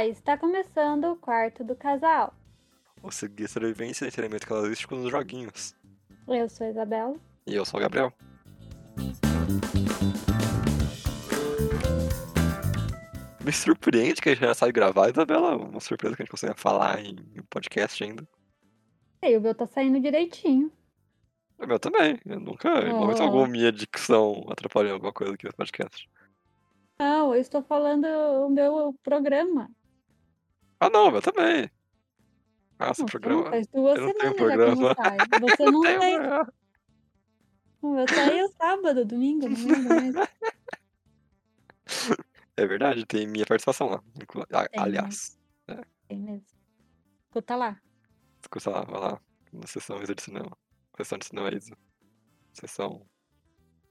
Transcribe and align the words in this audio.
Olá, 0.00 0.08
está 0.08 0.34
começando 0.38 1.04
o 1.12 1.16
quarto 1.16 1.62
do 1.62 1.76
casal. 1.76 2.32
O 3.02 3.10
seguir 3.10 3.46
sobrevivência 3.48 4.06
e 4.06 4.10
treinamento 4.10 4.46
casalístico 4.46 4.96
nos 4.96 5.10
joguinhos. 5.10 5.76
Eu 6.26 6.48
sou 6.48 6.66
a 6.66 6.70
Isabela. 6.70 7.14
E 7.46 7.54
eu 7.54 7.66
sou 7.66 7.78
o 7.78 7.82
Gabriel. 7.82 8.10
Me 13.44 13.52
surpreende 13.52 14.22
que 14.22 14.30
a 14.30 14.32
gente 14.34 14.42
já 14.42 14.54
sabe 14.54 14.72
gravar, 14.72 15.10
Isabela. 15.10 15.54
Uma 15.58 15.80
surpresa 15.80 16.16
que 16.16 16.22
a 16.22 16.24
gente 16.24 16.30
consiga 16.30 16.54
falar 16.56 16.98
em 17.04 17.14
podcast 17.50 18.02
ainda. 18.02 18.26
E 19.22 19.36
o 19.36 19.40
meu 19.42 19.54
tá 19.54 19.66
saindo 19.66 20.00
direitinho. 20.00 20.72
O 21.58 21.66
meu 21.66 21.78
também. 21.78 22.18
Eu 22.24 22.40
nunca, 22.40 22.70
em 22.88 22.94
momento 22.94 23.20
Oh. 23.20 23.24
algum, 23.24 23.46
minha 23.46 23.70
dicção 23.70 24.46
atrapalhou 24.48 24.94
alguma 24.94 25.12
coisa 25.12 25.34
aqui 25.34 25.44
no 25.44 25.52
podcast. 25.52 26.08
Não, 26.98 27.34
eu 27.34 27.40
estou 27.42 27.62
falando 27.62 28.06
o 28.06 28.48
meu 28.48 28.94
programa. 29.02 29.68
Ah, 30.80 30.88
não, 30.90 31.08
o 31.08 31.10
meu 31.12 31.20
também. 31.22 31.70
Nossa, 32.78 33.02
Não, 33.02 33.06
o 33.06 33.10
programa. 33.10 33.50
Faz 33.50 33.66
duas 33.68 33.98
eu 33.98 34.06
não 34.06 34.14
tenho 34.14 34.30
não 34.30 34.36
programa. 34.36 34.94
sai. 34.94 35.16
Você 35.40 35.64
não 35.70 35.80
Tem, 35.82 35.98
tem. 36.00 36.18
O 37.82 37.90
meu 37.94 38.08
saiu 38.08 38.48
sábado, 38.56 39.04
domingo, 39.04 39.48
não 39.48 39.96
lembro. 39.96 40.20
É 42.56 42.66
verdade, 42.66 43.06
tem 43.06 43.26
minha 43.26 43.46
participação 43.46 43.88
lá. 43.88 44.02
né? 44.14 44.66
Aliás, 44.76 45.38
Tem 46.08 46.18
mesmo. 46.20 46.44
Escuta 47.24 47.56
lá. 47.56 47.80
escuta 48.42 48.70
lá, 48.70 48.82
vai 48.84 49.00
lá. 49.00 49.20
Na 49.52 49.66
sessão 49.66 50.02
Isa 50.02 50.14
de 50.14 50.22
cinema. 50.22 50.56
Sessão 50.96 51.16
de 51.18 51.24
cinema 51.26 51.48
Isa. 51.54 51.74
Sessão. 52.52 53.06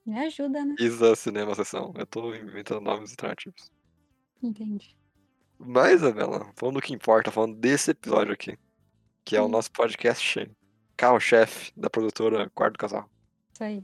Me 0.05 0.19
ajuda, 0.19 0.63
né? 0.63 0.75
Isa 0.79 1.15
Cinema 1.15 1.55
Sessão. 1.55 1.91
Eu 1.97 2.05
tô 2.05 2.33
inventando 2.35 2.81
nomes 2.81 3.11
alternativos. 3.11 3.71
Entendi. 4.43 4.95
Mas, 5.59 5.95
Isabela, 6.01 6.49
falando 6.55 6.75
do 6.75 6.81
que 6.81 6.93
importa, 6.93 7.31
falando 7.31 7.55
desse 7.55 7.91
episódio 7.91 8.33
aqui, 8.33 8.57
que 9.25 9.35
é 9.35 9.41
o 9.41 9.45
Hum. 9.45 9.49
nosso 9.49 9.71
podcast 9.71 10.49
carro-chefe 10.95 11.71
da 11.75 11.89
produtora 11.89 12.49
Quarto 12.51 12.77
Casal. 12.77 13.09
Isso 13.53 13.63
aí. 13.63 13.83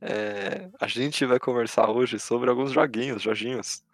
É, 0.00 0.70
a 0.80 0.86
gente 0.88 1.26
vai 1.26 1.38
conversar 1.38 1.90
hoje 1.90 2.18
sobre 2.18 2.48
alguns 2.48 2.72
joguinhos, 2.72 3.20
joginhos, 3.22 3.84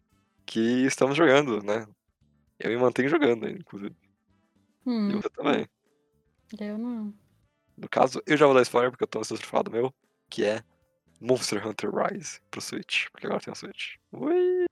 que 0.44 0.86
estamos 0.86 1.16
jogando, 1.16 1.60
né? 1.64 1.84
Eu 2.60 2.70
me 2.70 2.76
mantenho 2.76 3.08
jogando 3.08 3.48
inclusive. 3.48 3.94
E 4.86 4.88
Hum, 4.88 5.20
você 5.20 5.28
também. 5.30 5.66
eu 6.60 6.78
não. 6.78 7.12
No 7.76 7.88
caso, 7.88 8.22
eu 8.24 8.36
já 8.36 8.46
vou 8.46 8.54
dar 8.54 8.62
spoiler 8.62 8.90
porque 8.92 9.02
eu 9.02 9.08
tô 9.08 9.18
ansioso 9.18 9.42
pra 9.42 9.50
falar 9.50 9.62
do 9.64 9.70
meu, 9.72 9.92
que 10.30 10.44
é 10.44 10.62
Monster 11.20 11.66
Hunter 11.66 11.90
Rise 11.92 12.40
pro 12.50 12.60
Switch, 12.60 13.06
porque 13.10 13.26
agora 13.26 13.40
tem 13.42 13.52
o 13.52 13.56
Switch. 13.56 13.96
Ui, 14.12 14.64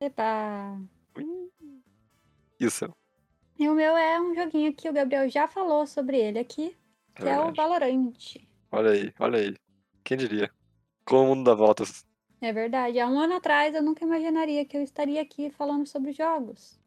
Epa. 0.00 0.76
Ui. 2.60 2.66
E 3.58 3.68
o 3.68 3.72
o 3.72 3.74
meu 3.74 3.96
é 3.96 4.20
um 4.20 4.34
joguinho 4.34 4.74
que 4.74 4.88
o 4.88 4.92
Gabriel 4.92 5.28
já 5.28 5.48
falou 5.48 5.86
sobre 5.86 6.18
ele 6.18 6.38
aqui, 6.38 6.76
É 7.14 7.22
que 7.22 7.28
é 7.28 7.38
o 7.40 7.46
verdade. 7.46 7.56
Valorant. 7.56 8.14
Olha 8.70 8.90
aí, 8.90 9.12
olha 9.18 9.38
aí. 9.38 9.54
Quem 10.04 10.16
diria? 10.16 10.50
Como 11.04 11.24
o 11.24 11.26
mundo 11.36 11.44
dá 11.44 11.54
voltas. 11.54 12.04
É 12.40 12.52
verdade. 12.52 13.00
Há 13.00 13.08
um 13.08 13.18
ano 13.18 13.34
atrás 13.34 13.74
eu 13.74 13.82
nunca 13.82 14.04
imaginaria 14.04 14.64
que 14.64 14.76
eu 14.76 14.82
estaria 14.82 15.20
aqui 15.20 15.50
falando 15.50 15.86
sobre 15.86 16.12
jogos. 16.12 16.80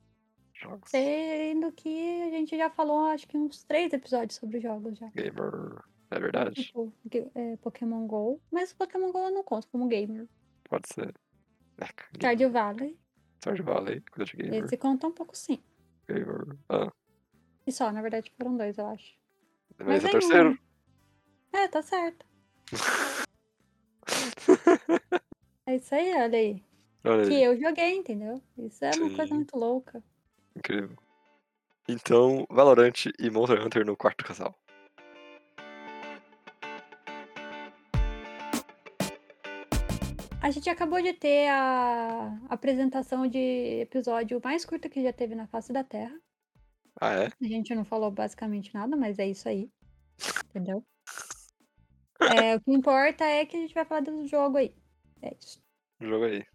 Jogos. 0.54 0.90
Sendo 0.90 1.72
que 1.72 2.22
a 2.24 2.30
gente 2.30 2.56
já 2.56 2.70
falou, 2.70 3.06
acho 3.08 3.28
que 3.28 3.38
uns 3.38 3.64
três 3.64 3.92
episódios 3.92 4.36
sobre 4.36 4.62
jogos 4.62 4.98
já. 4.98 5.08
Gamer. 5.10 5.84
É 6.12 6.20
verdade. 6.20 6.64
Tipo, 6.64 6.94
é, 7.36 7.58
Pokémon 7.58 8.06
GO. 8.06 8.42
Mas 8.52 8.72
o 8.72 8.76
Pokémon 8.78 9.12
GO 9.12 9.20
eu 9.20 9.32
não 9.32 9.44
conto 9.44 9.68
como 9.70 9.88
gamer. 9.88 10.28
Pode 10.64 10.88
ser. 10.88 11.14
É. 11.80 11.86
Stardew 12.16 12.52
Valley. 12.52 13.01
Stardew 13.42 13.64
Valley, 13.66 14.02
coisa 14.12 14.32
de 14.32 14.38
gamer. 14.38 14.64
Esse 14.66 14.78
conta 14.78 15.08
um 15.08 15.12
pouco 15.12 15.36
sim. 15.36 15.62
Gamer. 16.08 16.56
Ah, 16.70 16.92
E 17.66 17.72
só, 17.72 17.92
na 17.92 18.02
verdade 18.02 18.32
foram 18.38 18.56
dois, 18.56 18.78
eu 18.78 18.86
acho. 18.88 19.16
mas 19.80 20.04
é 20.04 20.06
o 20.06 20.08
aí 20.08 20.12
terceiro. 20.12 20.60
É, 21.52 21.68
tá 21.68 21.82
certo. 21.82 22.26
É 25.68 25.76
isso 25.76 25.94
aí, 25.94 26.12
olha 26.16 26.38
aí. 26.38 26.64
Olha 27.06 27.28
Que 27.28 27.36
aí, 27.36 27.44
eu 27.44 27.60
joguei, 27.60 27.96
entendeu? 27.96 28.42
Isso 28.58 28.84
é 28.84 28.90
uma 28.96 29.10
coisa 29.10 29.28
Sim. 29.28 29.36
muito 29.36 29.56
louca. 29.58 30.04
incrível. 30.56 30.98
Então, 31.88 32.46
Valorant 32.50 33.06
e 33.20 33.30
Monster 33.30 33.64
Hunter 33.66 33.86
no 33.86 33.96
quarto 33.96 34.26
casal. 34.26 34.56
A 40.42 40.50
gente 40.50 40.68
acabou 40.72 41.00
de 41.00 41.14
ter 41.14 41.50
a 41.50 42.36
apresentação 42.50 43.28
de 43.28 43.82
episódio 43.82 44.42
mais 44.44 44.66
curta 44.66 44.90
que 44.90 45.04
já 45.04 45.14
teve 45.14 45.36
na 45.36 45.46
face 45.46 45.72
da 45.72 45.84
Terra. 45.84 46.20
Ah, 47.00 47.14
é? 47.14 47.26
A 47.28 47.48
gente 47.48 47.76
não 47.76 47.86
falou 47.86 48.10
basicamente 48.10 48.74
nada, 48.74 48.98
mas 48.98 49.20
é 49.20 49.28
isso 49.28 49.48
aí. 49.48 49.72
Entendeu? 50.50 50.84
É, 52.22 52.56
o 52.56 52.62
que 52.62 52.72
importa 52.72 53.26
é 53.26 53.44
que 53.48 53.58
a 53.58 53.60
gente 53.60 53.74
vai 53.74 53.84
falar 53.84 54.02
do 54.02 54.28
jogo 54.28 54.58
aí. 54.58 54.76
É 55.24 55.36
isso. 55.42 55.60
Jogo 56.00 56.26
aí. 56.26 56.46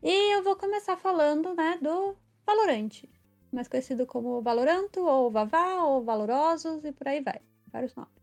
E 0.00 0.36
eu 0.36 0.40
vou 0.44 0.54
começar 0.54 0.96
falando, 0.96 1.52
né, 1.52 1.76
do 1.82 2.16
Valorante. 2.46 3.10
Mais 3.52 3.66
conhecido 3.66 4.06
como 4.06 4.40
Valoranto, 4.40 5.04
ou 5.04 5.32
Vavá, 5.32 5.82
ou 5.82 6.04
Valorosos, 6.04 6.84
e 6.84 6.92
por 6.92 7.08
aí 7.08 7.20
vai. 7.20 7.40
Vários 7.72 7.92
nomes. 7.96 8.14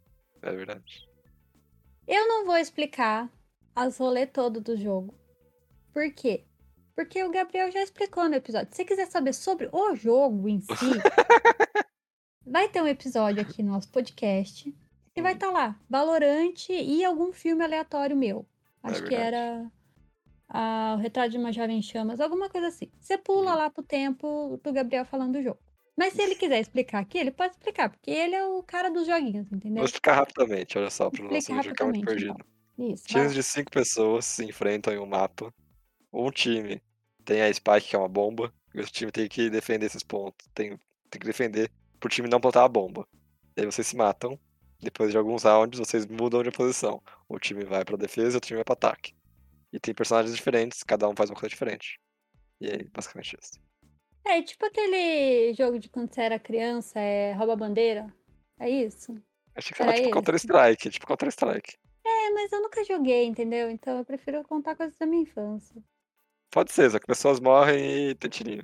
É 0.42 0.52
verdade. 0.54 1.10
Eu 2.08 2.26
não 2.30 2.46
vou 2.46 2.56
explicar 2.56 3.30
as 3.76 3.98
rolê 3.98 4.26
todo 4.26 4.60
do 4.62 4.76
jogo. 4.78 5.14
Por 5.94 6.12
quê? 6.14 6.46
Porque 6.96 7.24
o 7.24 7.32
Gabriel 7.32 7.72
já 7.72 7.82
explicou 7.82 8.28
no 8.30 8.36
episódio. 8.36 8.70
Se 8.72 8.78
você 8.78 8.86
quiser 8.86 9.08
saber 9.08 9.34
sobre 9.34 9.70
o 9.72 9.96
jogo 9.96 10.48
em 10.48 10.60
si, 10.62 10.68
vai 12.46 12.68
ter 12.70 12.82
um 12.82 12.88
episódio 12.88 13.42
aqui 13.42 13.64
no 13.64 13.72
nosso 13.74 13.90
podcast 13.90 14.74
que 15.14 15.22
vai 15.22 15.34
estar 15.34 15.52
lá, 15.52 15.78
Valorante 15.90 16.72
e 16.72 17.04
algum 17.04 17.34
filme 17.34 17.64
aleatório 17.64 18.16
meu. 18.16 18.46
É 18.84 18.88
Acho 18.90 19.04
que 19.04 19.10
verdade. 19.10 19.36
era 19.36 19.72
ah, 20.50 20.96
o 20.98 21.02
Retrato 21.02 21.32
de 21.32 21.38
uma 21.38 21.52
Jovem 21.52 21.80
em 21.80 21.82
Chamas, 21.82 22.20
alguma 22.22 22.50
coisa 22.50 22.68
assim. 22.68 22.90
Você 23.00 23.18
pula 23.18 23.52
Uhum. 23.52 23.58
lá 23.58 23.70
pro 23.70 23.84
tempo 23.84 24.60
do 24.64 24.72
Gabriel 24.74 25.06
falando 25.06 25.34
do 25.34 25.42
jogo. 25.44 25.60
Mas 25.98 26.14
se 26.14 26.22
ele 26.22 26.36
quiser 26.36 26.60
explicar 26.62 27.00
aqui, 27.00 27.18
ele 27.18 27.32
pode 27.32 27.54
explicar, 27.54 27.90
porque 27.90 28.10
ele 28.10 28.36
é 28.36 28.46
o 28.46 28.64
cara 28.64 28.90
dos 28.90 29.06
joguinhos, 29.06 29.52
entendeu? 29.52 29.78
Vou 29.78 29.86
explicar 29.86 30.16
rapidamente, 30.16 30.78
olha 30.78 30.90
só, 30.90 31.10
Explica 31.10 31.54
vídeo 31.56 31.64
ficar 31.64 31.86
muito 31.86 32.06
perdido. 32.06 32.32
então. 32.32 32.46
Isso. 32.82 33.04
vai. 33.10 33.22
Times 33.22 33.34
de 33.34 33.44
cinco 33.44 33.72
pessoas 33.72 34.26
se 34.26 34.44
enfrentam 34.44 34.94
em 34.94 34.98
um 34.98 35.06
mapa. 35.06 35.54
Um 36.12 36.32
time 36.32 36.82
tem 37.24 37.42
a 37.42 37.54
Spike, 37.54 37.90
que 37.90 37.96
é 37.96 38.00
uma 38.00 38.10
bomba, 38.10 38.54
e 38.74 38.78
o 38.78 38.82
outro 38.82 38.94
time 38.94 39.12
tem 39.12 39.28
que 39.28 39.50
defender 39.50 39.86
esses 39.86 40.04
pontos. 40.04 40.48
Tem, 40.54 40.78
tem 41.10 41.20
que 41.20 41.28
defender 41.28 41.72
pro 42.00 42.10
time 42.10 42.28
não 42.28 42.42
plantar 42.42 42.64
a 42.64 42.70
bomba. 42.70 43.08
E 43.56 43.62
aí 43.62 43.66
vocês 43.66 43.88
se 43.88 43.96
matam. 43.96 44.40
Depois 44.80 45.12
de 45.12 45.18
alguns 45.18 45.44
rounds, 45.44 45.78
vocês 45.78 46.08
mudam 46.08 46.42
de 46.42 46.50
posição. 46.50 47.02
O 47.30 47.38
time 47.38 47.64
vai 47.64 47.86
pra 47.86 47.96
defesa 47.96 48.38
e 48.38 48.40
o 48.40 48.42
time 48.42 48.58
vai 48.58 48.64
pro 48.64 48.74
ataque. 48.74 49.14
E 49.72 49.80
tem 49.80 49.94
personagens 49.94 50.36
diferentes, 50.36 50.82
cada 50.82 51.08
um 51.08 51.16
faz 51.16 51.30
uma 51.30 51.36
coisa 51.36 51.50
diferente. 51.50 52.00
E 52.60 52.66
aí, 52.66 52.90
basicamente 52.92 53.38
isso. 53.40 53.62
É 54.26 54.42
tipo 54.42 54.66
aquele 54.66 55.54
jogo 55.54 55.80
de 55.80 55.88
quando 55.88 56.14
você 56.14 56.22
era 56.22 56.40
criança, 56.40 57.00
é 57.00 57.34
rouba 57.34 57.56
bandeira. 57.56 58.12
É 58.60 58.70
isso? 58.70 59.16
Achei 59.56 59.76
que 59.76 59.82
era 59.82 59.92
Era 59.92 59.98
tipo 59.98 60.10
esse? 60.10 60.14
Counter-Strike, 60.14 60.90
tipo 60.90 61.08
Counter-Strike. 61.08 61.78
É, 62.12 62.30
mas 62.32 62.52
eu 62.52 62.62
nunca 62.62 62.84
joguei, 62.84 63.26
entendeu? 63.26 63.70
Então 63.70 63.98
eu 63.98 64.06
prefiro 64.06 64.44
contar 64.44 64.76
coisas 64.76 64.98
da 64.98 65.06
minha 65.06 65.24
infância. 65.24 65.82
Pode 66.52 66.72
ser, 66.72 66.92
só 66.92 67.00
que 67.00 67.08
pessoas 67.08 67.40
morrem 67.40 68.10
e 68.10 68.16
tem 68.16 68.30
tirinho. 68.30 68.64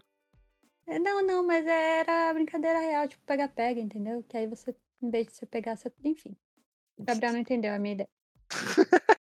É, 0.85 0.99
Não, 0.99 1.25
não, 1.25 1.45
mas 1.45 1.65
era 1.65 2.33
brincadeira 2.33 2.79
real, 2.79 3.07
tipo 3.07 3.23
pega-pega, 3.25 3.79
entendeu? 3.79 4.23
Que 4.23 4.37
aí 4.37 4.47
você, 4.47 4.75
em 5.01 5.09
vez 5.09 5.27
de 5.27 5.33
você 5.33 5.45
pegar, 5.45 5.75
você. 5.75 5.91
Enfim. 6.03 6.35
O 6.97 7.03
Gabriel 7.03 7.33
não 7.33 7.39
entendeu 7.39 7.73
a 7.73 7.79
minha 7.79 7.93
ideia. 7.93 8.09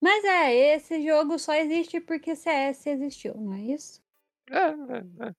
Mas 0.00 0.22
é, 0.24 0.54
esse 0.76 1.02
jogo 1.02 1.38
só 1.38 1.54
existe 1.54 1.98
porque 1.98 2.36
CS 2.36 2.86
existiu, 2.86 3.34
não 3.34 3.54
é 3.54 3.62
isso? 3.62 4.02
É, 4.50 4.58
é, 4.58 5.28
é. 5.28 5.34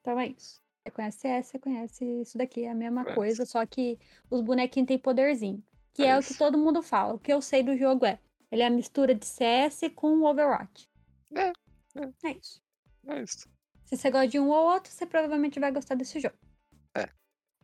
Então 0.00 0.18
é 0.18 0.28
isso. 0.28 0.62
Você 0.82 0.90
conhece 0.90 1.18
CS, 1.18 1.46
você 1.48 1.58
conhece 1.58 2.04
isso 2.22 2.38
daqui, 2.38 2.64
é 2.64 2.70
a 2.70 2.74
mesma 2.74 3.04
coisa, 3.04 3.44
só 3.44 3.64
que 3.66 3.98
os 4.30 4.40
bonequinhos 4.40 4.86
têm 4.86 4.98
poderzinho. 4.98 5.62
Que 5.98 6.04
É 6.04 6.10
é, 6.10 6.18
o 6.18 6.22
que 6.22 6.32
todo 6.34 6.56
mundo 6.56 6.80
fala. 6.80 7.14
O 7.14 7.18
que 7.18 7.32
eu 7.32 7.42
sei 7.42 7.60
do 7.60 7.76
jogo 7.76 8.06
é, 8.06 8.20
ele 8.52 8.62
é 8.62 8.66
a 8.66 8.70
mistura 8.70 9.12
de 9.16 9.26
CS 9.26 9.80
com 9.96 10.22
Overwatch. 10.22 10.88
É, 11.34 11.50
É 12.24 12.30
isso. 12.30 12.62
É 13.08 13.20
isso. 13.20 13.48
Se 13.84 13.96
você 13.96 14.08
gosta 14.08 14.28
de 14.28 14.38
um 14.38 14.48
ou 14.48 14.70
outro, 14.70 14.92
você 14.92 15.04
provavelmente 15.04 15.58
vai 15.58 15.72
gostar 15.72 15.96
desse 15.96 16.20
jogo. 16.20 16.36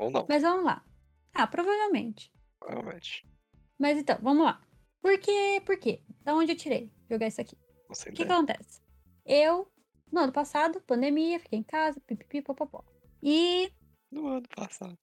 Ou 0.01 0.11
não, 0.11 0.27
Mas 0.29 0.43
vamos 0.43 0.65
lá. 0.65 0.85
Ah, 1.33 1.47
provavelmente. 1.47 2.33
realmente. 2.61 3.25
Mas 3.79 3.97
então, 3.99 4.19
vamos 4.21 4.45
lá. 4.45 4.61
Por 5.01 5.17
quê? 5.21 5.63
Por 5.65 5.79
quê? 5.79 6.03
Da 6.25 6.35
onde 6.35 6.51
eu 6.51 6.57
tirei 6.57 6.91
jogar 7.09 7.29
isso 7.29 7.41
aqui? 7.41 7.57
O 7.89 7.93
que 7.95 8.23
ideia. 8.23 8.33
acontece? 8.35 8.83
Eu, 9.25 9.71
no 10.11 10.23
ano 10.23 10.33
passado, 10.33 10.81
pandemia, 10.81 11.39
fiquei 11.39 11.61
em 11.61 11.63
casa, 11.63 12.01
pipipi, 12.01 12.43
popopó. 12.43 12.83
E 13.23 13.73
No 14.11 14.27
ano 14.27 14.49
passado. 14.57 14.99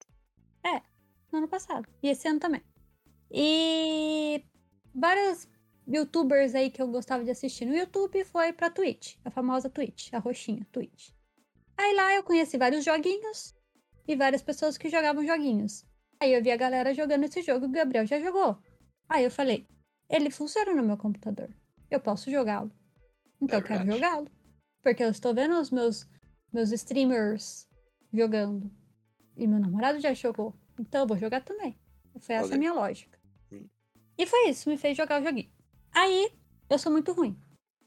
no 1.32 1.38
ano 1.38 1.48
passado. 1.48 1.88
E 2.04 2.10
esse 2.10 2.28
ano 2.28 2.42
também. 2.42 2.62
E 3.34 4.44
vários 4.94 5.48
youtubers 5.88 6.54
aí 6.54 6.70
que 6.70 6.82
eu 6.82 6.88
gostava 6.88 7.24
de 7.24 7.32
assistir 7.32 7.66
no 7.66 7.76
YouTube 7.76 8.24
foi 8.26 8.52
pra 8.52 8.70
Twitch, 8.70 9.16
a 9.24 9.32
famosa 9.32 9.70
Twitch, 9.70 10.14
a 10.14 10.20
roxinha 10.20 10.68
Twitch. 10.72 11.12
Aí 11.78 11.96
lá 11.96 12.14
eu 12.14 12.24
conheci 12.24 12.58
vários 12.58 12.84
joguinhos 12.84 13.56
e 14.08 14.16
várias 14.16 14.42
pessoas 14.42 14.78
que 14.78 14.90
jogavam 14.90 15.26
joguinhos. 15.26 15.86
Aí 16.20 16.34
eu 16.34 16.44
vi 16.44 16.52
a 16.52 16.58
galera 16.58 16.94
jogando 16.94 17.24
esse 17.24 17.42
jogo 17.42 17.66
o 17.66 17.70
Gabriel 17.70 18.06
já 18.06 18.20
jogou. 18.20 18.58
Aí 19.10 19.24
eu 19.24 19.32
falei, 19.32 19.68
ele 20.10 20.30
funciona 20.30 20.74
no 20.76 20.84
meu 20.84 20.98
computador. 20.98 21.50
Eu 21.90 22.00
posso 22.00 22.30
jogá-lo. 22.30 22.72
Então 23.42 23.58
É 23.58 23.62
eu 23.62 23.66
quero 23.66 23.86
jogá-lo. 23.86 24.28
Porque 24.84 25.04
eu 25.04 25.10
estou 25.10 25.34
vendo 25.34 25.60
os 25.60 25.72
meus, 25.72 26.08
meus 26.54 26.72
streamers 26.72 27.68
jogando. 28.14 28.72
E 29.36 29.48
meu 29.48 29.60
namorado 29.60 30.00
já 30.00 30.14
jogou. 30.14 30.54
Então 30.80 31.02
eu 31.02 31.08
vou 31.08 31.18
jogar 31.18 31.44
também. 31.44 31.80
Foi 32.20 32.36
essa 32.36 32.56
a 32.56 32.58
minha 32.58 32.74
lógica. 32.74 33.21
E 34.22 34.26
foi 34.32 34.42
isso, 34.50 34.70
me 34.70 34.78
fez 34.78 34.96
jogar 34.98 35.22
o 35.22 35.26
joguinho. 35.26 35.50
Aí, 35.92 36.32
eu 36.70 36.78
sou 36.80 36.92
muito 36.92 37.12
ruim. 37.14 37.36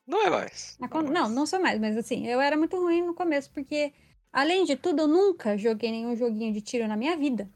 Não 0.06 0.20
é 0.26 0.30
mais. 0.30 0.80
Não, 0.80 0.88
con- 0.88 1.00
é 1.00 1.10
Não, 1.10 1.12
mais. 1.22 1.34
não 1.36 1.46
sou 1.46 1.60
mais, 1.60 1.78
mas 1.80 1.96
assim, 1.96 2.26
eu 2.26 2.40
era 2.40 2.56
muito 2.56 2.76
ruim 2.76 3.02
no 3.02 3.14
começo, 3.14 3.50
porque, 3.52 3.92
além 4.32 4.64
de 4.64 4.76
tudo, 4.76 5.02
eu 5.02 5.08
nunca 5.08 5.56
joguei 5.56 5.90
nenhum 5.90 6.16
joguinho 6.16 6.52
de 6.52 6.60
tiro 6.60 6.88
na 6.88 6.96
minha 6.96 7.16
vida. 7.16 7.50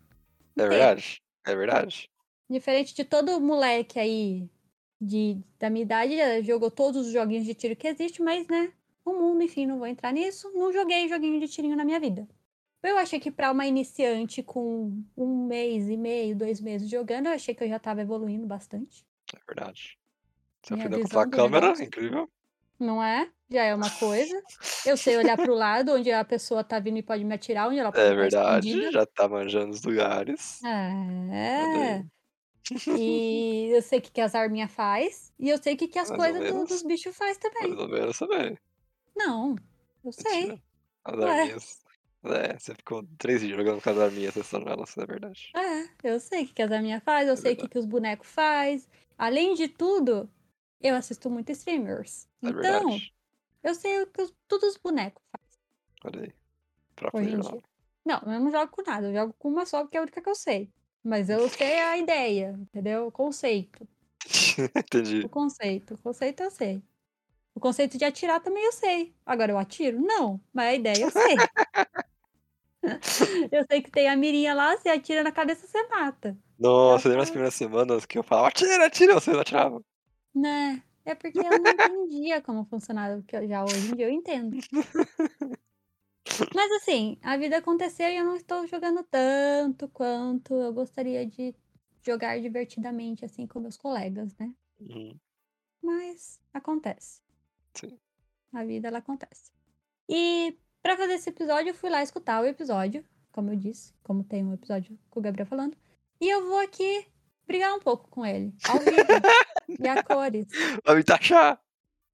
É 0.57 0.67
verdade. 0.69 1.23
É 1.47 1.55
verdade. 1.55 2.11
Diferente 2.51 2.95
de 2.95 3.05
todo 3.05 3.41
moleque 3.41 3.99
aí 3.99 4.49
de, 5.01 5.39
da 5.59 5.69
minha 5.71 5.83
idade, 5.85 6.17
jogou 6.43 6.71
todos 6.71 7.07
os 7.07 7.13
joguinhos 7.13 7.45
de 7.45 7.55
tiro 7.55 7.77
que 7.77 7.87
existe, 7.89 8.23
mas, 8.23 8.47
né, 8.49 8.73
o 9.05 9.13
mundo, 9.13 9.43
enfim, 9.43 9.67
não 9.67 9.79
vou 9.79 9.87
entrar 9.87 10.13
nisso. 10.13 10.51
Não 10.55 10.73
joguei 10.73 11.09
joguinho 11.09 11.41
de 11.41 11.49
tirinho 11.49 11.77
na 11.77 11.85
minha 11.85 12.01
vida. 12.01 12.27
Eu 12.83 12.97
achei 12.97 13.19
que 13.19 13.31
pra 13.31 13.51
uma 13.51 13.67
iniciante 13.67 14.43
com 14.43 15.03
um 15.17 15.47
mês 15.47 15.89
e 15.89 15.97
meio, 15.97 16.37
dois 16.37 16.61
meses 16.61 16.89
jogando, 16.89 17.27
eu 17.27 17.33
achei 17.33 17.55
que 17.55 17.65
eu 17.65 17.69
já 17.69 17.79
tava 17.79 18.03
evoluindo 18.03 18.47
bastante. 18.47 19.05
É 19.35 19.39
verdade. 19.47 19.99
Você 20.63 20.75
Minha 20.75 20.87
aprendeu 20.87 21.03
controlar 21.05 21.23
a 21.23 21.27
do 21.27 21.31
câmera, 21.37 21.67
negócio. 21.67 21.85
incrível. 21.85 22.31
Não 22.79 23.03
é? 23.03 23.29
Já 23.51 23.65
é 23.65 23.75
uma 23.75 23.91
coisa. 23.91 24.41
Eu 24.87 24.97
sei 24.97 25.17
olhar 25.17 25.37
pro 25.37 25.55
lado 25.55 25.93
onde 25.95 26.13
a 26.13 26.25
pessoa 26.25 26.63
tá 26.63 26.79
vindo 26.79 26.99
e 26.99 27.03
pode 27.03 27.25
me 27.25 27.35
atirar, 27.35 27.69
onde 27.69 27.79
ela 27.81 27.91
pode 27.91 28.05
É 28.07 28.15
verdade, 28.15 28.69
escondida. 28.69 28.93
já 28.93 29.07
tá 29.07 29.29
manjando 29.29 29.71
os 29.73 29.83
lugares. 29.83 30.63
É. 30.65 31.95
aí. 31.97 32.05
E 33.01 33.71
eu 33.75 33.83
sei 33.83 33.99
o 33.99 34.03
que, 34.03 34.13
que 34.13 34.21
as 34.21 34.35
arminhas 34.35 34.71
faz. 34.71 35.33
E 35.39 35.49
eu 35.49 35.59
sei 35.59 35.75
o 35.75 35.77
que, 35.77 35.89
que 35.89 35.99
as 35.99 36.11
Mais 36.11 36.21
coisas 36.33 36.53
do- 36.55 36.65
dos 36.67 36.83
bichos 36.85 37.17
faz 37.17 37.39
Mais 37.43 37.55
também. 37.55 37.77
ou 37.77 37.89
menos 37.89 38.19
também. 38.19 38.59
Não, 39.17 39.57
eu 40.05 40.13
sei. 40.13 40.61
As 41.05 41.19
arminhas. 41.21 41.88
É, 42.25 42.59
você 42.59 42.75
ficou 42.75 43.07
três 43.19 43.41
dias 43.41 43.57
jogando 43.57 43.81
com 43.83 43.91
as 43.91 43.99
arminhas, 43.99 44.35
testando 44.35 44.69
elas, 44.69 44.97
é 44.99 45.07
verdade. 45.07 45.57
É, 45.57 45.89
eu 46.05 46.21
sei 46.21 46.45
o 46.45 46.47
que, 46.47 46.55
que 46.55 46.63
as 46.63 46.71
arminhas 46.71 47.03
faz, 47.03 47.27
eu 47.29 47.37
É 47.37 47.37
sei 47.37 47.55
o 47.55 47.57
que, 47.57 47.69
que 47.69 47.79
os 47.79 47.87
bonecos 47.87 48.29
faz. 48.29 48.89
Além 49.17 49.55
de 49.55 49.69
tudo, 49.69 50.31
eu 50.81 50.95
assisto 50.95 51.31
muito 51.31 51.51
streamers. 51.53 52.29
É 52.43 52.49
Então, 52.49 52.53
verdade. 52.53 53.15
eu 53.63 53.75
sei 53.75 54.03
o 54.03 54.07
que 54.09 54.23
os, 54.23 54.35
tudo 54.49 54.67
os 54.67 54.77
bonecos 54.79 55.23
fazem 55.33 55.61
Olha 56.05 56.23
aí. 56.23 56.35
Hoje 57.13 57.31
em 57.35 57.41
dia. 57.41 57.63
Não, 58.05 58.21
eu 58.33 58.41
não 58.41 58.51
jogo 58.51 58.73
com 58.73 58.83
nada, 58.83 59.09
eu 59.09 59.15
jogo 59.15 59.35
com 59.39 59.49
uma 59.49 59.67
só, 59.67 59.83
porque 59.83 59.97
é 59.97 60.01
a 60.01 60.03
única 60.03 60.23
que 60.23 60.29
eu 60.31 60.35
sei. 60.35 60.73
Mas 61.03 61.29
eu 61.31 61.49
sei 61.49 61.81
a 61.81 61.99
ideia, 61.99 62.57
entendeu? 62.61 63.07
O 63.07 63.13
conceito. 63.13 63.87
Entendi. 64.77 65.21
O 65.23 65.29
conceito. 65.29 65.95
O 65.95 65.99
conceito 65.99 66.43
eu 66.43 66.51
sei. 66.51 66.83
O 67.55 67.61
conceito 67.61 67.99
de 67.99 68.05
atirar 68.05 68.41
também 68.43 68.65
eu 68.65 68.73
sei. 68.73 69.15
Agora 69.27 69.53
eu 69.53 69.59
atiro? 69.59 70.01
Não. 70.01 70.41
Mas 70.53 70.67
a 70.69 70.75
ideia 70.75 71.05
eu 71.05 71.11
sei. 71.11 71.49
eu 73.53 73.65
sei 73.71 73.83
que 73.83 73.91
tem 73.91 74.09
a 74.09 74.17
mirinha 74.17 74.55
lá, 74.55 74.77
você 74.77 74.89
atira 74.89 75.23
na 75.23 75.33
cabeça, 75.33 75.67
você 75.67 75.87
mata. 75.89 76.37
Nossa, 76.59 77.09
lembra 77.09 77.25
as 77.25 77.31
primeiras 77.31 77.55
semanas 77.55 78.07
que 78.07 78.19
eu 78.19 78.23
falava, 78.23 78.49
atira, 78.49 78.87
atira, 78.87 79.15
você 79.15 79.33
não 79.33 79.41
atirava. 79.41 79.83
Né? 80.35 80.83
É 81.05 81.15
porque 81.15 81.39
eu 81.39 81.59
não 81.59 81.71
entendia 81.71 82.43
como 82.43 82.65
funcionava, 82.67 83.17
porque 83.17 83.37
eu 83.37 83.49
já 83.49 83.65
hoje 83.65 83.91
em 83.91 83.97
dia 83.97 84.07
eu 84.07 84.11
entendo. 84.11 84.59
Mas 86.55 86.73
assim, 86.73 87.19
a 87.23 87.37
vida 87.37 87.57
aconteceu 87.57 88.09
e 88.09 88.17
eu 88.17 88.25
não 88.25 88.37
estou 88.37 88.67
jogando 88.67 89.03
tanto 89.05 89.89
quanto 89.89 90.55
eu 90.55 90.73
gostaria 90.73 91.27
de 91.27 91.55
jogar 92.03 92.41
divertidamente, 92.41 93.25
assim, 93.25 93.47
com 93.47 93.61
meus 93.61 93.77
colegas, 93.77 94.35
né? 94.37 94.53
Uhum. 94.81 95.19
Mas 95.83 96.39
acontece. 96.53 97.21
Sim. 97.75 97.99
A 98.53 98.65
vida 98.65 98.89
ela 98.89 98.99
acontece. 98.99 99.51
E 100.09 100.57
pra 100.89 100.97
fazer 100.97 101.15
esse 101.15 101.29
episódio, 101.29 101.69
eu 101.69 101.75
fui 101.75 101.91
lá 101.91 102.03
escutar 102.03 102.43
o 102.43 102.47
episódio, 102.47 103.05
como 103.31 103.51
eu 103.51 103.57
disse, 103.57 103.93
como 104.03 104.25
tem 104.25 104.43
um 104.43 104.55
episódio 104.55 104.99
com 105.11 105.21
o 105.21 105.23
Gabriel 105.23 105.47
falando. 105.47 105.77
E 106.19 106.27
eu 106.31 106.49
vou 106.49 106.59
aqui 106.61 107.07
brigar 107.47 107.75
um 107.75 107.79
pouco 107.79 108.09
com 108.09 108.25
ele, 108.25 108.55
ao 108.67 108.79
vivo 108.79 108.97
e 109.85 109.87
a 109.87 110.03
cores. 110.03 110.47
Vai 110.83 110.97
me 110.97 111.05
taxar. 111.05 111.61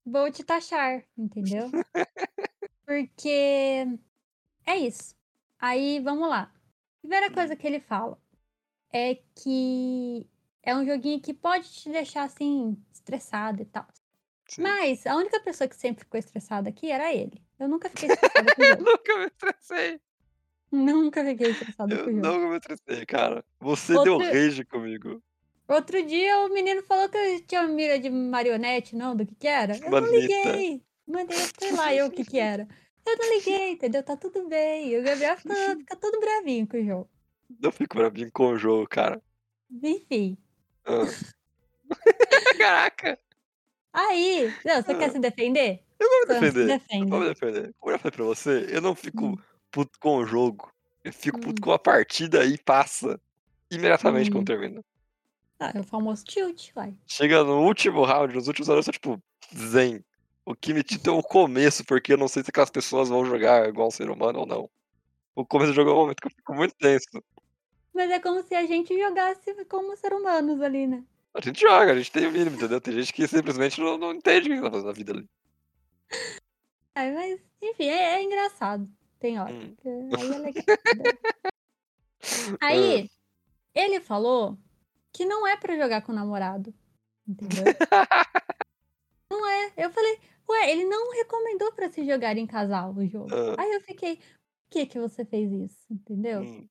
Vou 0.04 0.28
te 0.28 0.42
taxar, 0.42 1.04
entendeu? 1.16 1.70
Porque 2.84 3.86
é 4.66 4.76
isso. 4.76 5.14
Aí, 5.60 6.00
vamos 6.00 6.28
lá. 6.28 6.52
Primeira 7.00 7.30
coisa 7.30 7.54
que 7.54 7.68
ele 7.68 7.78
fala 7.78 8.18
é 8.92 9.20
que 9.36 10.28
é 10.64 10.74
um 10.74 10.84
joguinho 10.84 11.20
que 11.20 11.32
pode 11.32 11.70
te 11.70 11.90
deixar 11.90 12.24
assim, 12.24 12.76
estressado 12.92 13.62
e 13.62 13.66
tal. 13.66 13.86
Sim. 14.48 14.62
Mas 14.62 15.06
a 15.06 15.14
única 15.14 15.38
pessoa 15.40 15.68
que 15.68 15.76
sempre 15.76 16.02
ficou 16.02 16.18
estressada 16.18 16.68
aqui 16.68 16.90
era 16.90 17.14
ele. 17.14 17.40
Eu 17.58 17.68
nunca 17.68 17.88
fiquei 17.90 18.08
estressada 18.12 18.54
com 18.54 18.60
o 18.60 18.64
Eu 18.64 18.70
jogo. 18.70 18.84
nunca 18.84 19.18
me 19.18 19.26
estressei. 19.26 20.00
Nunca 20.72 21.24
fiquei 21.24 21.50
estressada 21.50 21.94
Eu 21.94 22.04
com 22.04 22.10
o 22.10 22.14
jogo. 22.14 22.26
nunca 22.26 22.48
me 22.48 22.56
estressei, 22.56 23.06
cara. 23.06 23.44
Você 23.60 23.92
deu 24.02 24.14
Outro- 24.14 24.28
rage 24.32 24.64
comigo. 24.64 25.22
Outro 25.66 26.02
dia 26.04 26.40
o 26.40 26.48
menino 26.52 26.82
falou 26.82 27.08
que 27.08 27.16
eu 27.16 27.40
tinha 27.46 27.62
mira 27.62 27.98
de 27.98 28.10
marionete, 28.10 28.94
não, 28.94 29.16
do 29.16 29.24
que 29.24 29.34
que 29.34 29.46
era. 29.48 29.74
Eu 29.76 29.90
não 29.90 30.00
Manita. 30.02 30.16
liguei. 30.18 30.82
Mandei, 31.06 31.36
sei 31.58 31.72
lá 31.72 31.94
eu 31.94 32.06
o 32.06 32.10
que 32.10 32.24
que 32.24 32.38
era. 32.40 32.68
Eu 33.06 33.16
não 33.18 33.34
liguei, 33.36 33.70
entendeu? 33.72 34.02
Tá 34.02 34.16
tudo 34.16 34.46
bem. 34.48 34.98
O 34.98 35.02
Gabriel 35.02 35.36
fica, 35.36 35.54
fica 35.78 35.96
todo 35.96 36.20
bravinho 36.20 36.66
com 36.66 36.76
o 36.78 36.84
jogo. 36.84 37.10
Eu 37.62 37.70
fico 37.72 37.98
mim 38.10 38.30
com 38.30 38.48
o 38.48 38.58
jogo, 38.58 38.86
cara. 38.88 39.22
Enfim. 39.82 40.36
Ah. 40.84 41.04
Caraca, 42.58 43.18
Aí, 43.92 44.52
não, 44.64 44.82
você 44.82 44.94
quer 44.94 45.10
se 45.12 45.18
defender? 45.20 45.83
Eu 46.00 46.08
vou 46.08 46.20
me 46.20 46.26
defender. 46.26 46.62
Eu 46.62 46.78
defenda. 46.78 47.06
vou 47.06 47.20
me 47.20 47.28
defender. 47.28 47.74
Como 47.78 47.90
eu 47.92 47.94
já 47.96 47.98
falei 47.98 48.16
pra 48.16 48.24
você, 48.24 48.66
eu 48.70 48.80
não 48.80 48.94
fico 48.94 49.26
Hum. 49.26 49.36
puto 49.70 49.98
com 50.00 50.16
o 50.18 50.26
jogo. 50.26 50.70
Eu 51.02 51.12
fico 51.12 51.38
puto 51.40 51.60
Hum. 51.60 51.64
com 51.64 51.72
a 51.72 51.78
partida 51.78 52.44
e 52.44 52.56
passa 52.58 53.20
imediatamente 53.70 54.30
Hum. 54.30 54.34
quando 54.34 54.46
termina. 54.46 54.82
Ah, 55.60 55.72
é 55.74 55.80
o 55.80 55.84
famoso 55.84 56.24
tilt, 56.24 56.72
vai. 56.74 56.94
Chega 57.06 57.44
no 57.44 57.62
último 57.64 58.04
round, 58.04 58.34
nos 58.34 58.48
últimos 58.48 58.68
rounds, 58.68 58.86
eu 58.86 58.92
sou 58.92 58.92
tipo, 58.92 59.22
zen. 59.56 60.04
O 60.44 60.54
que 60.54 60.74
me 60.74 60.82
tita 60.82 61.10
é 61.10 61.12
o 61.12 61.22
começo, 61.22 61.84
porque 61.84 62.12
eu 62.12 62.18
não 62.18 62.28
sei 62.28 62.42
se 62.42 62.50
aquelas 62.50 62.70
pessoas 62.70 63.08
vão 63.08 63.24
jogar 63.24 63.68
igual 63.68 63.88
um 63.88 63.90
ser 63.90 64.10
humano 64.10 64.40
ou 64.40 64.46
não. 64.46 64.70
O 65.34 65.44
começo 65.46 65.72
do 65.72 65.74
jogo 65.74 65.90
é 65.90 65.92
um 65.94 65.96
momento 65.96 66.20
que 66.20 66.26
eu 66.26 66.32
fico 66.36 66.54
muito 66.54 66.74
tenso. 66.76 67.06
Mas 67.94 68.10
é 68.10 68.18
como 68.18 68.42
se 68.42 68.54
a 68.54 68.66
gente 68.66 68.98
jogasse 68.98 69.64
como 69.66 69.96
ser 69.96 70.12
humanos 70.12 70.60
ali, 70.60 70.86
né? 70.86 71.02
A 71.32 71.40
gente 71.40 71.60
joga, 71.60 71.92
a 71.92 71.96
gente 71.96 72.12
tem 72.12 72.26
o 72.26 72.32
mínimo, 72.32 72.56
entendeu? 72.56 72.80
Tem 72.80 72.92
gente 72.94 73.12
que 73.12 73.26
simplesmente 73.26 73.80
não, 73.80 73.96
não 73.96 74.12
entende 74.12 74.50
o 74.50 74.54
que 74.56 74.60
tá 74.62 74.70
fazendo 74.70 74.86
na 74.86 74.92
vida 74.92 75.12
ali. 75.12 75.26
Aí, 76.94 77.12
mas, 77.12 77.40
enfim, 77.60 77.84
é, 77.86 78.14
é 78.16 78.22
engraçado. 78.22 78.88
Tem 79.18 79.38
hora. 79.38 79.52
Hum. 79.52 79.74
Aí 80.16 80.32
é 80.32 80.38
legal. 80.38 80.64
entendeu? 80.68 81.12
Aí, 82.60 83.10
ele 83.74 84.00
falou 84.00 84.56
que 85.12 85.24
não 85.24 85.46
é 85.46 85.56
pra 85.56 85.76
jogar 85.76 86.02
com 86.02 86.12
o 86.12 86.14
namorado. 86.14 86.72
Entendeu? 87.26 87.64
não 89.30 89.46
é. 89.46 89.72
Eu 89.76 89.90
falei, 89.90 90.20
ué, 90.48 90.70
ele 90.72 90.84
não 90.84 91.12
recomendou 91.12 91.72
pra 91.72 91.90
se 91.90 92.04
jogar 92.06 92.36
em 92.36 92.46
casal 92.46 92.92
o 92.94 93.06
jogo. 93.06 93.28
Ah. 93.34 93.62
Aí 93.62 93.72
eu 93.72 93.80
fiquei, 93.80 94.16
por 94.16 94.70
que 94.70 94.86
que 94.86 95.00
você 95.00 95.24
fez 95.24 95.50
isso? 95.50 95.84
Entendeu? 95.90 96.40
Hum, 96.42 96.68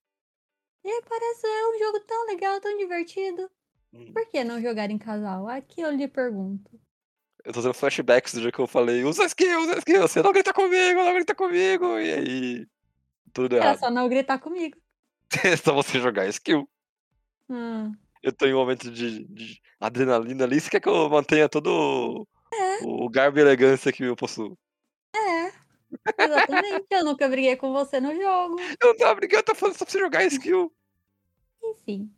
E 0.84 0.90
aí 0.90 1.02
parece 1.08 1.46
é 1.48 1.68
um 1.70 1.80
jogo 1.80 2.00
tão 2.02 2.26
legal, 2.28 2.62
tão 2.62 2.78
divertido. 2.78 3.50
hum. 3.94 4.14
Por 4.14 4.26
que 4.28 4.44
não 4.44 4.62
jogar 4.62 4.90
em 4.90 4.98
casal? 4.98 5.48
Aqui 5.48 5.82
eu 5.82 5.92
lhe 5.92 6.08
pergunto. 6.08 6.80
Eu 7.44 7.52
tô 7.52 7.62
tendo 7.62 7.74
flashbacks 7.74 8.34
do 8.34 8.42
dia 8.42 8.52
que 8.52 8.60
eu 8.60 8.68
falei, 8.68 9.04
usa 9.04 9.26
skill, 9.26 9.62
usa 9.64 9.78
skill, 9.80 10.02
você 10.02 10.22
não 10.22 10.32
grita 10.32 10.54
comigo, 10.54 11.04
não 11.04 11.14
grita 11.14 11.36
comigo, 11.36 12.00
e 12.00 12.14
aí. 12.14 12.68
Tudo 13.34 13.56
Era 13.56 13.66
errado. 13.66 13.80
só 13.80 13.90
não 13.92 14.08
gritar 14.08 14.40
comigo. 14.40 14.78
É 15.44 15.58
só 15.58 15.74
você 15.74 16.00
jogar 16.00 16.28
skill. 16.28 16.70
Ah, 17.50 17.90
Eu 18.22 18.32
tô 18.32 18.46
em 18.46 18.54
um 18.54 18.58
momento 18.58 18.90
de, 18.92 19.26
de 19.26 19.60
adrenalina 19.80 20.44
ali, 20.44 20.62
você 20.62 20.70
quer 20.70 20.80
que 20.80 20.88
eu 20.88 21.10
mantenha 21.10 21.50
todo 21.50 22.28
o, 22.82 23.06
o 23.06 23.10
garbo 23.10 23.40
e 23.40 23.42
elegância 23.42 23.92
que 23.92 24.04
eu 24.04 24.16
possuo. 24.16 24.58
é, 25.16 25.52
exatamente. 26.24 26.86
eu 26.92 27.04
nunca 27.04 27.28
briguei 27.28 27.56
com 27.56 27.74
você 27.74 28.00
no 28.00 28.14
jogo. 28.16 28.60
Eu 28.80 28.90
não 28.90 28.96
tava 28.98 29.16
brigando, 29.16 29.40
eu 29.42 29.44
tô 29.46 29.56
falando 29.56 29.76
só 29.76 29.84
pra 29.86 29.92
você 29.92 30.00
jogar 30.00 30.24
skill. 30.26 30.72
Enfim. 31.64 32.10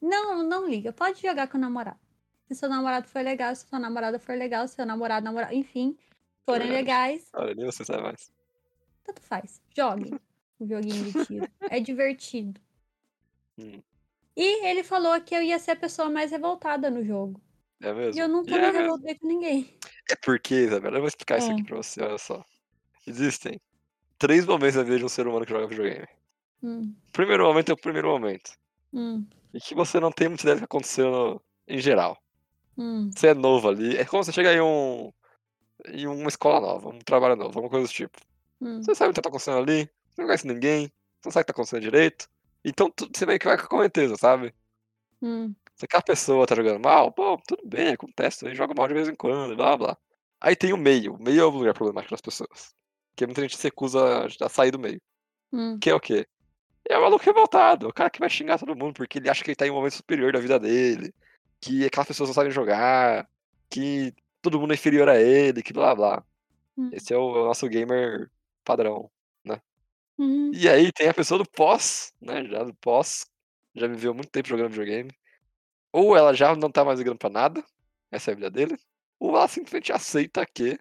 Não, 0.00 0.42
não 0.42 0.68
liga. 0.68 0.92
Pode 0.92 1.22
jogar 1.22 1.48
com 1.48 1.56
o 1.56 1.60
namorado. 1.60 1.98
Se 2.48 2.54
seu 2.54 2.68
namorado 2.68 3.08
for 3.08 3.22
legal, 3.22 3.54
se 3.54 3.66
sua 3.66 3.78
namorada 3.78 4.18
for 4.18 4.36
legal, 4.36 4.68
se 4.68 4.74
seu 4.74 4.86
namorado, 4.86 5.24
namorado, 5.24 5.54
enfim, 5.54 5.96
forem 6.44 6.68
Verdade. 6.68 6.84
legais, 6.84 7.28
Olha, 7.32 7.54
nem 7.54 7.64
você 7.64 7.84
sabe 7.84 8.02
mais. 8.02 8.30
tanto 9.02 9.20
faz. 9.22 9.60
Jogue 9.76 10.18
o 10.60 10.66
joguinho 10.66 11.04
de 11.12 11.24
tiro. 11.24 11.48
É 11.70 11.80
divertido. 11.80 12.60
Hum. 13.58 13.82
E 14.36 14.66
ele 14.66 14.82
falou 14.82 15.18
que 15.20 15.34
eu 15.34 15.42
ia 15.42 15.58
ser 15.58 15.72
a 15.72 15.76
pessoa 15.76 16.10
mais 16.10 16.30
revoltada 16.30 16.90
no 16.90 17.04
jogo. 17.04 17.40
É 17.80 17.92
mesmo? 17.92 18.14
E 18.20 18.22
eu 18.22 18.28
nunca 18.28 18.50
E 18.50 18.54
é 18.54 18.58
me 18.58 18.66
mesmo. 18.66 18.80
revoltei 18.80 19.18
com 19.18 19.26
ninguém. 19.26 19.78
É 20.10 20.16
porque, 20.16 20.54
Isabela, 20.54 20.96
eu 20.96 21.00
vou 21.00 21.08
explicar 21.08 21.38
isso 21.38 21.50
aqui 21.50 21.64
pra 21.64 21.76
você, 21.76 22.02
olha 22.02 22.18
só. 22.18 22.44
Existem 23.06 23.60
três 24.18 24.44
momentos 24.46 24.76
da 24.76 24.82
vida 24.82 24.98
de 24.98 25.04
um 25.04 25.08
ser 25.08 25.26
humano 25.26 25.44
que 25.46 25.52
joga 25.52 25.66
videogame. 25.66 26.06
Hum, 26.62 26.94
O 27.08 27.12
primeiro 27.12 27.44
momento 27.44 27.70
é 27.70 27.72
o 27.72 27.76
primeiro 27.80 28.08
momento. 28.08 28.50
hum, 28.92 29.24
E 29.52 29.60
que 29.60 29.74
você 29.74 29.98
não 30.00 30.10
tem 30.12 30.28
muita 30.28 30.42
ideia 30.42 30.56
do 30.56 30.60
que 30.60 30.64
aconteceu 30.64 31.10
no- 31.10 31.42
em 31.68 31.78
geral. 31.78 32.18
Hum, 32.76 33.10
Você 33.14 33.28
é 33.28 33.34
novo 33.34 33.68
ali. 33.68 33.96
É 33.96 34.04
como 34.04 34.22
você 34.24 34.32
chega 34.32 34.52
em 34.52 34.60
um. 34.60 35.12
em 35.88 36.06
uma 36.06 36.28
escola 36.28 36.60
nova, 36.60 36.88
um 36.90 36.98
trabalho 37.00 37.36
novo, 37.36 37.48
alguma 37.58 37.70
coisa 37.70 37.86
do 37.88 37.92
tipo. 37.92 38.18
hum, 38.60 38.82
Você 38.82 38.94
sabe 38.94 39.10
o 39.10 39.14
que 39.14 39.20
tá 39.22 39.28
acontecendo 39.28 39.58
ali, 39.58 39.84
você 40.14 40.22
não 40.22 40.26
conhece 40.26 40.46
ninguém, 40.46 40.86
você 41.20 41.26
não 41.28 41.32
sabe 41.32 41.42
o 41.42 41.46
que 41.46 41.52
tá 41.52 41.52
acontecendo 41.52 41.82
direito. 41.82 42.28
Então 42.64 42.90
tu- 42.90 43.10
você 43.14 43.26
meio 43.26 43.38
que 43.38 43.46
vai 43.46 43.56
com 43.58 43.64
a 43.64 43.68
correnteza, 43.68 44.16
sabe? 44.16 44.54
hum, 45.22 45.54
Se 45.76 45.84
aquela 45.86 46.02
pessoa 46.02 46.46
tá 46.46 46.54
jogando 46.54 46.80
mal, 46.82 47.12
pô, 47.12 47.36
tudo 47.46 47.62
bem, 47.66 47.88
acontece, 47.94 48.46
aí 48.46 48.54
joga 48.54 48.74
mal 48.76 48.86
de 48.88 48.94
vez 48.94 49.08
em 49.08 49.14
quando, 49.14 49.56
blá 49.56 49.76
blá. 49.76 49.96
Aí 50.40 50.54
tem 50.54 50.72
o 50.72 50.76
meio. 50.76 51.14
O 51.14 51.22
meio 51.22 51.40
é 51.42 51.44
o 51.44 51.50
lugar 51.50 51.74
problemático 51.74 52.12
das 52.12 52.20
pessoas. 52.20 52.74
Porque 53.10 53.26
muita 53.26 53.42
gente 53.42 53.56
se 53.56 53.64
recusa 53.64 54.26
a 54.40 54.48
sair 54.48 54.70
do 54.70 54.78
meio. 54.78 55.00
hum, 55.52 55.78
Que 55.80 55.90
é 55.90 55.94
o 55.94 56.00
quê? 56.00 56.26
É 56.88 56.98
o 56.98 57.02
maluco 57.02 57.24
revoltado, 57.24 57.86
é 57.86 57.88
o 57.90 57.92
cara 57.94 58.10
que 58.10 58.20
vai 58.20 58.30
xingar 58.30 58.58
todo 58.58 58.76
mundo 58.76 58.94
porque 58.94 59.18
ele 59.18 59.30
acha 59.30 59.44
que 59.44 59.50
ele 59.50 59.56
tá 59.56 59.66
em 59.66 59.70
um 59.70 59.74
momento 59.74 59.94
superior 59.96 60.32
da 60.32 60.40
vida 60.40 60.58
dele, 60.60 61.14
que 61.60 61.84
aquelas 61.86 62.08
pessoas 62.08 62.28
não 62.30 62.34
sabem 62.34 62.50
jogar, 62.52 63.28
que 63.70 64.14
todo 64.42 64.60
mundo 64.60 64.72
é 64.72 64.74
inferior 64.76 65.08
a 65.08 65.20
ele, 65.20 65.62
que 65.62 65.72
blá 65.72 65.94
blá. 65.94 66.24
hum, 66.76 66.90
Esse 66.92 67.14
é 67.14 67.18
o, 67.18 67.36
é 67.36 67.42
o 67.42 67.46
nosso 67.46 67.68
gamer 67.68 68.30
padrão. 68.64 69.10
hum, 70.18 70.52
E 70.52 70.68
aí 70.68 70.92
tem 70.92 71.08
a 71.08 71.14
pessoa 71.14 71.38
do 71.38 71.48
pós, 71.50 72.12
né? 72.20 72.44
Já 72.44 72.62
do 72.64 72.74
pós, 72.76 73.26
já 73.74 73.86
viveu 73.86 74.14
muito 74.14 74.30
tempo 74.30 74.48
jogando 74.48 74.70
videogame. 74.70 75.10
Ou 75.92 76.16
ela 76.16 76.34
já 76.34 76.54
não 76.56 76.70
tá 76.70 76.84
mais 76.84 76.98
ligando 77.00 77.18
pra 77.18 77.30
nada, 77.30 77.64
essa 78.10 78.30
é 78.30 78.34
a 78.34 78.36
vida 78.36 78.50
dele, 78.50 78.76
ou 79.20 79.36
ela 79.36 79.48
simplesmente 79.48 79.92
aceita 79.92 80.46
que 80.46 80.78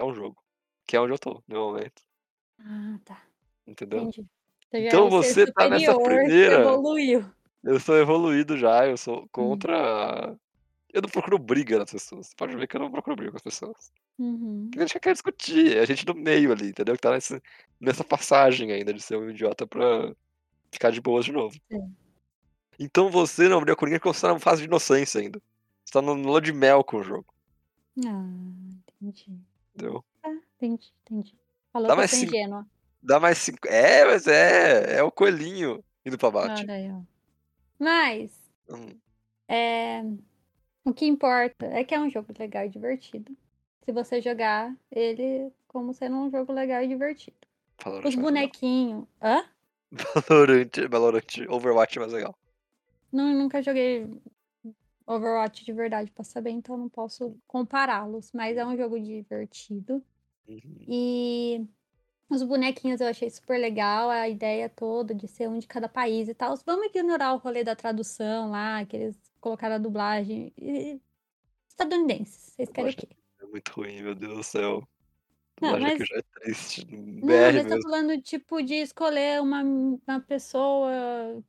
é 0.00 0.04
um 0.04 0.14
jogo. 0.14 0.42
Que 0.86 0.96
é 0.96 1.00
onde 1.00 1.14
eu 1.14 1.18
tô, 1.18 1.42
no 1.48 1.56
momento. 1.60 2.02
Ah, 2.58 2.98
tá. 3.04 3.22
Entendeu? 3.66 4.00
Entendi. 4.00 4.26
Já 4.72 4.78
Então 4.80 5.06
é 5.06 5.10
você 5.10 5.46
tá 5.52 5.68
nessa 5.68 5.94
primeira. 5.94 6.62
evoluiu. 6.62 7.33
Eu 7.64 7.80
sou 7.80 7.96
evoluído 7.96 8.56
já, 8.58 8.86
eu 8.86 8.96
sou 8.96 9.26
contra. 9.32 10.36
Eu 10.92 11.02
não 11.02 11.08
procuro 11.08 11.38
briga 11.38 11.78
nas 11.78 11.90
pessoas. 11.90 12.28
Você 12.28 12.34
pode 12.36 12.56
ver 12.56 12.68
que 12.68 12.76
eu 12.76 12.80
não 12.80 12.90
procuro 12.90 13.16
briga 13.16 13.30
com 13.32 13.36
as 13.38 13.42
pessoas. 13.42 13.92
Uhum. 14.18 14.70
A 14.76 14.80
gente 14.80 15.00
quer 15.00 15.12
discutir, 15.12 15.76
é 15.76 15.80
a 15.80 15.84
gente 15.86 16.04
do 16.04 16.14
meio 16.14 16.52
ali, 16.52 16.68
entendeu? 16.68 16.94
Que 16.94 17.00
tá 17.00 17.10
nesse, 17.12 17.42
nessa 17.80 18.04
passagem 18.04 18.70
ainda 18.70 18.92
de 18.92 19.00
ser 19.02 19.16
um 19.16 19.28
idiota 19.30 19.66
pra 19.66 20.12
ficar 20.70 20.90
de 20.90 21.00
boas 21.00 21.24
de 21.24 21.32
novo. 21.32 21.56
Sim. 21.72 21.92
Então 22.78 23.10
você 23.10 23.48
não 23.48 23.58
abriu 23.58 23.74
com 23.76 23.86
ninguém 23.86 23.98
porque 23.98 24.14
você 24.16 24.20
tá 24.22 24.28
numa 24.28 24.38
fase 24.40 24.60
de 24.62 24.68
inocência 24.68 25.20
ainda. 25.20 25.40
Você 25.84 25.92
tá 25.92 26.02
no 26.02 26.14
lua 26.14 26.40
de 26.40 26.52
mel 26.52 26.82
com 26.84 26.98
o 26.98 27.02
jogo, 27.02 27.26
Ah, 28.06 28.24
entendi. 29.00 29.38
entendeu? 29.74 30.04
Ah, 30.22 30.30
entendi, 30.56 30.92
entendi. 31.04 31.34
Falou 31.72 31.88
Dá 31.88 31.94
que 31.94 31.98
mais 31.98 32.10
cinco- 32.10 32.34
ingênua. 32.34 32.66
Dá 33.02 33.20
mais 33.20 33.38
cinco. 33.38 33.68
É, 33.68 34.04
mas 34.04 34.26
é. 34.26 34.98
É 34.98 35.02
o 35.02 35.10
coelhinho 35.10 35.84
indo 36.06 36.16
pra 36.16 36.30
bate. 36.30 36.62
Olha 36.62 36.74
aí, 36.74 36.90
ó. 36.90 37.00
Mas, 37.78 38.32
Hum, 38.68 38.98
é, 39.48 40.02
o 40.84 40.92
que 40.92 41.06
importa 41.06 41.66
é 41.66 41.84
que 41.84 41.94
é 41.94 42.00
um 42.00 42.08
jogo 42.08 42.32
legal 42.38 42.64
e 42.64 42.68
divertido. 42.68 43.36
Se 43.84 43.92
você 43.92 44.20
jogar 44.20 44.74
ele 44.90 45.52
como 45.68 45.92
sendo 45.92 46.16
um 46.16 46.30
jogo 46.30 46.52
legal 46.52 46.82
e 46.82 46.88
divertido. 46.88 47.36
Valorant 47.82 48.08
Os 48.08 48.14
é 48.14 48.20
bonequinhos. 48.20 49.06
Hã? 49.20 49.44
Valorant, 50.28 50.88
Valorant, 50.88 51.46
Overwatch 51.48 51.98
é 51.98 52.00
mais 52.00 52.12
legal. 52.12 52.34
Não, 53.12 53.32
nunca 53.32 53.62
joguei 53.62 54.08
Overwatch 55.06 55.64
de 55.64 55.72
verdade 55.72 56.10
pra 56.10 56.24
saber, 56.24 56.50
então 56.50 56.76
não 56.76 56.88
posso 56.88 57.36
compará-los. 57.46 58.30
Mas 58.32 58.56
é 58.56 58.64
um 58.64 58.76
jogo 58.76 58.98
divertido. 58.98 60.02
Uhum. 60.48 60.84
E 60.88 61.66
os 62.36 62.42
bonequinhos 62.42 63.00
eu 63.00 63.08
achei 63.08 63.28
super 63.30 63.58
legal, 63.58 64.10
a 64.10 64.28
ideia 64.28 64.68
toda 64.68 65.14
de 65.14 65.26
ser 65.28 65.48
um 65.48 65.58
de 65.58 65.66
cada 65.66 65.88
país 65.88 66.28
e 66.28 66.34
tal. 66.34 66.56
Vamos 66.64 66.86
ignorar 66.86 67.32
o 67.34 67.38
rolê 67.38 67.64
da 67.64 67.74
tradução 67.76 68.50
lá, 68.50 68.84
que 68.84 68.96
eles 68.96 69.16
colocaram 69.40 69.76
a 69.76 69.78
dublagem. 69.78 70.52
E- 70.58 71.00
Estadunidenses, 71.68 72.52
vocês 72.54 72.70
querem 72.70 72.92
o 72.92 72.96
quê? 72.96 73.08
É 73.42 73.46
muito 73.46 73.68
ruim, 73.72 74.00
meu 74.02 74.14
Deus 74.14 74.36
do 74.36 74.42
céu. 74.44 74.88
Não, 75.60 75.78
mas- 75.80 75.98
já 75.98 76.16
é 76.16 76.22
triste. 76.40 76.86
Não, 76.90 77.26
BR 77.26 77.52
mas 77.54 77.62
tô 77.62 77.68
mesmo. 77.74 77.82
falando, 77.82 78.20
tipo, 78.22 78.62
de 78.62 78.74
escolher 78.74 79.40
uma, 79.40 79.62
uma 79.62 80.20
pessoa 80.20 81.42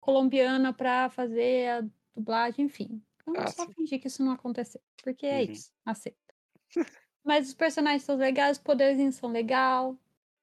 colombiana 0.00 0.72
pra 0.72 1.08
fazer 1.10 1.68
a 1.68 1.84
dublagem, 2.14 2.66
enfim. 2.66 3.02
Vamos 3.24 3.40
Ah, 3.42 3.46
só 3.48 3.64
sim. 3.66 3.72
fingir 3.74 4.00
que 4.00 4.06
isso 4.08 4.22
não 4.24 4.32
aconteceu. 4.32 4.80
Porque 5.02 5.26
é 5.26 5.44
Uhum. 5.44 5.52
isso, 5.52 5.72
aceita. 5.84 6.18
Mas 7.24 7.48
os 7.48 7.54
personagens 7.54 8.02
são 8.02 8.16
legais, 8.16 8.56
os 8.56 8.62
poderzinhos 8.62 9.14
são 9.14 9.30
legal. 9.30 9.96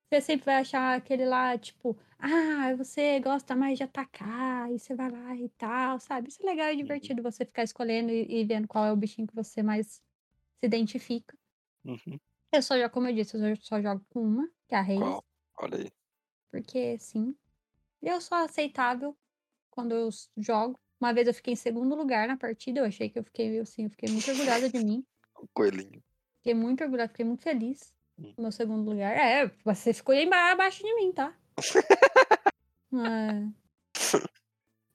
Você 0.09 0.21
sempre 0.21 0.45
vai 0.45 0.55
achar 0.55 0.95
aquele 0.95 1.25
lá, 1.25 1.57
tipo, 1.57 1.97
ah, 2.17 2.73
você 2.77 3.19
gosta 3.19 3.55
mais 3.55 3.77
de 3.77 3.83
atacar, 3.83 4.71
e 4.71 4.79
você 4.79 4.95
vai 4.95 5.11
lá 5.11 5.35
e 5.35 5.49
tal, 5.49 5.99
sabe? 5.99 6.29
Isso 6.29 6.41
é 6.41 6.45
legal 6.45 6.67
e 6.67 6.71
Uhum. 6.71 6.77
divertido 6.77 7.21
você 7.21 7.45
ficar 7.45 7.63
escolhendo 7.63 8.11
e, 8.11 8.41
e 8.41 8.45
vendo 8.45 8.67
qual 8.67 8.85
é 8.85 8.91
o 8.91 8.95
bichinho 8.95 9.27
que 9.27 9.35
você 9.35 9.61
mais 9.61 9.87
se 10.59 10.65
identifica. 10.65 11.37
Uhum. 11.83 12.17
Eu 12.53 12.61
só 12.61 12.77
jogo, 12.77 12.89
como 12.89 13.07
eu 13.09 13.13
disse, 13.13 13.35
eu 13.37 13.55
só 13.57 13.81
jogo 13.81 14.01
com 14.09 14.21
uma, 14.21 14.47
que 14.67 14.75
é 14.75 14.77
a 14.77 14.81
Reis. 14.81 14.99
Qual? 15.01 15.23
Olha 15.59 15.77
aí. 15.79 15.91
Porque 16.49 16.97
sim. 16.99 17.35
Eu 18.01 18.21
sou 18.21 18.37
aceitável 18.37 19.17
quando 19.69 19.93
eu 19.93 20.09
jogo. 20.37 20.79
Uma 21.01 21.13
vez 21.13 21.27
eu 21.27 21.33
fiquei 21.33 21.53
em 21.53 21.57
segundo 21.57 21.95
lugar 21.95 22.27
na 22.27 22.37
partida, 22.37 22.79
eu 22.79 22.85
achei 22.85 23.09
que 23.09 23.19
eu 23.19 23.23
fiquei 23.23 23.59
assim, 23.59 23.83
eu 23.83 23.89
fiquei 23.89 24.09
muito 24.09 24.31
orgulhosa 24.31 24.69
de 24.69 24.79
mim. 24.83 25.05
Coelhinho. 25.53 26.01
Fiquei 26.37 26.53
muito 26.53 26.81
orgulhosa, 26.83 27.09
fiquei 27.09 27.25
muito 27.25 27.43
feliz 27.43 27.93
meu 28.37 28.51
segundo 28.51 28.89
lugar. 28.89 29.15
É, 29.15 29.51
você 29.63 29.93
ficou 29.93 30.13
aí 30.13 30.27
abaixo 30.31 30.83
de 30.83 30.93
mim, 30.95 31.11
tá? 31.11 31.33
É. 32.89 33.67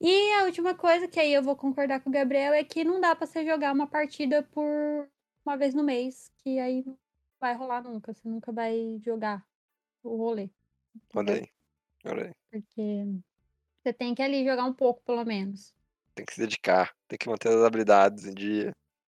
E 0.00 0.32
a 0.32 0.44
última 0.44 0.74
coisa 0.74 1.06
que 1.06 1.20
aí 1.20 1.32
eu 1.32 1.42
vou 1.42 1.54
concordar 1.54 2.00
com 2.00 2.08
o 2.08 2.12
Gabriel 2.12 2.54
é 2.54 2.64
que 2.64 2.82
não 2.82 2.98
dá 2.98 3.14
pra 3.14 3.26
você 3.26 3.44
jogar 3.44 3.72
uma 3.72 3.86
partida 3.86 4.42
por 4.42 5.08
uma 5.44 5.56
vez 5.56 5.74
no 5.74 5.84
mês, 5.84 6.32
que 6.38 6.58
aí 6.58 6.82
não 6.84 6.98
vai 7.38 7.54
rolar 7.54 7.82
nunca, 7.82 8.14
você 8.14 8.26
nunca 8.26 8.50
vai 8.50 8.98
jogar 9.04 9.46
o 10.02 10.16
rolê. 10.16 10.48
Olha 11.14 11.34
aí. 11.34 11.48
Olha 12.04 12.24
aí. 12.24 12.32
Porque 12.50 13.04
você 13.82 13.92
tem 13.92 14.14
que 14.14 14.22
ali 14.22 14.44
jogar 14.44 14.64
um 14.64 14.74
pouco, 14.74 15.02
pelo 15.02 15.24
menos. 15.24 15.74
Tem 16.14 16.24
que 16.24 16.34
se 16.34 16.40
dedicar. 16.40 16.94
Tem 17.06 17.18
que 17.18 17.28
manter 17.28 17.48
as 17.48 17.62
habilidades 17.62 18.24
em 18.24 18.34
dia. 18.34 18.72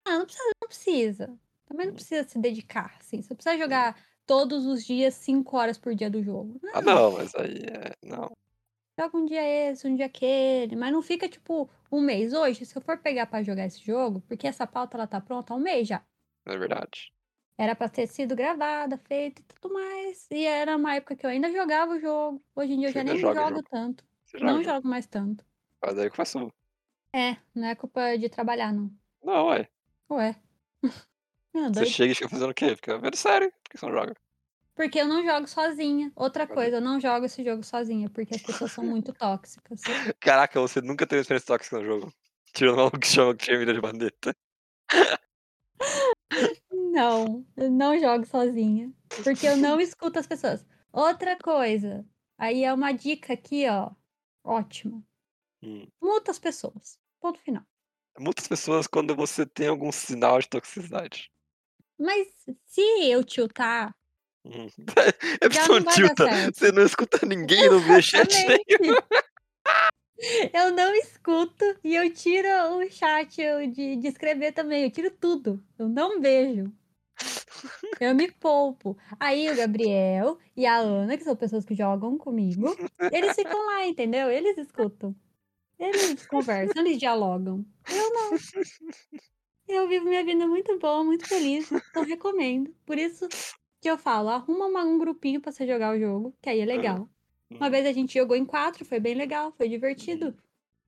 Ah, 0.05 0.19
não 0.19 0.25
precisa, 0.25 0.49
não 0.61 0.67
precisa. 0.67 1.39
Também 1.65 1.87
não 1.87 1.93
precisa 1.93 2.27
se 2.27 2.37
dedicar, 2.39 2.95
assim. 2.99 3.21
Você 3.21 3.33
precisa 3.35 3.57
jogar 3.57 3.99
todos 4.25 4.65
os 4.65 4.83
dias, 4.85 5.15
5 5.15 5.57
horas 5.57 5.77
por 5.77 5.95
dia 5.95 6.09
do 6.09 6.21
jogo. 6.23 6.59
Ah, 6.73 6.81
não, 6.81 7.11
mas 7.13 7.33
aí 7.35 7.63
é. 7.65 7.91
Não. 8.03 8.35
Joga 8.99 9.17
um 9.17 9.25
dia 9.25 9.41
esse, 9.71 9.85
um 9.87 9.95
dia 9.95 10.05
aquele, 10.05 10.75
mas 10.75 10.91
não 10.93 11.01
fica 11.01 11.27
tipo 11.27 11.69
um 11.91 11.99
mês. 12.01 12.33
Hoje, 12.33 12.65
se 12.65 12.77
eu 12.77 12.81
for 12.81 12.97
pegar 12.97 13.25
pra 13.27 13.43
jogar 13.43 13.65
esse 13.65 13.79
jogo, 13.83 14.21
porque 14.21 14.47
essa 14.47 14.65
pauta 14.65 14.95
ela 14.97 15.05
tá 15.07 15.19
pronta 15.19 15.53
há 15.53 15.57
um 15.57 15.59
mês 15.59 15.87
já. 15.87 16.05
Não 16.45 16.53
é 16.53 16.57
verdade. 16.57 17.11
Era 17.57 17.75
pra 17.75 17.87
ter 17.89 18.07
sido 18.07 18.35
gravada, 18.35 18.97
feita 18.97 19.41
e 19.41 19.45
tudo 19.45 19.73
mais. 19.73 20.27
E 20.31 20.45
era 20.45 20.75
uma 20.75 20.95
época 20.95 21.15
que 21.15 21.25
eu 21.25 21.29
ainda 21.29 21.51
jogava 21.51 21.93
o 21.93 21.99
jogo. 21.99 22.43
Hoje 22.55 22.73
em 22.73 22.79
dia 22.79 22.89
eu 22.89 22.91
Você 22.91 22.93
já 22.93 22.99
ainda 22.99 23.13
nem 23.13 23.25
jogo 23.33 23.33
jogo? 23.49 23.63
tanto. 23.63 24.05
Você 24.25 24.37
Não 24.41 24.61
joga. 24.61 24.63
jogo 24.63 24.87
mais 24.87 25.07
tanto. 25.07 25.45
Mas 25.81 25.97
aí 25.97 26.09
começou. 26.09 26.51
É, 27.13 27.37
não 27.53 27.67
é 27.67 27.75
culpa 27.75 28.17
de 28.17 28.29
trabalhar, 28.29 28.71
não. 28.73 28.95
Não, 29.23 29.47
ué. 29.49 29.69
Ué. 30.09 30.35
Meu, 31.55 31.69
Você 31.69 31.71
doido. 31.71 31.89
chega 31.89 32.11
e 32.11 32.15
fica 32.15 32.27
fazendo 32.27 32.49
o 32.49 32.53
quê? 32.53 32.75
Fica 32.75 32.97
vendo 32.97 33.15
série. 33.15 33.49
Por 33.49 33.69
que 33.71 33.77
você 33.77 33.85
não 33.85 33.93
joga? 33.93 34.13
Porque 34.75 34.99
eu 34.99 35.07
não 35.07 35.23
jogo 35.23 35.47
sozinha. 35.47 36.11
Outra 36.13 36.45
coisa, 36.45 36.75
eu 36.77 36.81
não 36.81 36.99
jogo 36.99 37.25
esse 37.25 37.41
jogo 37.45 37.63
sozinha, 37.63 38.09
porque 38.09 38.35
as 38.35 38.41
pessoas 38.41 38.73
são 38.73 38.83
muito 38.83 39.13
tóxicas. 39.13 39.81
Caraca, 40.19 40.59
você 40.59 40.81
nunca 40.81 41.07
teve 41.07 41.21
experiência 41.21 41.47
tóxica 41.47 41.77
no 41.79 41.85
jogo. 41.85 42.13
Tirando 42.53 42.73
o 42.73 42.77
maluco 42.77 42.99
que 42.99 43.07
chama 43.07 43.33
que 43.33 43.45
tinha 43.45 43.57
vida 43.57 43.73
de 43.73 43.79
bandeta. 43.79 44.35
Não, 46.71 47.45
eu 47.55 47.71
não 47.71 47.97
jogo 47.97 48.25
sozinha. 48.25 48.91
Porque 49.23 49.47
eu 49.47 49.55
não 49.55 49.79
escuto 49.79 50.19
as 50.19 50.27
pessoas. 50.27 50.65
Outra 50.91 51.37
coisa, 51.37 52.05
aí 52.37 52.65
é 52.65 52.73
uma 52.73 52.91
dica 52.91 53.31
aqui, 53.31 53.65
ó. 53.69 53.91
Ótima. 54.43 55.01
Hum. 55.63 55.87
Muta 56.01 56.31
as 56.31 56.39
pessoas. 56.39 56.99
Ponto 57.21 57.39
final. 57.39 57.63
Muitas 58.19 58.45
pessoas 58.45 58.87
quando 58.87 59.15
você 59.15 59.45
tem 59.45 59.69
algum 59.69 59.91
sinal 59.91 60.39
de 60.39 60.49
toxicidade. 60.49 61.31
Mas 61.97 62.27
se 62.65 62.81
eu 63.09 63.23
tiltar, 63.23 63.95
Hum. 64.45 64.67
É 65.41 65.49
vai 65.49 65.81
dar 65.81 65.93
tilta. 65.93 66.51
Você 66.53 66.71
não 66.71 66.83
escuta 66.85 67.25
ninguém, 67.25 67.67
não 67.67 67.79
vê 67.79 68.01
chat 68.01 68.31
nenhum. 68.31 68.95
Eu 70.53 70.71
não 70.71 70.95
escuto 70.95 71.65
e 71.83 71.93
eu 71.93 72.11
tiro 72.13 72.47
o 72.77 72.89
chat 72.89 73.35
de, 73.73 73.97
de 73.97 74.07
escrever 74.07 74.53
também. 74.53 74.83
Eu 74.83 74.89
tiro 74.89 75.11
tudo. 75.11 75.61
Eu 75.77 75.89
não 75.89 76.21
vejo. 76.21 76.71
Eu 77.99 78.15
me 78.15 78.31
poupo. 78.31 78.97
Aí 79.19 79.51
o 79.51 79.55
Gabriel 79.55 80.37
e 80.55 80.65
a 80.65 80.77
Ana, 80.77 81.17
que 81.17 81.23
são 81.23 81.35
pessoas 81.35 81.65
que 81.65 81.75
jogam 81.75 82.17
comigo, 82.17 82.75
eles 83.11 83.35
ficam 83.35 83.65
lá, 83.65 83.85
entendeu? 83.85 84.31
Eles 84.31 84.57
escutam. 84.57 85.13
Eles 85.77 86.25
conversam, 86.25 86.81
eles 86.85 86.97
dialogam. 86.97 87.65
Eu 87.89 88.13
não. 88.13 88.31
Eu 89.67 89.87
vivo 89.87 90.05
minha 90.05 90.23
vida 90.23 90.47
muito 90.47 90.77
boa, 90.79 91.03
muito 91.03 91.27
feliz. 91.27 91.71
Então 91.71 92.03
recomendo. 92.03 92.73
Por 92.85 92.97
isso 92.97 93.27
que 93.81 93.89
eu 93.89 93.97
falo, 93.97 94.29
arruma 94.29 94.65
uma- 94.67 94.83
um 94.83 94.97
grupinho 94.97 95.41
pra 95.41 95.51
você 95.51 95.65
jogar 95.67 95.95
o 95.95 95.99
jogo, 95.99 96.35
que 96.41 96.49
aí 96.49 96.59
é 96.59 96.65
legal. 96.65 97.09
Uma 97.49 97.65
Uhum. 97.65 97.71
vez 97.71 97.85
a 97.85 97.91
gente 97.93 98.13
jogou 98.13 98.35
em 98.35 98.45
quatro, 98.45 98.83
foi 98.85 98.99
bem 98.99 99.15
legal, 99.15 99.51
foi 99.53 99.69
divertido. 99.69 100.35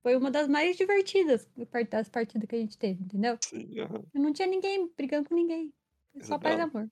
Foi 0.02 0.16
uma 0.16 0.30
das 0.30 0.48
mais 0.48 0.76
divertidas 0.76 1.48
das 1.90 2.08
partidas 2.08 2.48
que 2.48 2.56
a 2.56 2.58
gente 2.58 2.78
teve, 2.78 3.02
entendeu? 3.02 3.36
Sim. 3.40 3.68
Eu 3.76 4.20
não 4.20 4.32
tinha 4.32 4.46
ninguém 4.48 4.88
brigando 4.96 5.28
com 5.28 5.34
ninguém. 5.34 5.72
Foi 6.12 6.22
só 6.22 6.38
paz 6.38 6.58
e 6.58 6.62
amor. 6.62 6.88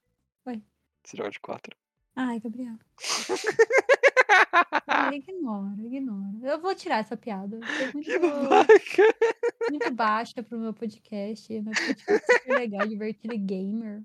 Você 1.04 1.16
joga 1.16 1.30
de 1.30 1.40
quatro. 1.40 1.76
Ai, 2.16 2.40
Gabriel. 2.40 2.74
Ignora, 5.14 5.80
ignora. 5.82 6.05
Eu 6.46 6.60
vou 6.60 6.74
tirar 6.74 6.98
essa 6.98 7.16
piada. 7.16 7.58
Muito, 7.92 8.06
Que 8.06 9.70
muito 9.70 9.90
baixa 9.94 10.42
pro 10.42 10.58
meu 10.58 10.72
podcast. 10.72 11.52
Meu 11.52 11.72
podcast 11.72 12.04
é 12.10 12.18
super 12.18 12.54
legal, 12.58 12.86
divertido 12.86 13.34
e 13.34 13.38
gamer. 13.38 14.02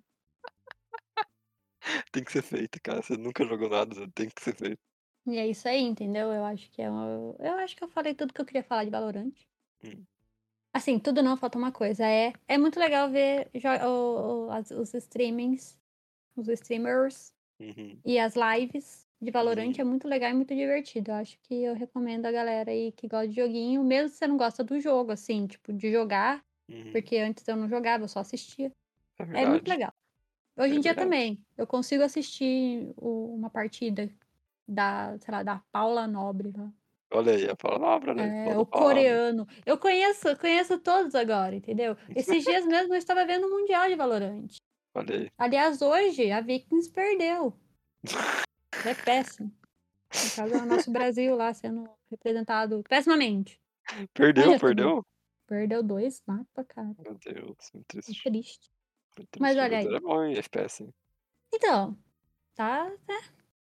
Tem 2.12 2.24
que 2.24 2.32
ser 2.32 2.42
feito, 2.42 2.80
cara. 2.82 3.02
Você 3.02 3.18
nunca 3.18 3.46
jogou 3.46 3.70
nada, 3.70 3.96
tem 4.14 4.30
que 4.30 4.42
ser 4.42 4.56
feito. 4.56 4.80
E 5.28 5.38
é 5.38 5.48
isso 5.48 5.68
aí, 5.68 5.82
entendeu? 5.82 6.32
Eu 6.32 6.44
acho 6.46 6.70
que 6.72 6.82
é 6.82 6.90
uma... 6.90 7.36
Eu 7.40 7.54
acho 7.60 7.76
que 7.76 7.84
eu 7.84 7.88
falei 7.88 8.14
tudo 8.16 8.34
que 8.34 8.42
eu 8.42 8.46
queria 8.46 8.64
falar 8.64 8.86
de 8.86 8.90
Valorant. 8.90 9.34
Hum. 9.84 10.04
Assim, 10.74 10.98
tudo 11.00 11.22
não, 11.22 11.36
falta 11.38 11.58
uma 11.58 11.72
coisa. 11.72 12.06
É, 12.08 12.34
é 12.48 12.58
muito 12.58 12.80
legal 12.80 13.10
ver 13.10 13.50
jo- 13.54 13.68
o- 13.88 14.46
o- 14.48 14.52
as- 14.52 14.72
os 14.72 14.94
streamings, 14.94 15.78
os 16.36 16.48
streamers 16.48 17.34
Uhum. 17.60 18.00
e 18.06 18.18
as 18.18 18.34
lives 18.36 19.06
de 19.22 19.32
Valorant. 19.32 19.68
Uhum. 19.75 19.82
É 19.82 19.84
muito 19.84 20.08
legal 20.08 20.32
e 20.32 20.34
muito 20.34 20.56
divertido. 20.56 21.12
Eu 21.12 21.16
acho 21.16 21.38
que 21.44 21.63
eu 21.63 21.74
recomendo 21.75 22.25
a 22.25 22.32
galera 22.32 22.72
aí 22.72 22.92
que 22.92 23.08
gosta 23.08 23.28
de 23.28 23.36
joguinho, 23.36 23.84
mesmo 23.84 24.10
se 24.10 24.16
você 24.16 24.28
não 24.28 24.38
gosta 24.38 24.63
do 24.63 24.80
jogo, 24.80 25.12
assim, 25.12 25.46
tipo, 25.48 25.72
de 25.72 25.92
jogar, 25.92 26.44
Uhum. 26.70 26.92
porque 26.92 27.18
antes 27.18 27.48
eu 27.48 27.56
não 27.56 27.68
jogava, 27.70 28.04
eu 28.04 28.08
só 28.08 28.20
assistia. 28.20 28.72
É 29.20 29.44
É 29.44 29.46
muito 29.46 29.68
legal. 29.68 29.94
Hoje 30.58 30.74
É 30.74 30.78
em 30.78 30.80
dia 30.82 30.92
verdade. 30.96 31.06
também. 31.06 31.40
Eu 31.58 31.68
consigo 31.68 32.04
assistir 32.04 32.92
o- 32.98 33.34
uma 33.36 33.50
partida 33.50 34.10
da, 34.68 35.18
sei 35.20 35.32
lá, 35.34 35.44
da 35.44 35.62
Paula 35.72 36.08
Nobre 36.08 36.51
lá. 36.56 36.70
Olha 37.13 37.34
aí, 37.34 37.50
a 37.50 37.56
palavra, 37.56 38.13
né? 38.13 38.46
É, 38.48 38.58
o 38.58 38.66
palavra. 38.66 38.94
coreano. 38.96 39.48
Eu 39.66 39.78
conheço, 39.78 40.36
conheço 40.38 40.80
todos 40.80 41.13
agora, 41.13 41.56
entendeu? 41.56 41.96
Esses 42.16 42.44
dias 42.44 42.66
mesmo 42.66 42.94
eu 42.94 42.98
estava 42.98 43.25
vendo 43.25 43.48
o 43.48 43.50
Mundial 43.51 43.88
de 43.90 43.96
Valorant. 43.96 44.48
Olha 44.96 45.16
aí. 45.16 45.30
Aliás, 45.38 45.82
hoje 45.82 46.32
a 46.32 46.40
Vikings 46.42 46.90
perdeu. 46.92 47.54
É 48.86 48.94
péssimo. 48.94 49.51
No 50.13 50.32
caso, 50.36 50.54
é 50.56 50.58
o 50.62 50.66
nosso 50.66 50.92
Brasil 50.92 51.36
lá 51.36 51.54
sendo 51.54 51.90
representado 52.10 52.84
pessimamente. 52.88 53.60
Perdeu, 54.13 54.50
Olha, 54.51 54.60
perdeu? 54.60 55.06
Perdeu 55.48 55.84
dois 55.84 56.22
mapas, 56.25 56.66
cara. 56.68 56.96
Meu 57.00 57.16
Deus, 57.16 57.72
muito 57.74 57.98
É 57.98 58.01
triste. 58.01 58.24
triste. 58.24 58.72
Muito 59.18 59.40
Mas 59.42 59.51
triste. 59.56 59.66
olha 59.66 59.78
aí. 59.80 59.86
Era 59.88 60.00
bom 60.00 60.24
em 60.24 60.38
FPS, 60.38 60.84
hein? 60.84 60.94
Então, 61.54 61.98
tá, 62.56 62.90
né? 63.08 63.20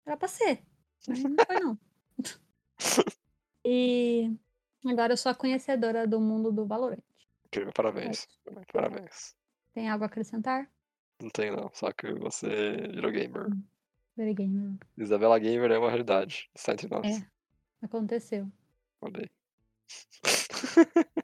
Era 0.06 0.18
pra 0.18 0.28
ser. 0.28 0.64
Mas 1.08 1.24
não 1.24 1.36
foi, 1.46 1.60
não. 1.60 1.80
E 3.70 4.34
agora 4.86 5.12
eu 5.14 5.18
sou 5.18 5.30
a 5.30 5.36
conhecedora 5.36 6.08
do 6.08 6.22
mundo 6.22 6.54
do 6.54 6.66
Valorant. 6.66 7.02
Incrível, 7.48 7.74
parabéns. 7.74 8.26
Parabéns. 8.72 9.36
Tem 9.74 9.90
algo 9.90 10.06
a 10.06 10.08
acrescentar? 10.08 10.72
Não 11.22 11.30
tem 11.30 11.52
não, 11.52 11.70
só 11.74 11.92
que 11.92 12.14
você 12.14 12.78
virou 12.94 13.12
gamer. 13.12 13.48
Very 14.18 14.34
gamer. 14.34 14.74
Isabela 14.98 15.38
Gamer 15.38 15.72
é 15.72 15.78
uma 15.78 15.90
realidade. 15.90 16.50
Está 16.56 16.74
entre 16.74 16.88
nós. 16.90 17.06
É. 17.22 17.26
Aconteceu. 17.84 18.52
Olha 19.00 19.22
aí. 19.22 19.30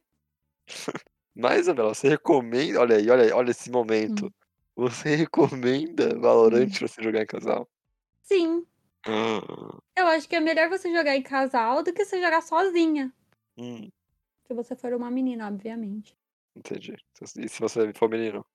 Mas, 1.36 1.62
Isabela, 1.62 1.94
você 1.94 2.08
recomenda. 2.10 2.80
Olha 2.80 2.98
aí, 2.98 3.10
olha 3.10 3.24
aí, 3.24 3.32
olha 3.32 3.50
esse 3.52 3.72
momento. 3.72 4.28
Hum. 4.28 4.32
Você 4.76 5.16
recomenda 5.16 6.18
Valorant 6.20 6.70
pra 6.78 6.88
você 6.88 7.02
jogar 7.04 7.22
em 7.24 7.26
casal? 7.28 7.68
Sim, 8.22 8.66
Ah, 9.06 9.78
eu 9.98 10.08
acho 10.08 10.28
que 10.30 10.36
é 10.36 10.40
melhor 10.40 10.70
você 10.70 10.92
jogar 10.92 11.16
em 11.16 11.22
casal 11.22 11.84
do 11.84 11.92
que 11.94 12.06
você 12.06 12.22
jogar 12.22 12.42
sozinha. 12.42 13.14
Hum, 13.58 13.90
Se 14.48 14.54
você 14.54 14.76
for 14.76 14.94
uma 14.94 15.12
menina, 15.12 15.48
obviamente. 15.48 16.16
entendi. 16.56 16.96
E 17.38 17.50
se 17.50 17.60
você 17.60 17.92
for 17.94 18.10
menino? 18.10 18.46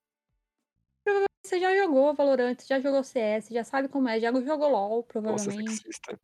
Você 1.45 1.59
já 1.59 1.75
jogou 1.77 2.13
Valorant, 2.15 2.57
já 2.67 2.79
jogou 2.79 3.03
CS, 3.03 3.49
já 3.49 3.65
sabe 3.65 3.89
como 3.89 4.09
é, 4.09 4.21
já 4.21 4.31
jogou 4.33 4.69
LOL, 4.69 5.03
provavelmente. 5.03 5.71
sexista? 5.71 6.21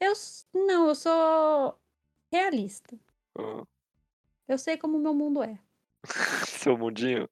Eu 0.00 0.12
não, 0.66 0.88
eu 0.88 0.94
sou 0.94 1.78
realista. 2.32 2.98
Ah, 3.38 3.62
Eu 4.48 4.58
sei 4.58 4.76
como 4.76 4.98
o 4.98 5.00
meu 5.00 5.14
mundo 5.14 5.42
é. 5.42 5.58
Seu 6.48 6.76
mundinho? 6.76 7.28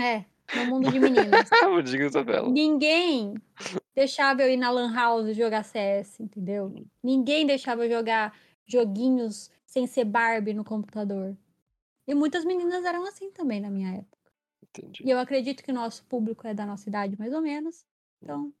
É, 0.00 0.24
meu 0.54 0.66
mundo 0.66 0.90
de 0.90 0.98
meninas. 0.98 1.50
mundinho 1.62 2.06
Isabela. 2.06 2.48
Ninguém 2.48 3.34
deixava 3.94 4.42
eu 4.42 4.50
ir 4.50 4.56
na 4.56 4.70
Lan 4.70 4.94
House 4.94 5.36
jogar 5.36 5.64
CS, 5.64 6.20
entendeu? 6.20 6.66
Hum. 6.66 6.86
Ninguém 7.02 7.46
deixava 7.46 7.84
eu 7.84 7.90
jogar 7.90 8.34
joguinhos 8.66 9.50
sem 9.66 9.86
ser 9.86 10.04
Barbie 10.04 10.54
no 10.54 10.64
computador. 10.64 11.36
E 12.06 12.14
muitas 12.14 12.44
meninas 12.44 12.84
eram 12.84 13.06
assim 13.06 13.30
também 13.30 13.60
na 13.60 13.70
minha 13.70 13.96
época. 13.96 14.11
Entendi. 14.74 15.02
E 15.06 15.10
eu 15.10 15.18
acredito 15.18 15.62
que 15.62 15.70
o 15.70 15.74
nosso 15.74 16.04
público 16.06 16.46
é 16.46 16.54
da 16.54 16.64
nossa 16.64 16.88
idade, 16.88 17.18
mais 17.18 17.32
ou 17.32 17.42
menos. 17.42 17.84
Então, 18.22 18.52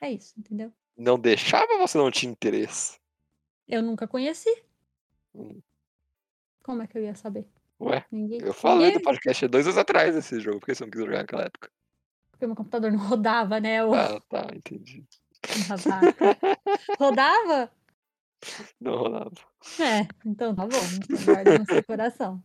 é 0.00 0.10
isso, 0.10 0.34
entendeu? 0.38 0.72
Não 0.96 1.18
deixava 1.18 1.72
ou 1.74 1.78
você 1.78 1.96
não 1.96 2.10
tinha 2.10 2.32
interesse? 2.32 2.98
Eu 3.68 3.82
nunca 3.82 4.08
conheci. 4.08 4.50
Hum. 5.34 5.60
Como 6.64 6.82
é 6.82 6.86
que 6.86 6.98
eu 6.98 7.02
ia 7.04 7.14
saber? 7.14 7.46
Ué, 7.80 8.04
Ninguém. 8.10 8.40
eu 8.42 8.52
falei 8.52 8.88
ninguém 8.88 9.02
podcast 9.02 9.46
dois 9.46 9.66
anos 9.66 9.78
atrás 9.78 10.12
desse 10.14 10.40
jogo, 10.40 10.58
por 10.58 10.66
que 10.66 10.74
você 10.74 10.82
não 10.84 10.90
quis 10.90 11.00
jogar 11.00 11.18
naquela 11.18 11.44
época? 11.44 11.70
porque 12.32 12.46
meu 12.46 12.54
computador 12.56 12.92
não 12.92 12.98
rodava, 13.00 13.58
né? 13.60 13.84
O 13.84 13.92
Ah, 13.94 14.20
tá, 14.28 14.46
entendi. 14.54 15.04
Rodava? 16.98 17.70
Não 18.80 18.96
rolava. 18.96 19.32
É, 19.80 20.06
então 20.24 20.54
tá 20.54 20.64
bom. 20.66 21.24
Guarda 21.24 21.58
no 21.58 21.64
seu 21.66 21.84
coração. 21.84 22.42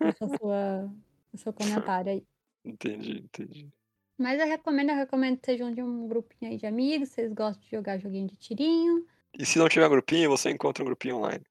Essa 0.00 0.28
sua, 0.38 0.90
o 1.36 1.38
seu 1.38 1.52
comentário 1.52 2.12
aí. 2.12 2.24
Entendi, 2.64 3.20
entendi. 3.20 3.70
Mas 4.18 4.40
eu 4.40 4.46
recomendo, 4.46 4.90
eu 4.90 4.96
recomendo 4.96 5.38
que 5.38 5.46
sejam 5.46 5.70
de 5.70 5.80
um 5.80 6.08
grupinho 6.08 6.50
aí 6.50 6.56
de 6.58 6.66
amigos, 6.66 7.10
vocês 7.10 7.32
gostam 7.32 7.62
de 7.62 7.70
jogar 7.70 7.96
joguinho 7.98 8.26
de 8.26 8.36
tirinho. 8.36 9.06
E 9.38 9.46
se 9.46 9.56
não 9.56 9.68
tiver 9.68 9.88
grupinho, 9.88 10.28
você 10.30 10.50
encontra 10.50 10.82
um 10.82 10.86
grupinho 10.86 11.18
online. 11.18 11.44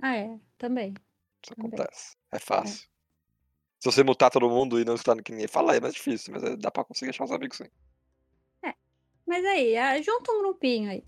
Ah, 0.00 0.16
é, 0.16 0.38
também. 0.56 0.94
Isso 1.42 1.54
Também. 1.56 1.72
acontece. 1.74 2.16
É 2.30 2.38
fácil. 2.38 2.88
Se 3.80 3.90
você 3.90 4.04
mutar 4.04 4.30
todo 4.30 4.48
mundo 4.48 4.78
e 4.78 4.84
não 4.84 4.94
escutar 4.94 5.20
que 5.20 5.32
ninguém 5.32 5.48
fala, 5.48 5.74
é 5.74 5.80
mais 5.80 5.94
difícil, 5.94 6.32
mas 6.32 6.44
é- 6.44 6.56
dá 6.56 6.70
pra 6.70 6.84
conseguir 6.84 7.10
achar 7.10 7.24
uns 7.24 7.32
amigos 7.32 7.56
sim. 7.56 7.66
Mas 9.26 9.44
aí, 9.46 9.76
ah, 9.78 10.00
junta 10.02 10.30
um 10.30 10.42
grupinho 10.42 10.90
aí. 10.90 11.02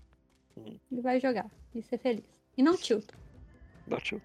Hum. 0.57 0.79
E 0.91 0.99
vai 1.01 1.19
jogar. 1.19 1.45
E 1.75 1.81
ser 1.83 1.99
feliz. 1.99 2.25
E 2.57 2.63
não 2.63 2.75
tilta. 2.75 3.13
Dá 3.87 3.99
tilt. 3.99 4.23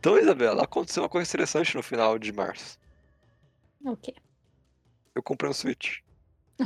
Então, 0.00 0.18
Isabela, 0.18 0.64
aconteceu 0.64 1.02
uma 1.02 1.10
coisa 1.10 1.28
interessante 1.28 1.76
no 1.76 1.82
final 1.82 2.18
de 2.18 2.32
março. 2.32 2.78
O 3.84 3.94
quê? 3.94 4.14
Eu 5.14 5.22
comprei 5.22 5.50
um 5.50 5.52
Switch. 5.52 5.98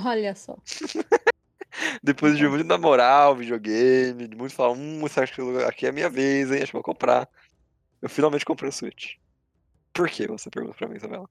Olha 0.05 0.37
só. 0.37 0.57
Depois 2.01 2.39
de 2.39 2.47
muito 2.47 2.65
namorar 2.65 3.33
o 3.33 3.35
videogame, 3.35 4.29
de 4.29 4.37
muito 4.37 4.55
falar, 4.55 4.75
hum, 4.75 5.01
que 5.35 5.65
aqui 5.67 5.87
é 5.87 5.89
a 5.89 5.93
minha 5.93 6.09
vez, 6.09 6.53
hein? 6.53 6.59
Acho 6.59 6.67
que 6.67 6.73
vou 6.75 6.83
comprar. 6.85 7.29
Eu 8.01 8.09
finalmente 8.09 8.45
comprei 8.45 8.69
um 8.69 8.73
Switch. 8.73 9.17
Por 9.93 10.09
que 10.09 10.29
você 10.29 10.49
pergunta 10.49 10.77
pra 10.77 10.87
mim, 10.87 10.95
Isabela? 10.95 11.29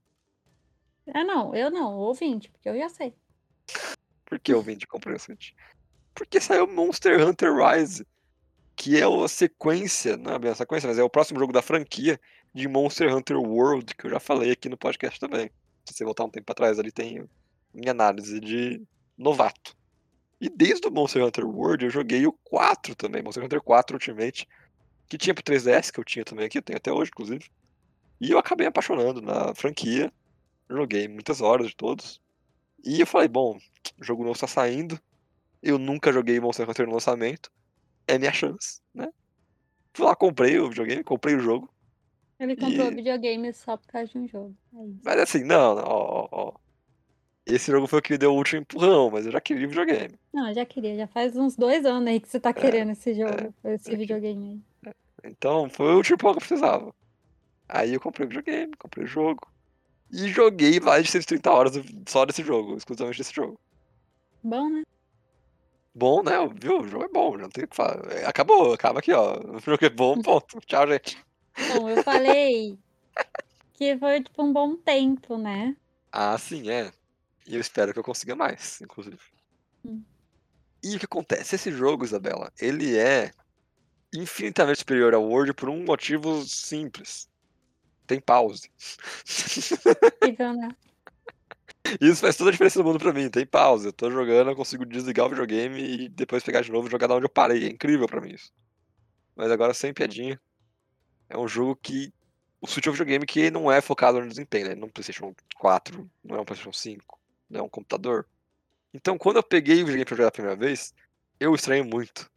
Ah, 1.13 1.23
não, 1.23 1.55
eu 1.55 1.71
não, 1.71 1.93
ouvinte, 1.93 2.51
porque 2.51 2.67
eu 2.67 2.77
já 2.77 2.89
sei. 2.89 3.15
Por 4.25 4.37
que 4.41 4.51
de 4.75 4.87
comprar 4.87 5.15
um 5.15 5.19
Switch? 5.19 5.51
Porque 6.13 6.41
saiu 6.41 6.67
Monster 6.67 7.25
Hunter 7.25 7.55
Rise, 7.55 8.05
que 8.75 8.97
é 8.99 9.03
a 9.03 9.27
sequência, 9.27 10.17
não 10.17 10.33
é 10.33 10.39
bem 10.39 10.51
a 10.51 10.55
sequência, 10.55 10.87
mas 10.87 10.97
é 10.97 11.03
o 11.03 11.09
próximo 11.09 11.39
jogo 11.39 11.53
da 11.53 11.61
franquia 11.61 12.19
de 12.53 12.67
Monster 12.67 13.15
Hunter 13.15 13.37
World, 13.37 13.95
que 13.95 14.05
eu 14.05 14.11
já 14.11 14.19
falei 14.19 14.51
aqui 14.51 14.69
no 14.69 14.77
podcast 14.77 15.19
também. 15.19 15.49
Se 15.85 15.93
você 15.93 16.03
voltar 16.03 16.23
um 16.23 16.29
tempo 16.29 16.51
atrás, 16.51 16.79
ali 16.79 16.91
tem 16.91 17.27
minha 17.73 17.91
análise 17.91 18.39
de 18.39 18.81
novato. 19.17 19.75
E 20.39 20.49
desde 20.49 20.87
o 20.87 20.91
Monster 20.91 21.23
Hunter 21.23 21.45
World 21.45 21.85
eu 21.85 21.91
joguei 21.91 22.27
o 22.27 22.33
4 22.43 22.95
também, 22.95 23.23
Monster 23.23 23.43
Hunter 23.43 23.61
4 23.61 23.95
Ultimate, 23.95 24.47
que 25.07 25.17
tinha 25.17 25.33
pro 25.33 25.43
3DS, 25.43 25.91
que 25.91 25.99
eu 25.99 26.03
tinha 26.03 26.25
também 26.25 26.45
aqui, 26.45 26.57
eu 26.57 26.61
tenho 26.61 26.77
até 26.77 26.91
hoje, 26.91 27.11
inclusive. 27.13 27.49
E 28.19 28.31
eu 28.31 28.37
acabei 28.37 28.67
apaixonando 28.67 29.21
na 29.21 29.53
franquia, 29.55 30.11
joguei 30.69 31.07
muitas 31.07 31.41
horas 31.41 31.67
de 31.67 31.75
todos. 31.75 32.21
E 32.83 32.99
eu 32.99 33.07
falei, 33.07 33.27
bom, 33.27 33.57
o 33.99 34.03
jogo 34.03 34.23
novo 34.23 34.33
está 34.33 34.47
saindo, 34.47 34.99
eu 35.61 35.77
nunca 35.77 36.11
joguei 36.11 36.39
Monster 36.39 36.69
Hunter 36.69 36.85
no 36.87 36.93
lançamento, 36.93 37.51
é 38.07 38.17
minha 38.17 38.33
chance, 38.33 38.81
né? 38.93 39.09
Fui 39.93 40.05
lá, 40.05 40.15
comprei 40.15 40.59
o 40.59 40.69
videogame, 40.69 41.03
comprei 41.03 41.35
o 41.35 41.39
jogo. 41.39 41.69
Ele 42.39 42.55
comprou 42.55 42.87
E- 42.91 42.95
videogame 42.95 43.53
só 43.53 43.77
por 43.77 43.87
causa 43.87 44.11
de 44.11 44.17
um 44.17 44.27
jogo. 44.27 44.55
É. 44.73 44.77
Mas 45.03 45.19
assim, 45.19 45.43
não, 45.43 45.75
não, 45.75 45.83
ó, 45.85 46.27
ó. 46.31 46.53
Esse 47.45 47.71
jogo 47.71 47.87
foi 47.87 47.99
o 47.99 48.01
que 48.01 48.11
me 48.13 48.17
deu 48.17 48.33
o 48.33 48.37
último 48.37 48.61
empurrão, 48.61 49.11
mas 49.11 49.25
eu 49.25 49.31
já 49.31 49.41
queria 49.41 49.65
o 49.65 49.69
videogame. 49.69 50.17
Não, 50.33 50.47
eu 50.47 50.55
já 50.55 50.65
queria, 50.65 50.95
já 50.95 51.07
faz 51.07 51.35
uns 51.35 51.55
dois 51.55 51.85
anos 51.85 52.07
aí 52.07 52.19
que 52.19 52.29
você 52.29 52.39
tá 52.39 52.53
querendo 52.53 52.91
esse 52.91 53.13
jogo, 53.13 53.53
esse 53.65 53.93
é. 53.93 53.97
videogame 53.97 54.63
aí. 54.85 54.93
Então, 55.25 55.69
foi 55.69 55.93
o 55.93 55.97
último 55.97 56.15
empurrão 56.15 56.33
que 56.33 56.43
eu 56.43 56.47
precisava. 56.47 56.95
Aí 57.67 57.93
eu 57.93 57.99
comprei 57.99 58.25
o 58.25 58.29
videogame, 58.29 58.73
comprei 58.77 59.05
o 59.05 59.07
jogo. 59.07 59.47
E 60.11 60.27
joguei 60.27 60.79
mais 60.79 61.05
de 61.05 61.11
130 61.11 61.51
horas 61.51 61.73
só 62.07 62.25
desse 62.25 62.43
jogo, 62.43 62.77
exclusivamente 62.77 63.17
desse 63.17 63.33
jogo. 63.33 63.59
Bom, 64.43 64.69
né? 64.69 64.83
Bom, 65.95 66.23
né? 66.23 66.33
Viu? 66.59 66.81
O 66.81 66.87
jogo 66.87 67.05
é 67.05 67.09
bom, 67.09 67.37
não 67.37 67.49
tem 67.49 67.65
o 67.65 67.67
que 67.67 67.75
falar. 67.75 68.11
É, 68.11 68.25
Acabou, 68.25 68.73
acaba 68.73 68.99
aqui, 68.99 69.11
ó. 69.13 69.37
O 69.39 69.59
jogo 69.59 69.85
é 69.85 69.89
bom, 69.89 70.19
ponto. 70.21 70.59
Tchau, 70.65 70.87
gente. 70.87 71.17
Bom, 71.75 71.87
eu 71.89 72.03
falei 72.03 72.79
que 73.73 73.97
foi 73.97 74.23
tipo 74.23 74.43
um 74.43 74.51
bom 74.51 74.75
tempo, 74.75 75.37
né? 75.37 75.75
Ah, 76.11 76.37
sim, 76.37 76.69
é. 76.69 76.91
E 77.45 77.55
eu 77.55 77.61
espero 77.61 77.93
que 77.93 77.99
eu 77.99 78.03
consiga 78.03 78.35
mais, 78.35 78.81
inclusive. 78.81 79.19
Hum. 79.85 80.01
E 80.81 80.95
o 80.95 80.99
que 80.99 81.05
acontece? 81.05 81.55
Esse 81.55 81.71
jogo, 81.71 82.03
Isabela, 82.03 82.51
ele 82.59 82.97
é 82.97 83.31
infinitamente 84.13 84.79
superior 84.79 85.13
ao 85.13 85.23
Word 85.23 85.53
por 85.53 85.69
um 85.69 85.83
motivo 85.83 86.41
simples. 86.43 87.29
Tem 88.05 88.19
pause. 88.19 88.69
Incrível, 90.21 90.53
né? 90.53 90.75
Isso 91.99 92.21
faz 92.21 92.35
toda 92.35 92.49
a 92.49 92.51
diferença 92.51 92.79
do 92.79 92.85
mundo 92.85 92.99
pra 92.99 93.13
mim. 93.13 93.29
Tem 93.29 93.45
pause. 93.45 93.87
Eu 93.87 93.93
tô 93.93 94.09
jogando, 94.09 94.49
eu 94.49 94.55
consigo 94.55 94.85
desligar 94.85 95.25
o 95.25 95.29
videogame 95.29 95.81
e 95.81 96.09
depois 96.09 96.43
pegar 96.43 96.61
de 96.61 96.71
novo 96.71 96.87
e 96.87 96.91
jogar 96.91 97.07
da 97.07 97.15
onde 97.15 97.25
eu 97.25 97.29
parei. 97.29 97.65
É 97.65 97.69
incrível 97.69 98.07
pra 98.07 98.21
mim 98.21 98.33
isso. 98.33 98.51
Mas 99.35 99.51
agora, 99.51 99.73
sem 99.73 99.93
piadinha, 99.93 100.39
é 101.29 101.37
um 101.37 101.47
jogo 101.47 101.75
que. 101.75 102.13
O 102.61 102.67
Switch 102.67 102.87
é 102.87 102.89
um 102.89 102.93
videogame 102.93 103.25
que 103.25 103.51
não 103.51 103.69
é 103.69 103.81
focado 103.81 104.21
no 104.21 104.27
desempenho, 104.27 104.69
né? 104.69 104.75
Não 104.75 104.83
é 104.83 104.85
um 104.85 104.89
PlayStation 104.89 105.35
4, 105.57 106.09
não 106.23 106.37
é 106.37 106.39
um 106.39 106.45
PlayStation 106.45 106.71
5, 106.71 107.19
não 107.49 107.59
é 107.59 107.63
um 107.63 107.67
computador. 107.67 108.25
Então, 108.93 109.17
quando 109.17 109.35
eu 109.37 109.43
peguei 109.43 109.75
o 109.75 109.85
videogame 109.85 110.05
pra 110.05 110.15
jogar 110.15 110.29
a 110.29 110.31
primeira 110.31 110.55
vez, 110.55 110.93
eu 111.39 111.53
estranho 111.53 111.83
muito. 111.83 112.31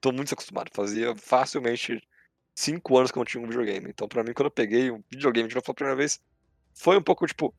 Tô 0.00 0.12
muito 0.12 0.32
acostumado. 0.32 0.70
Fazia 0.72 1.16
facilmente 1.16 2.00
5 2.54 2.96
anos 2.96 3.10
que 3.10 3.18
eu 3.18 3.20
não 3.20 3.24
tinha 3.24 3.42
um 3.42 3.46
videogame. 3.46 3.88
Então, 3.90 4.06
pra 4.06 4.22
mim, 4.22 4.32
quando 4.32 4.46
eu 4.46 4.52
peguei 4.52 4.90
um 4.90 5.02
videogame 5.10 5.48
de 5.48 5.54
novo 5.56 5.64
pela 5.64 5.74
primeira 5.74 5.96
vez, 5.96 6.20
foi 6.74 6.96
um 6.96 7.02
pouco 7.02 7.26
tipo, 7.26 7.52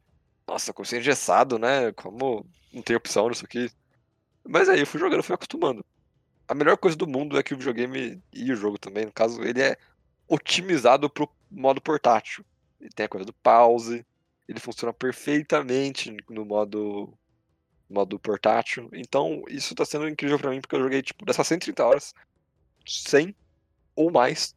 nossa, 0.48 0.74
como 0.74 0.86
ser 0.86 1.00
engessado, 1.00 1.58
né? 1.58 1.92
Como 1.94 2.46
não 2.72 2.82
tem 2.82 2.96
opção 2.96 3.30
nisso 3.30 3.46
aqui. 3.46 3.70
Mas 4.48 4.68
aí 4.70 4.80
eu 4.82 4.88
fui 4.88 5.00
jogando, 5.00 5.24
fui 5.24 5.36
acostumando. 5.36 5.86
A 6.48 6.54
melhor 6.54 6.78
coisa 6.78 6.98
do 6.98 7.08
mundo 7.08 7.38
é 7.38 7.44
que 7.44 7.54
o 7.54 7.58
videogame 7.58 8.22
e 8.34 8.52
o 8.52 8.56
jogo 8.56 8.78
também, 8.78 9.06
no 9.06 9.12
caso, 9.12 9.42
ele 9.42 9.62
é 9.62 9.78
otimizado 10.28 11.10
pro 11.10 11.30
modo 11.50 11.82
portátil. 11.82 12.44
Ele 12.80 12.90
tem 12.90 13.06
a 13.06 13.10
coisa 13.10 13.26
do 13.26 13.34
pause, 13.34 14.06
ele 14.48 14.60
funciona 14.60 14.94
perfeitamente 14.94 16.16
no 16.30 16.46
modo 16.46 17.14
modo 17.90 18.20
portátil. 18.20 18.90
Então, 18.94 19.44
isso 19.48 19.76
tá 19.76 19.86
sendo 19.86 20.08
incrível 20.08 20.40
pra 20.40 20.50
mim, 20.50 20.60
porque 20.60 20.76
eu 20.76 20.82
joguei, 20.82 21.02
tipo, 21.02 21.26
dessas 21.26 21.48
130 21.48 21.86
horas, 21.86 22.14
100 22.86 23.36
ou 23.96 24.12
mais 24.12 24.56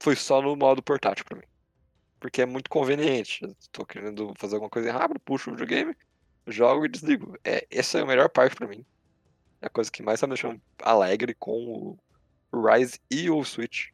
foi 0.00 0.16
só 0.16 0.42
no 0.42 0.56
modo 0.56 0.82
portátil 0.82 1.24
pra 1.24 1.38
mim. 1.38 1.44
Porque 2.26 2.42
é 2.42 2.46
muito 2.46 2.68
conveniente. 2.68 3.46
Tô 3.70 3.86
querendo 3.86 4.34
fazer 4.36 4.56
alguma 4.56 4.68
coisa 4.68 4.90
rápido, 4.90 5.20
puxo 5.20 5.48
o 5.48 5.52
videogame, 5.52 5.96
jogo 6.48 6.84
e 6.84 6.88
desligo. 6.88 7.38
É, 7.44 7.64
essa 7.70 8.00
é 8.00 8.02
a 8.02 8.04
melhor 8.04 8.28
parte 8.28 8.56
pra 8.56 8.66
mim. 8.66 8.84
É 9.62 9.66
a 9.66 9.70
coisa 9.70 9.92
que 9.92 10.02
mais 10.02 10.18
tá 10.18 10.26
me 10.26 10.32
deixando 10.32 10.60
alegre 10.82 11.34
com 11.34 11.96
o 12.50 12.66
Rise 12.66 12.98
e 13.08 13.30
o 13.30 13.44
Switch. 13.44 13.90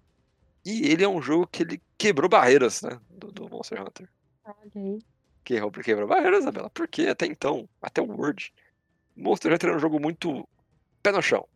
E 0.64 0.90
ele 0.90 1.04
é 1.04 1.08
um 1.08 1.20
jogo 1.20 1.46
que 1.46 1.62
ele 1.62 1.82
quebrou 1.98 2.26
barreiras, 2.26 2.80
né? 2.80 2.98
Do, 3.10 3.30
do 3.30 3.50
Monster 3.50 3.82
Hunter. 3.82 4.08
Olha 4.46 4.56
aí. 4.76 4.98
Quebrou, 5.44 5.70
quebrou 5.70 6.08
barreiras, 6.08 6.40
Isabela. 6.40 6.70
Porque 6.70 7.02
até 7.02 7.26
então, 7.26 7.68
até 7.82 8.00
o 8.00 8.06
Word, 8.06 8.50
Monster 9.14 9.52
Hunter 9.52 9.68
era 9.68 9.76
um 9.76 9.80
jogo 9.80 10.00
muito 10.00 10.48
pé 11.02 11.12
no 11.12 11.20
chão. 11.20 11.46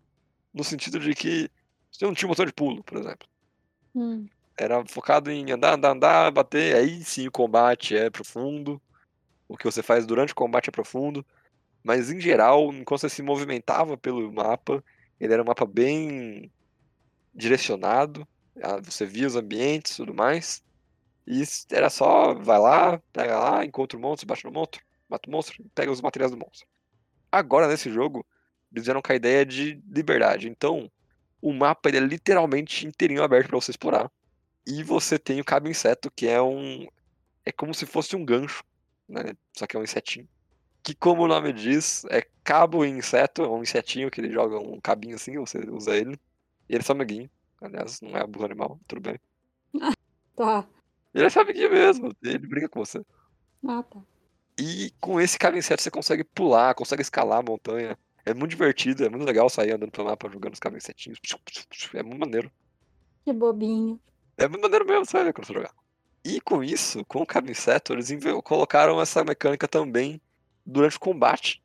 No 0.53 0.62
sentido 0.62 1.01
de 1.01 1.15
que 1.15 1.51
você 1.91 2.05
não 2.05 2.12
tinha 2.12 2.27
um 2.29 2.33
botão 2.33 2.45
de 2.45 2.53
pulo, 2.53 2.85
por 2.85 2.99
exemplo. 2.99 3.27
Hum. 3.95 4.27
Era 4.59 4.85
focado 4.87 5.31
em 5.31 5.51
andar, 5.53 5.75
andar, 5.75 5.90
andar, 5.92 6.31
bater. 6.33 6.77
Aí 6.77 7.05
sim 7.05 7.27
o 7.29 7.33
combate 7.33 7.97
é 7.97 8.11
profundo. 8.11 8.81
O 9.49 9.57
que 9.57 9.64
você 9.64 9.83
faz 9.83 10.07
durante 10.07 10.33
o 10.33 10.37
combate 10.37 10.69
é 10.69 10.73
profundo. 10.73 11.25
Mas 11.85 12.11
em 12.11 12.21
geral, 12.21 12.73
enquanto 12.75 13.01
você 13.03 13.11
se 13.11 13.23
movimentava 13.23 13.97
pelo 13.97 14.33
mapa, 14.33 14.85
ele 15.21 15.33
era 15.33 15.42
um 15.42 15.47
mapa 15.47 15.66
bem 15.66 16.53
direcionado. 17.35 18.27
ah, 18.62 18.79
Você 18.83 19.07
via 19.07 19.27
os 19.27 19.37
ambientes 19.37 19.92
e 19.92 19.97
tudo 19.97 20.14
mais. 20.14 20.62
E 21.27 21.42
era 21.73 21.90
só, 21.90 22.35
vai 22.35 22.59
lá, 22.59 23.01
pega 23.12 23.38
lá, 23.38 23.64
encontra 23.64 23.99
o 23.99 24.01
monstro, 24.03 24.27
bate 24.27 24.45
no 24.45 24.53
monstro, 24.53 24.83
mata 25.09 25.29
o 25.29 25.33
monstro, 25.33 25.64
pega 25.75 25.90
os 25.92 26.01
materiais 26.01 26.33
do 26.33 26.38
monstro. 26.38 26.69
Agora, 27.33 27.69
nesse 27.69 27.90
jogo, 27.90 28.27
eles 28.73 28.85
vieram 28.85 29.03
com 29.03 29.12
a 29.12 29.16
ideia 29.16 29.45
de 29.47 29.83
liberdade. 29.88 30.49
Então, 30.49 30.90
o 31.42 31.53
mapa 31.53 31.88
ele 31.88 31.99
é 31.99 32.01
literalmente 32.01 32.87
inteirinho 32.87 33.23
aberto 33.23 33.49
para 33.49 33.61
você 33.61 33.71
explorar. 33.73 34.11
E 34.66 34.83
você 34.83 35.18
tem 35.18 35.40
o 35.40 35.44
cabo 35.44 35.68
inseto, 35.68 36.11
que 36.11 36.26
é 36.26 36.42
um. 36.42 36.87
É 37.44 37.52
como 37.52 37.72
se 37.72 37.87
fosse 37.87 38.16
um 38.16 38.24
gancho, 38.24 38.64
né? 39.09 39.37
Só 39.57 39.66
que 39.66 39.76
é 39.76 39.81
um 39.81 39.85
insetinho. 39.85 40.29
Que, 40.83 40.94
como 40.94 41.22
o 41.22 41.29
nome 41.29 41.52
diz, 41.52 42.05
é 42.11 42.26
cabo 42.42 42.85
e 42.85 42.88
inseto, 42.88 43.42
é 43.42 43.48
um 43.48 43.62
insetinho 43.62 44.11
que 44.11 44.20
ele 44.20 44.33
joga 44.33 44.59
um 44.59 44.81
cabinho 44.81 45.14
assim, 45.14 45.38
você 45.38 45.59
usa 45.70 45.96
ele. 45.96 46.18
E 46.68 46.74
ele 46.74 46.81
é 46.81 46.83
seu 46.83 46.94
amiguinho. 46.94 47.31
Aliás, 47.61 48.00
não 48.00 48.16
é 48.16 48.22
abuso 48.22 48.44
animal, 48.44 48.81
tudo 48.87 49.00
bem. 49.00 49.20
Tá. 50.37 50.66
Ele 51.14 51.24
é 51.24 51.31
seu 51.31 51.42
amiguinho 51.42 51.70
mesmo, 51.70 52.14
ele 52.22 52.38
brinca 52.38 52.68
com 52.68 52.85
você. 52.85 53.02
Ah, 53.66 53.83
tá. 53.83 54.00
E 54.59 54.92
com 55.00 55.20
esse 55.20 55.38
cabo 55.38 55.57
inseto 55.57 55.83
você 55.83 55.90
consegue 55.90 56.24
pular, 56.24 56.74
consegue 56.74 57.02
escalar 57.02 57.38
a 57.38 57.42
montanha. 57.42 57.98
É 58.24 58.35
muito 58.35 58.50
divertido, 58.50 59.05
é 59.05 59.09
muito 59.09 59.24
legal 59.24 59.48
sair 59.48 59.72
andando 59.72 59.92
pelo 59.92 60.09
mapa 60.09 60.29
jogando 60.29 60.55
os 60.55 60.59
cabos 60.59 60.79
insetinhos. 60.79 61.18
É 61.94 62.02
muito 62.02 62.18
maneiro. 62.18 62.50
Que 63.24 63.33
bobinho. 63.33 64.00
É 64.38 64.46
muito 64.49 64.62
maneiro 64.62 64.85
mesmo, 64.87 65.07
sabe, 65.07 65.33
quando 65.33 65.46
você 65.46 65.55
jogar. 65.55 65.72
E 66.25 66.40
com 66.40 66.62
isso, 66.62 67.05
com 67.05 67.22
o 67.22 67.27
cabo 67.27 67.51
inseto, 67.51 67.92
eles 67.92 68.09
colocaram 68.44 69.01
essa 69.01 69.25
mecânica 69.25 69.68
também 69.68 70.20
durante 70.64 70.96
o 70.96 71.01
combate. 71.01 71.62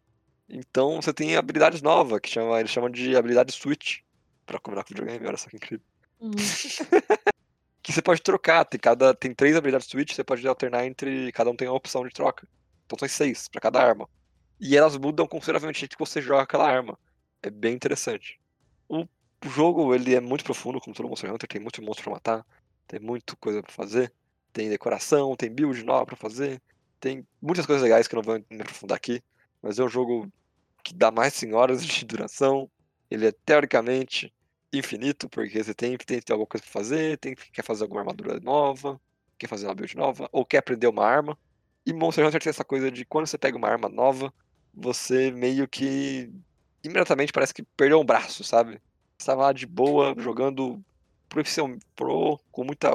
Então 0.48 1.02
você 1.02 1.14
tem 1.14 1.36
habilidades 1.36 1.82
novas, 1.82 2.20
que 2.20 2.30
chama, 2.30 2.60
eles 2.60 2.72
chamam 2.72 2.90
de 2.90 3.16
habilidade 3.16 3.52
switch, 3.52 4.00
pra 4.46 4.60
combinar 4.60 4.84
com 4.84 4.94
o 4.94 4.96
videogame, 4.96 5.26
olha 5.26 5.38
só 5.38 5.50
que 5.50 5.56
incrível. 5.56 5.86
Hum. 6.20 6.32
Que 7.84 7.92
você 7.92 8.02
pode 8.02 8.22
trocar, 8.22 8.64
tem, 8.64 8.80
cada, 8.80 9.12
tem 9.12 9.34
três 9.34 9.56
habilidades 9.56 9.88
switch, 9.88 10.14
você 10.14 10.24
pode 10.24 10.48
alternar 10.48 10.86
entre. 10.86 11.32
Cada 11.32 11.50
um 11.50 11.56
tem 11.56 11.68
uma 11.68 11.76
opção 11.76 12.08
de 12.08 12.14
troca. 12.14 12.48
Então 12.86 12.96
tem 12.96 13.10
seis 13.10 13.48
pra 13.48 13.60
cada 13.60 13.82
arma. 13.82 14.08
E 14.60 14.78
elas 14.78 14.96
mudam 14.98 15.26
consideravelmente 15.26 15.78
o 15.78 15.80
jeito 15.80 15.98
que 15.98 16.06
você 16.06 16.22
joga 16.22 16.44
aquela 16.44 16.70
arma. 16.70 16.96
É 17.42 17.50
bem 17.50 17.74
interessante. 17.74 18.40
O 18.88 19.08
jogo 19.46 19.96
ele 19.96 20.14
é 20.14 20.22
muito 20.22 20.44
profundo, 20.44 20.80
como 20.80 20.96
todo 20.96 21.10
Monster 21.10 21.34
Hunter, 21.34 21.50
tem 21.50 21.60
muito 21.60 21.82
monstro 21.82 22.04
pra 22.04 22.14
matar, 22.14 22.46
tem 22.92 23.00
muita 23.00 23.38
coisa 23.38 23.64
pra 23.64 23.72
fazer, 23.72 24.12
tem 24.52 24.70
decoração, 24.70 25.34
tem 25.38 25.50
build 25.50 25.82
nova 25.86 26.06
pra 26.06 26.18
fazer, 26.18 26.62
tem 27.00 27.26
muitas 27.42 27.66
coisas 27.66 27.82
legais 27.82 28.06
que 28.06 28.14
eu 28.14 28.18
não 28.18 28.24
vou 28.24 28.44
me 28.50 28.62
aprofundar 28.62 28.98
aqui, 28.98 29.24
mas 29.62 29.80
é 29.80 29.84
um 29.84 29.88
jogo 29.88 30.30
que 30.84 30.94
dá 30.94 31.10
mais 31.10 31.32
de 31.32 31.40
100 31.40 31.54
horas 31.54 31.86
de 31.88 32.04
duração. 32.04 32.70
Ele 33.10 33.28
é 33.28 33.32
teoricamente 33.32 34.34
infinito, 34.74 35.30
porque 35.30 35.64
você 35.64 35.74
tem 35.74 35.98
tem 35.98 36.20
que 36.20 36.26
ter 36.26 36.34
alguma 36.34 36.48
coisa 36.48 36.64
pra 36.66 36.74
fazer, 36.74 37.18
tem 37.18 37.34
que 37.34 37.50
quer 37.52 37.64
fazer 37.64 37.84
alguma 37.84 38.02
armadura 38.02 38.42
nova, 38.42 39.00
quer 39.38 39.48
fazer 39.48 39.68
uma 39.68 39.76
build 39.76 39.96
nova, 39.96 40.28
ou 40.34 40.46
quer 40.46 40.58
aprender 40.58 40.88
uma 40.88 41.06
arma. 41.06 41.38
E 41.86 41.94
Monster 41.94 42.28
Hunter 42.28 42.42
tem 42.42 42.50
essa 42.50 42.66
coisa 42.66 42.92
de 42.92 43.06
quando 43.06 43.26
você 43.26 43.38
pega 43.38 43.58
uma 43.58 43.70
arma 43.70 43.88
nova, 43.88 44.34
você 44.74 45.32
meio 45.32 45.66
que 45.66 46.30
imediatamente 46.84 47.32
parece 47.32 47.54
que 47.54 47.64
perdeu 47.64 48.02
um 48.02 48.06
braço, 48.06 48.44
sabe? 48.44 48.82
Você 49.18 49.28
tava 49.28 49.44
lá 49.44 49.54
de 49.54 49.66
boa, 49.66 50.14
jogando 50.18 50.84
profissão 51.32 51.80
pro, 51.96 52.38
com 52.52 52.66
muita. 52.66 52.92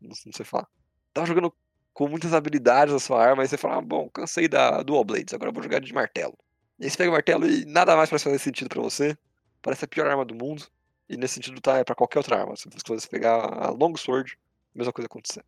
Não, 0.00 0.14
sei 0.14 0.44
falar. 0.44 0.66
Tava 1.12 1.26
jogando 1.26 1.52
com 1.92 2.08
muitas 2.08 2.32
habilidades 2.32 2.92
na 2.92 3.00
sua 3.00 3.22
arma, 3.22 3.42
aí 3.42 3.48
você 3.48 3.56
fala, 3.56 3.76
ah, 3.76 3.80
bom, 3.80 4.08
cansei 4.10 4.48
da 4.48 4.82
Dual 4.82 5.04
Blades, 5.04 5.32
agora 5.32 5.52
vou 5.52 5.62
jogar 5.62 5.80
de 5.80 5.92
martelo. 5.92 6.36
E 6.78 6.84
aí 6.84 6.90
você 6.90 6.96
pega 6.96 7.10
o 7.10 7.12
martelo 7.12 7.48
e 7.48 7.64
nada 7.64 7.96
mais 7.96 8.10
parece 8.10 8.24
fazer 8.24 8.38
sentido 8.38 8.68
pra 8.68 8.82
você. 8.82 9.16
Parece 9.62 9.84
a 9.84 9.88
pior 9.88 10.06
arma 10.06 10.24
do 10.24 10.34
mundo. 10.34 10.66
E 11.08 11.16
nesse 11.16 11.34
sentido 11.34 11.60
tá 11.60 11.78
é 11.78 11.84
pra 11.84 11.94
qualquer 11.94 12.18
outra 12.18 12.40
arma. 12.40 12.56
Se 12.56 12.68
você 12.86 13.08
pegar 13.08 13.34
a 13.34 13.70
Long 13.70 13.96
Sword, 13.96 14.38
mesma 14.74 14.92
coisa 14.92 15.06
acontecer. 15.06 15.44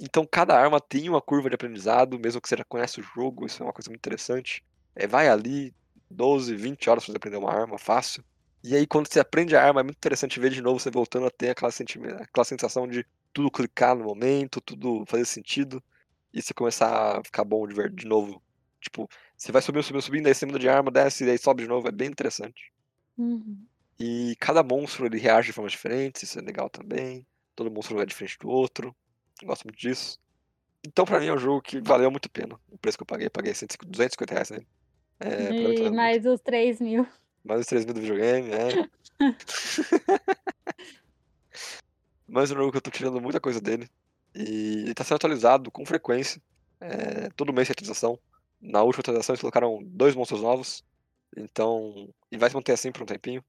Então 0.00 0.26
cada 0.26 0.58
arma 0.58 0.80
tem 0.80 1.08
uma 1.08 1.20
curva 1.20 1.48
de 1.48 1.54
aprendizado, 1.54 2.18
mesmo 2.18 2.40
que 2.40 2.48
você 2.48 2.56
já 2.56 2.64
conhece 2.64 3.00
o 3.00 3.02
jogo, 3.02 3.46
isso 3.46 3.62
é 3.62 3.66
uma 3.66 3.72
coisa 3.72 3.88
muito 3.88 4.00
interessante. 4.00 4.64
É, 4.96 5.06
vai 5.06 5.28
ali 5.28 5.72
12, 6.10 6.54
20 6.56 6.90
horas 6.90 7.04
pra 7.04 7.12
você 7.12 7.16
aprender 7.16 7.36
uma 7.36 7.52
arma, 7.52 7.78
fácil. 7.78 8.24
E 8.62 8.76
aí 8.76 8.86
quando 8.86 9.12
você 9.12 9.18
aprende 9.18 9.56
a 9.56 9.64
arma, 9.64 9.80
é 9.80 9.84
muito 9.84 9.96
interessante 9.96 10.38
ver 10.38 10.50
de 10.50 10.62
novo 10.62 10.78
você 10.78 10.90
voltando 10.90 11.26
a 11.26 11.30
ter 11.30 11.50
aquela, 11.50 11.70
aquela 12.20 12.44
sensação 12.44 12.86
de 12.86 13.04
tudo 13.32 13.50
clicar 13.50 13.96
no 13.96 14.04
momento, 14.04 14.60
tudo 14.60 15.04
fazer 15.06 15.24
sentido. 15.24 15.82
E 16.32 16.40
você 16.40 16.54
começar 16.54 17.18
a 17.18 17.24
ficar 17.24 17.44
bom 17.44 17.66
de, 17.66 17.74
ver, 17.74 17.90
de 17.90 18.06
novo. 18.06 18.42
Tipo, 18.80 19.08
você 19.36 19.52
vai 19.52 19.60
subindo, 19.60 19.82
subindo, 19.82 20.02
subindo, 20.02 20.26
aí 20.26 20.34
você 20.34 20.46
muda 20.46 20.58
de 20.58 20.68
arma, 20.68 20.90
desce, 20.90 21.24
e 21.24 21.30
aí 21.30 21.38
sobe 21.38 21.62
de 21.62 21.68
novo, 21.68 21.88
é 21.88 21.92
bem 21.92 22.08
interessante. 22.08 22.72
Uhum. 23.18 23.64
E 23.98 24.34
cada 24.40 24.62
monstro 24.62 25.06
ele 25.06 25.18
reage 25.18 25.48
de 25.48 25.52
formas 25.52 25.72
diferentes, 25.72 26.22
isso 26.22 26.38
é 26.38 26.42
legal 26.42 26.70
também. 26.70 27.26
Todo 27.54 27.70
monstro 27.70 28.00
é 28.00 28.06
diferente 28.06 28.38
do 28.38 28.48
outro. 28.48 28.94
Gosto 29.44 29.64
muito 29.64 29.78
disso. 29.78 30.18
Então, 30.84 31.04
pra 31.04 31.20
mim, 31.20 31.26
é 31.26 31.32
um 31.32 31.38
jogo 31.38 31.60
que 31.62 31.80
valeu 31.80 32.10
muito 32.10 32.26
a 32.26 32.28
pena. 32.28 32.58
O 32.70 32.78
preço 32.78 32.98
que 32.98 33.02
eu 33.02 33.06
paguei, 33.06 33.28
paguei 33.30 33.54
150 33.54 33.90
250 33.90 34.34
reais 34.34 34.50
nele. 34.50 34.66
É, 35.20 35.42
E 35.42 35.62
valeu 35.62 35.82
muito. 35.82 35.94
mais 35.94 36.26
os 36.26 36.40
3 36.40 36.80
mil. 36.80 37.06
Mais 37.44 37.60
os 37.60 37.66
3 37.66 37.84
mil 37.84 37.94
do 37.94 38.00
videogame, 38.00 38.50
é. 38.52 38.88
Mas 42.26 42.50
é 42.50 42.54
um 42.54 42.56
jogo 42.56 42.70
que 42.70 42.78
eu 42.78 42.82
tô 42.82 42.90
tirando 42.90 43.20
muita 43.20 43.40
coisa 43.40 43.60
dele. 43.60 43.88
E 44.34 44.84
ele 44.84 44.94
tá 44.94 45.04
sendo 45.04 45.16
atualizado 45.16 45.70
com 45.70 45.84
frequência. 45.84 46.40
É, 46.80 47.28
todo 47.36 47.52
mês 47.52 47.68
tem 47.68 47.72
atualização. 47.72 48.18
Na 48.60 48.82
última 48.82 49.00
atualização 49.00 49.34
eles 49.34 49.40
colocaram 49.40 49.80
dois 49.84 50.14
monstros 50.14 50.40
novos. 50.40 50.84
Então. 51.36 52.08
E 52.30 52.38
vai 52.38 52.48
se 52.48 52.56
manter 52.56 52.72
assim 52.72 52.90
por 52.92 53.02
um 53.02 53.06
tempinho. 53.06 53.44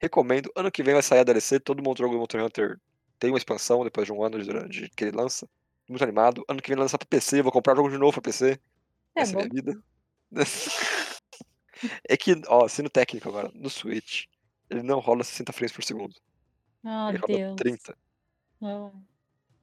Recomendo. 0.00 0.50
Ano 0.54 0.70
que 0.70 0.82
vem 0.82 0.94
vai 0.94 1.02
sair 1.02 1.20
a 1.20 1.24
DLC. 1.24 1.58
Todo 1.60 1.82
mundo 1.82 1.98
jogo 1.98 2.14
do 2.14 2.18
Monster 2.18 2.44
Hunter 2.44 2.80
tem 3.18 3.30
uma 3.30 3.38
expansão 3.38 3.84
depois 3.84 4.06
de 4.06 4.12
um 4.12 4.22
ano 4.22 4.42
de, 4.42 4.68
de 4.68 4.90
que 4.90 5.04
ele 5.04 5.16
lança. 5.16 5.48
Muito 5.88 6.02
animado. 6.02 6.44
Ano 6.48 6.60
que 6.60 6.68
vem 6.68 6.78
lança 6.78 6.98
pra 6.98 7.06
PC. 7.06 7.42
Vou 7.42 7.52
comprar 7.52 7.72
o 7.74 7.76
jogo 7.76 7.90
de 7.90 7.98
novo 7.98 8.12
pra 8.12 8.22
PC. 8.22 8.60
É 9.14 9.22
Essa 9.22 9.32
é 9.32 9.34
bom. 9.34 9.40
minha 9.40 9.50
vida. 9.50 9.82
é 12.08 12.16
que, 12.16 12.32
ó, 12.48 12.66
sendo 12.68 12.88
técnico 12.90 13.28
agora, 13.28 13.50
no 13.54 13.68
Switch, 13.70 14.24
ele 14.70 14.82
não 14.82 14.98
rola 15.00 15.22
60 15.24 15.52
frames 15.52 15.72
por 15.72 15.84
segundo. 15.84 16.14
Oh, 16.84 17.08
ele 17.08 17.18
rola 17.18 17.26
Deus. 17.38 17.56
30. 17.56 17.96
Ah, 18.62 18.90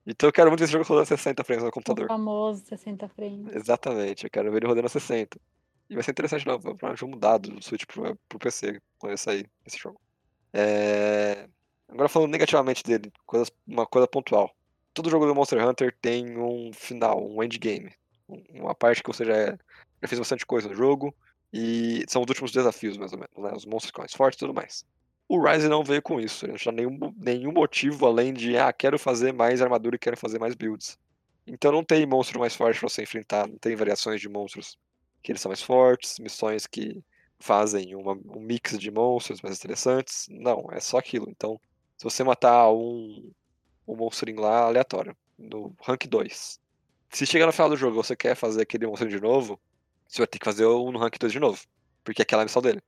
Então 0.05 0.27
eu 0.29 0.33
quero 0.33 0.49
muito 0.49 0.59
que 0.59 0.63
esse 0.65 0.73
jogo 0.73 0.85
rodando 0.85 1.07
60 1.07 1.43
frames 1.43 1.63
no 1.63 1.69
o 1.69 1.71
computador. 1.71 2.07
famoso 2.07 2.63
60 2.65 3.07
frames. 3.09 3.55
Exatamente, 3.55 4.25
eu 4.25 4.29
quero 4.29 4.51
ver 4.51 4.57
ele 4.57 4.67
rodando 4.67 4.87
a 4.87 4.89
60. 4.89 5.39
E 5.89 5.95
vai 5.95 6.03
ser 6.03 6.11
interessante 6.11 6.45
não, 6.47 6.59
pra 6.59 6.91
um 6.93 6.95
jogo 6.95 7.11
mudado 7.11 7.49
do 7.49 7.63
Switch 7.63 7.85
pro, 7.85 8.15
pro 8.29 8.39
PC 8.39 8.81
quando 8.97 9.17
sair 9.17 9.49
esse 9.65 9.77
jogo. 9.77 9.99
É... 10.53 11.47
Agora 11.89 12.09
falando 12.09 12.31
negativamente 12.31 12.83
dele, 12.83 13.11
uma 13.67 13.85
coisa 13.85 14.07
pontual. 14.07 14.51
Todo 14.93 15.09
jogo 15.09 15.25
do 15.25 15.35
Monster 15.35 15.65
Hunter 15.67 15.95
tem 16.01 16.37
um 16.37 16.71
final, 16.73 17.23
um 17.23 17.43
endgame. 17.43 17.91
Um- 18.29 18.43
Uma 18.61 18.73
parte 18.75 19.03
que 19.03 19.07
você 19.11 19.25
já, 19.25 19.51
já 19.51 20.07
fez 20.07 20.17
bastante 20.19 20.45
coisa 20.45 20.69
no 20.69 20.75
jogo. 20.75 21.13
E 21.53 22.03
são 22.09 22.23
os 22.23 22.29
últimos 22.29 22.51
desafios, 22.51 22.97
mais 22.97 23.13
ou 23.13 23.19
menos, 23.19 23.37
né? 23.37 23.53
Os 23.55 23.65
monstros 23.65 23.93
mais 23.97 24.13
fortes 24.13 24.37
e 24.37 24.39
tudo 24.39 24.53
mais. 24.55 24.83
O 25.29 25.39
Rise 25.41 25.69
não 25.69 25.83
veio 25.83 26.01
com 26.01 26.19
isso, 26.19 26.45
ele 26.45 26.53
não 26.53 26.59
tinha 26.59 26.71
nenhum, 26.71 26.99
nenhum 27.17 27.51
motivo 27.53 28.05
além 28.05 28.33
de, 28.33 28.57
ah, 28.57 28.73
quero 28.73 28.99
fazer 28.99 29.31
mais 29.33 29.61
armadura 29.61 29.95
e 29.95 29.99
quero 29.99 30.17
fazer 30.17 30.39
mais 30.39 30.55
builds. 30.55 30.97
Então 31.47 31.71
não 31.71 31.83
tem 31.83 32.05
monstro 32.05 32.39
mais 32.39 32.55
forte 32.55 32.79
pra 32.79 32.89
você 32.89 33.03
enfrentar, 33.03 33.47
não 33.47 33.57
tem 33.57 33.75
variações 33.75 34.19
de 34.21 34.29
monstros 34.29 34.77
que 35.21 35.31
eles 35.31 35.41
são 35.41 35.49
mais 35.49 35.61
fortes, 35.61 36.19
missões 36.19 36.67
que 36.67 37.01
fazem 37.39 37.95
uma- 37.95 38.13
um 38.13 38.39
mix 38.39 38.77
de 38.77 38.91
monstros 38.91 39.41
mais 39.41 39.57
interessantes. 39.57 40.25
Não, 40.29 40.67
é 40.71 40.79
só 40.79 40.97
aquilo. 40.97 41.29
Então, 41.29 41.59
se 41.97 42.03
você 42.03 42.23
matar 42.23 42.71
um, 42.71 43.31
um 43.87 43.95
monstrinho 43.95 44.41
lá 44.41 44.61
aleatório, 44.65 45.15
no 45.37 45.75
rank 45.81 46.05
2, 46.07 46.59
se 47.09 47.25
chegar 47.25 47.45
no 47.45 47.53
final 47.53 47.69
do 47.69 47.77
jogo 47.77 47.95
você 47.95 48.15
quer 48.15 48.35
fazer 48.35 48.61
aquele 48.63 48.87
monstrinho 48.87 49.11
de 49.17 49.21
novo, 49.21 49.59
você 50.13 50.21
vai 50.21 50.27
ter 50.27 50.37
que 50.37 50.45
fazer 50.45 50.65
um 50.67 50.91
no 50.91 50.99
rank 50.99 51.17
2 51.17 51.31
de 51.31 51.39
novo, 51.39 51.59
porque 52.03 52.21
aquela 52.21 52.41
é 52.41 52.43
a 52.43 52.45
missão 52.45 52.61
dele. 52.61 52.79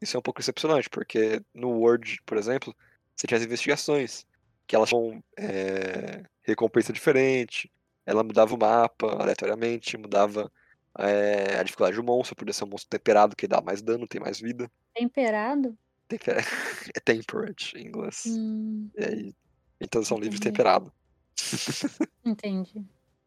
Isso 0.00 0.16
é 0.16 0.18
um 0.18 0.22
pouco 0.22 0.40
decepcionante, 0.40 0.88
porque 0.88 1.42
no 1.54 1.68
Word, 1.68 2.22
por 2.24 2.38
exemplo, 2.38 2.74
você 3.14 3.26
tinha 3.26 3.36
as 3.36 3.44
investigações, 3.44 4.26
que 4.66 4.74
elas 4.74 4.88
tinham 4.88 5.22
é, 5.36 6.22
recompensa 6.42 6.92
diferente, 6.92 7.70
ela 8.06 8.24
mudava 8.24 8.54
o 8.54 8.58
mapa 8.58 9.06
aleatoriamente, 9.20 9.98
mudava 9.98 10.50
é, 10.98 11.58
a 11.58 11.62
dificuldade 11.62 11.96
do 11.96 12.02
monstro, 12.02 12.34
podia 12.34 12.54
ser 12.54 12.64
um 12.64 12.68
monstro 12.68 12.88
temperado 12.88 13.36
que 13.36 13.46
dá 13.46 13.60
mais 13.60 13.82
dano, 13.82 14.08
tem 14.08 14.20
mais 14.20 14.40
vida. 14.40 14.70
Temperado? 14.94 15.76
Temper... 16.08 16.36
é 16.96 17.00
temperate 17.00 17.76
em 17.76 17.86
inglês. 17.86 18.24
Hum, 18.26 18.90
E 18.96 19.04
aí, 19.04 19.34
em 19.78 19.86
tradução 19.86 20.16
livre, 20.16 20.36
Entendi. 20.36 20.50
temperado. 20.50 20.92
entendi. 22.24 22.82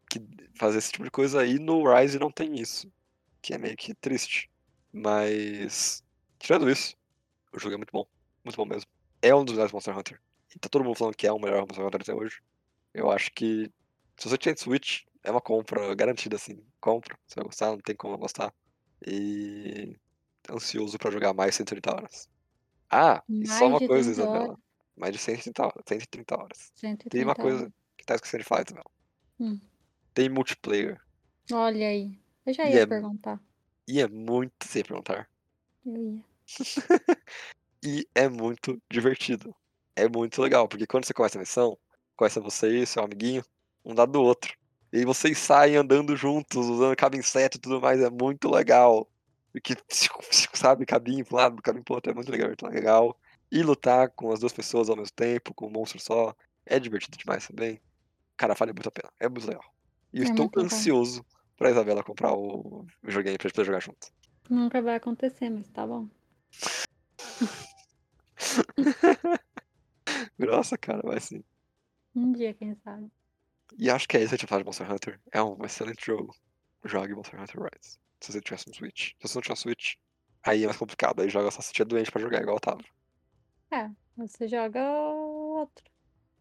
que 0.10 0.20
fazer 0.56 0.80
esse 0.80 0.92
tipo 0.92 1.04
de 1.04 1.12
coisa 1.12 1.42
aí 1.42 1.60
no 1.60 1.84
Rise 1.94 2.18
não 2.18 2.32
tem 2.32 2.60
isso. 2.60 2.92
Que 3.46 3.54
é 3.54 3.60
meio 3.60 3.78
que 3.78 3.94
triste. 3.94 4.50
Mas, 4.92 6.04
tirando 6.40 6.68
isso, 6.68 6.96
o 7.54 7.60
jogo 7.60 7.76
é 7.76 7.78
muito 7.78 7.92
bom. 7.92 8.04
Muito 8.44 8.56
bom 8.56 8.66
mesmo. 8.66 8.90
É 9.22 9.36
um 9.36 9.46
dos 9.46 9.54
melhores 9.54 9.72
Monster 9.72 9.96
Hunter. 9.96 10.20
E 10.56 10.58
tá 10.58 10.68
todo 10.68 10.84
mundo 10.84 10.98
falando 10.98 11.16
que 11.16 11.28
é 11.28 11.32
o 11.32 11.38
melhor 11.38 11.60
Monster 11.60 11.86
Hunter 11.86 12.02
até 12.02 12.12
hoje. 12.16 12.42
Eu 12.92 13.12
acho 13.12 13.32
que, 13.34 13.72
se 14.18 14.28
você 14.28 14.36
tiver 14.36 14.58
Switch, 14.58 15.04
é 15.24 15.30
uma 15.30 15.42
compra 15.42 15.94
garantida, 15.94 16.38
assim. 16.38 16.60
Compra, 16.82 17.16
você 17.28 17.36
vai 17.36 17.46
gostar, 17.46 17.68
não 17.68 17.78
tem 17.78 17.96
como 17.96 18.18
gostar. 18.18 18.52
E 19.06 19.96
ansioso 20.50 20.98
pra 20.98 21.12
jogar 21.12 21.32
mais 21.36 21.54
130 21.54 21.94
horas. 21.94 22.28
Ah, 22.90 23.22
e 23.30 23.46
só 23.46 23.68
uma 23.68 23.78
coisa, 23.78 24.12
30 24.12 24.24
Isabela. 24.24 24.60
Mais 24.98 25.14
de 25.14 25.20
130 25.20 25.64
horas. 25.64 25.84
130 25.86 26.36
horas. 26.36 26.72
130 26.74 27.10
Tem 27.12 27.24
uma 27.24 27.36
coisa 27.36 27.72
que 27.96 28.04
tá 28.04 28.16
esquecendo 28.16 28.42
de 28.42 28.50
falar, 28.50 28.64
Isabela. 28.66 28.90
Hum. 29.40 29.62
Tem 30.16 30.30
multiplayer. 30.30 31.00
Olha 31.52 31.90
aí. 31.90 32.25
Eu 32.46 32.54
já 32.54 32.66
E 32.66 32.74
ia 32.74 32.82
é- 32.84 32.86
perguntar. 32.86 33.40
E 33.88 34.02
é 34.02 34.08
muito 34.08 34.66
sem 34.66 34.84
perguntar. 34.84 35.30
Eu 35.86 35.98
ia. 35.98 36.24
E 37.84 38.08
é 38.16 38.28
muito 38.28 38.82
divertido. 38.92 39.56
É 39.96 40.10
muito 40.10 40.42
legal, 40.42 40.68
porque 40.68 40.88
quando 40.88 41.06
você 41.06 41.14
começa 41.14 41.38
a 41.38 41.42
missão, 41.42 41.78
começa 42.16 42.42
você 42.42 42.80
e 42.80 42.86
seu 42.86 43.04
amiguinho, 43.04 43.44
um 43.86 43.94
lado 43.94 44.12
do 44.12 44.22
outro. 44.24 44.58
E 44.92 44.98
aí 44.98 45.06
vocês 45.06 45.38
saem 45.38 45.76
andando 45.76 46.16
juntos, 46.16 46.66
usando 46.68 46.96
cabo 46.96 47.16
inseto 47.16 47.58
e 47.58 47.62
tudo 47.62 47.80
mais, 47.80 48.02
é 48.02 48.10
muito 48.10 48.50
legal. 48.50 49.08
Porque, 49.52 49.76
sabe, 50.54 50.86
cabinho 50.86 51.24
pro 51.26 51.36
lado, 51.38 51.62
cabinho 51.62 51.84
pro 51.84 51.96
outro, 51.96 52.12
é 52.12 52.16
muito 52.16 52.32
legal, 52.32 52.48
muito 52.48 52.66
legal. 52.66 53.20
E 53.52 53.62
lutar 53.62 54.10
com 54.10 54.32
as 54.34 54.40
duas 54.40 54.52
pessoas 54.52 54.90
ao 54.90 54.96
mesmo 54.96 55.14
tempo, 55.16 55.54
com 55.54 55.68
um 55.68 55.72
monstro 55.72 56.00
só, 56.00 56.36
é 56.66 56.80
divertido 56.80 57.18
demais 57.18 57.48
também. 57.48 57.80
Cara, 58.36 58.56
vale 58.56 58.74
muito 58.74 58.90
a 58.90 58.92
pena, 58.92 59.12
é 59.20 59.30
muito 59.30 59.48
legal. 59.48 59.64
E 60.12 60.18
eu 60.18 60.24
É 60.24 60.26
estou 60.26 60.46
muito 60.46 60.60
bom. 60.62 60.66
Pra 61.58 61.70
Isabela 61.72 62.04
comprar 62.04 62.34
o 62.34 62.86
videogame 63.04 63.38
pra 63.38 63.48
gente 63.48 63.56
poder 63.56 63.66
jogar 63.66 63.82
junto. 63.82 64.08
Nunca 64.50 64.82
vai 64.82 64.96
acontecer, 64.96 65.50
mas 65.50 65.70
tá 65.70 65.86
bom. 65.88 66.08
Nossa, 70.38 70.78
cara, 70.78 71.02
vai 71.04 71.20
sim. 71.20 71.44
Um 72.16 72.32
dia, 72.32 72.54
quem 72.54 72.76
sabe. 72.76 73.12
E 73.78 73.90
acho 73.90 74.08
que 74.08 74.16
é 74.18 74.22
isso 74.22 74.30
que 74.30 74.36
a 74.36 74.38
gente 74.38 74.48
falar 74.48 74.62
de 74.62 74.66
Monster 74.66 74.92
Hunter. 74.92 75.20
É 75.32 75.42
um 75.42 75.58
excelente 75.66 76.06
jogo. 76.06 76.36
Jogue 76.84 77.16
Monster 77.16 77.42
Hunter 77.42 77.62
Rise. 77.62 77.98
Se 78.22 78.32
você 78.32 78.42
tivesse 78.42 78.70
um 78.70 78.74
Switch. 78.74 79.14
Se 79.20 79.28
você 79.28 79.36
não 79.36 79.42
tiver 79.42 79.54
um 79.54 79.58
Switch, 79.58 79.96
aí 80.44 80.64
é 80.64 80.66
mais 80.66 80.78
complicado. 80.78 81.22
Aí 81.22 81.30
joga 81.30 81.52
só 81.52 81.62
se 81.62 81.74
tiver 81.74 81.86
doente 81.86 82.12
pra 82.12 82.22
jogar, 82.22 82.42
igual 82.42 82.58
eu 82.58 82.62
tava. 82.62 82.84
É, 83.72 83.90
você 84.16 84.48
joga 84.48 84.80
outro. 84.90 85.84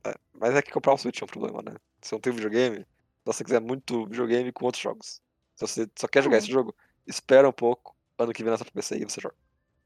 É, 0.07 0.15
mas 0.33 0.55
é 0.55 0.63
que 0.63 0.71
comprar 0.71 0.95
um 0.95 0.99
Switch 0.99 1.21
é 1.23 1.25
um 1.25 1.29
problema, 1.29 1.63
né? 1.63 1.77
Se 2.03 2.13
não 2.13 2.21
tem 2.21 2.33
videogame, 2.33 2.87
se 3.25 3.39
você 3.39 3.45
quiser 3.45 3.61
muito 3.61 4.07
videogame 4.07 4.53
com 4.53 4.67
outros 4.67 4.83
jogos. 4.83 5.23
Se 5.57 5.67
você 5.67 5.89
só 5.97 6.07
quer 6.07 6.23
jogar 6.23 6.37
É. 6.37 6.39
esse 6.39 6.49
jogo, 6.51 6.75
espera 7.07 7.49
um 7.49 7.53
pouco. 7.53 7.97
Ano 8.19 8.33
que 8.33 8.43
vem 8.43 8.51
lança 8.51 8.65
pro 8.65 8.73
PC 8.75 8.99
e 8.99 9.05
você 9.05 9.21
joga. 9.21 9.35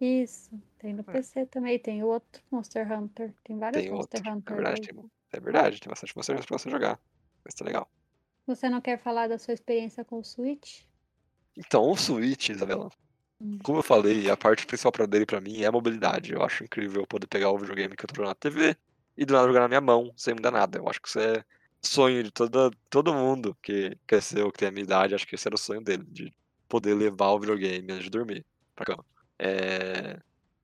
Isso. 0.00 0.50
Tem 0.78 0.92
no 0.92 1.02
PC 1.04 1.46
também. 1.46 1.78
Tem 1.78 2.02
o 2.02 2.06
outro 2.08 2.42
Monster 2.50 2.90
Hunter. 2.92 3.32
Tem 3.44 3.58
vários 3.58 3.82
Tem 3.82 3.90
Monster 3.92 4.18
outro. 4.20 4.30
É 4.30 4.34
Hunter. 4.34 4.54
verdade, 4.56 4.80
aí. 4.80 4.86
tem, 4.86 5.10
é 5.32 5.40
verdade, 5.40 5.80
tem 5.80 5.88
bastante 5.88 6.16
Monster 6.16 6.34
Hunter 6.36 6.46
pra 6.48 6.58
você 6.58 6.70
jogar. 6.70 7.00
Mas 7.44 7.54
tá 7.54 7.64
legal. 7.64 7.88
Você 8.46 8.68
não 8.68 8.80
quer 8.80 8.98
falar 8.98 9.28
da 9.28 9.38
sua 9.38 9.54
experiência 9.54 10.04
com 10.04 10.18
o 10.18 10.24
Switch? 10.24 10.82
Então, 11.56 11.90
o 11.90 11.96
Switch, 11.96 12.50
Isabela, 12.50 12.90
Hum. 13.40 13.58
como 13.62 13.78
eu 13.78 13.82
falei, 13.82 14.28
a 14.30 14.36
parte 14.36 14.66
principal 14.66 14.90
pra 14.92 15.06
dele 15.06 15.24
pra 15.26 15.40
mim 15.40 15.62
é 15.62 15.66
a 15.66 15.72
mobilidade. 15.72 16.32
Eu 16.32 16.42
acho 16.42 16.64
incrível 16.64 17.02
eu 17.02 17.06
poder 17.06 17.26
pegar 17.28 17.50
o 17.50 17.58
videogame 17.58 17.94
que 17.96 18.04
eu 18.04 18.08
tô 18.08 18.14
jogando 18.16 18.30
na 18.30 18.34
TV 18.34 18.76
e 19.16 19.24
do 19.24 19.32
nada 19.34 19.46
jogar 19.46 19.60
na 19.60 19.68
minha 19.68 19.80
mão, 19.80 20.12
sem 20.16 20.34
mudar 20.34 20.50
nada. 20.50 20.78
Eu 20.78 20.88
acho 20.88 21.00
que 21.00 21.08
isso 21.08 21.18
é 21.20 21.44
sonho 21.82 22.22
de 22.22 22.30
toda, 22.30 22.70
todo 22.90 23.14
mundo 23.14 23.56
que 23.62 23.96
cresceu, 24.06 24.50
que 24.52 24.58
tem 24.58 24.68
a 24.68 24.72
minha 24.72 24.84
idade. 24.84 25.14
Acho 25.14 25.26
que 25.26 25.34
esse 25.34 25.48
era 25.48 25.54
o 25.54 25.58
sonho 25.58 25.80
dele, 25.82 26.04
de 26.04 26.32
poder 26.68 26.94
levar 26.94 27.28
o 27.30 27.40
videogame 27.40 27.92
antes 27.92 28.04
de 28.04 28.10
dormir 28.10 28.46
pra 28.74 28.84
cama. 28.86 29.04
É, 29.38 30.18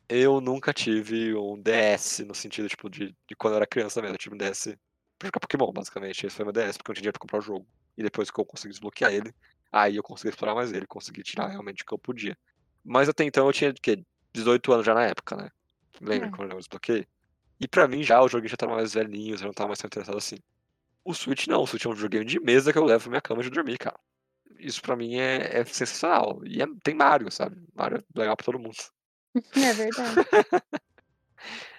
Eu 0.09 0.41
nunca 0.41 0.73
tive 0.73 1.35
um 1.35 1.61
DS 1.61 2.25
no 2.25 2.35
sentido, 2.35 2.69
tipo, 2.69 2.91
de, 2.91 3.17
de 3.29 3.37
quando 3.37 3.55
eu 3.55 3.57
era 3.59 3.67
criança 3.67 4.01
mesmo. 4.03 4.15
Eu 4.15 4.19
tive 4.19 4.35
um 4.35 4.39
DS 4.39 4.77
pra 5.19 5.29
jogar 5.29 5.41
Pokémon, 5.41 5.73
basicamente. 5.73 6.27
Esse 6.27 6.37
foi 6.37 6.45
meu 6.45 6.53
DS, 6.53 6.79
porque 6.79 6.91
eu 6.91 6.93
não 6.93 6.97
tinha 6.97 7.03
dinheiro 7.03 7.13
pra 7.15 7.21
comprar 7.21 7.39
o 7.39 7.43
jogo. 7.43 7.67
E 7.97 8.03
depois 8.03 8.31
que 8.31 8.41
eu 8.41 8.45
consegui 8.45 8.71
desbloquear 8.73 9.13
ele, 9.13 9.33
aí 9.73 9.97
eu 9.97 10.03
consegui 10.03 10.31
explorar 10.31 10.55
mais 10.55 10.73
ele, 10.73 10.87
consegui 10.87 11.23
tirar 11.23 11.49
realmente 11.49 11.83
o 11.83 11.87
que 11.87 11.95
eu 11.95 11.99
podia. 11.99 12.37
Mas 12.85 13.09
até 13.09 13.25
então 13.25 13.47
eu 13.47 13.53
tinha, 13.53 13.71
o 13.71 13.75
quê? 13.75 14.05
18 14.35 14.73
anos 14.73 14.85
já 14.87 14.95
na 14.95 15.05
época, 15.07 15.37
né? 15.37 15.49
Lembra 16.01 16.29
É. 16.29 16.31
quando 16.31 16.53
eu 16.53 16.59
desbloqueei? 16.59 17.07
E 17.61 17.69
pra 17.69 17.89
mim 17.89 18.03
já 18.03 18.23
o 18.23 18.29
joguinho 18.29 18.51
já 18.51 18.57
tava 18.57 18.75
mais 18.77 18.95
velhinho, 18.95 19.37
já 19.37 19.47
não 19.47 19.53
tava 19.55 19.69
mais 19.69 19.79
tão 19.79 19.87
interessado 19.89 20.19
assim. 20.19 20.37
O 21.05 21.13
Switch 21.15 21.47
não, 21.47 21.63
o 21.63 21.67
Switch 21.67 21.85
é 21.85 21.89
um 21.89 21.93
videogame 21.95 22.25
de 22.25 22.41
mesa 22.41 22.73
que 22.73 22.79
eu 22.79 22.85
levo 22.85 23.03
pra 23.05 23.11
minha 23.11 23.21
cama 23.21 23.43
de 23.43 23.51
dormir, 23.51 23.79
cara. 23.79 23.99
Isso 24.59 24.81
pra 24.81 24.97
mim 24.97 25.17
é, 25.17 25.59
é 25.61 25.65
sensacional. 25.65 26.41
E 26.45 26.63
é- 26.63 26.67
tem 26.83 26.95
Mario, 26.95 27.31
sabe? 27.31 27.57
Mario 27.75 27.99
é 27.99 28.19
legal 28.19 28.37
pra 28.37 28.45
todo 28.47 28.59
mundo. 28.59 28.77
É 29.71 29.73
verdade. 29.73 30.15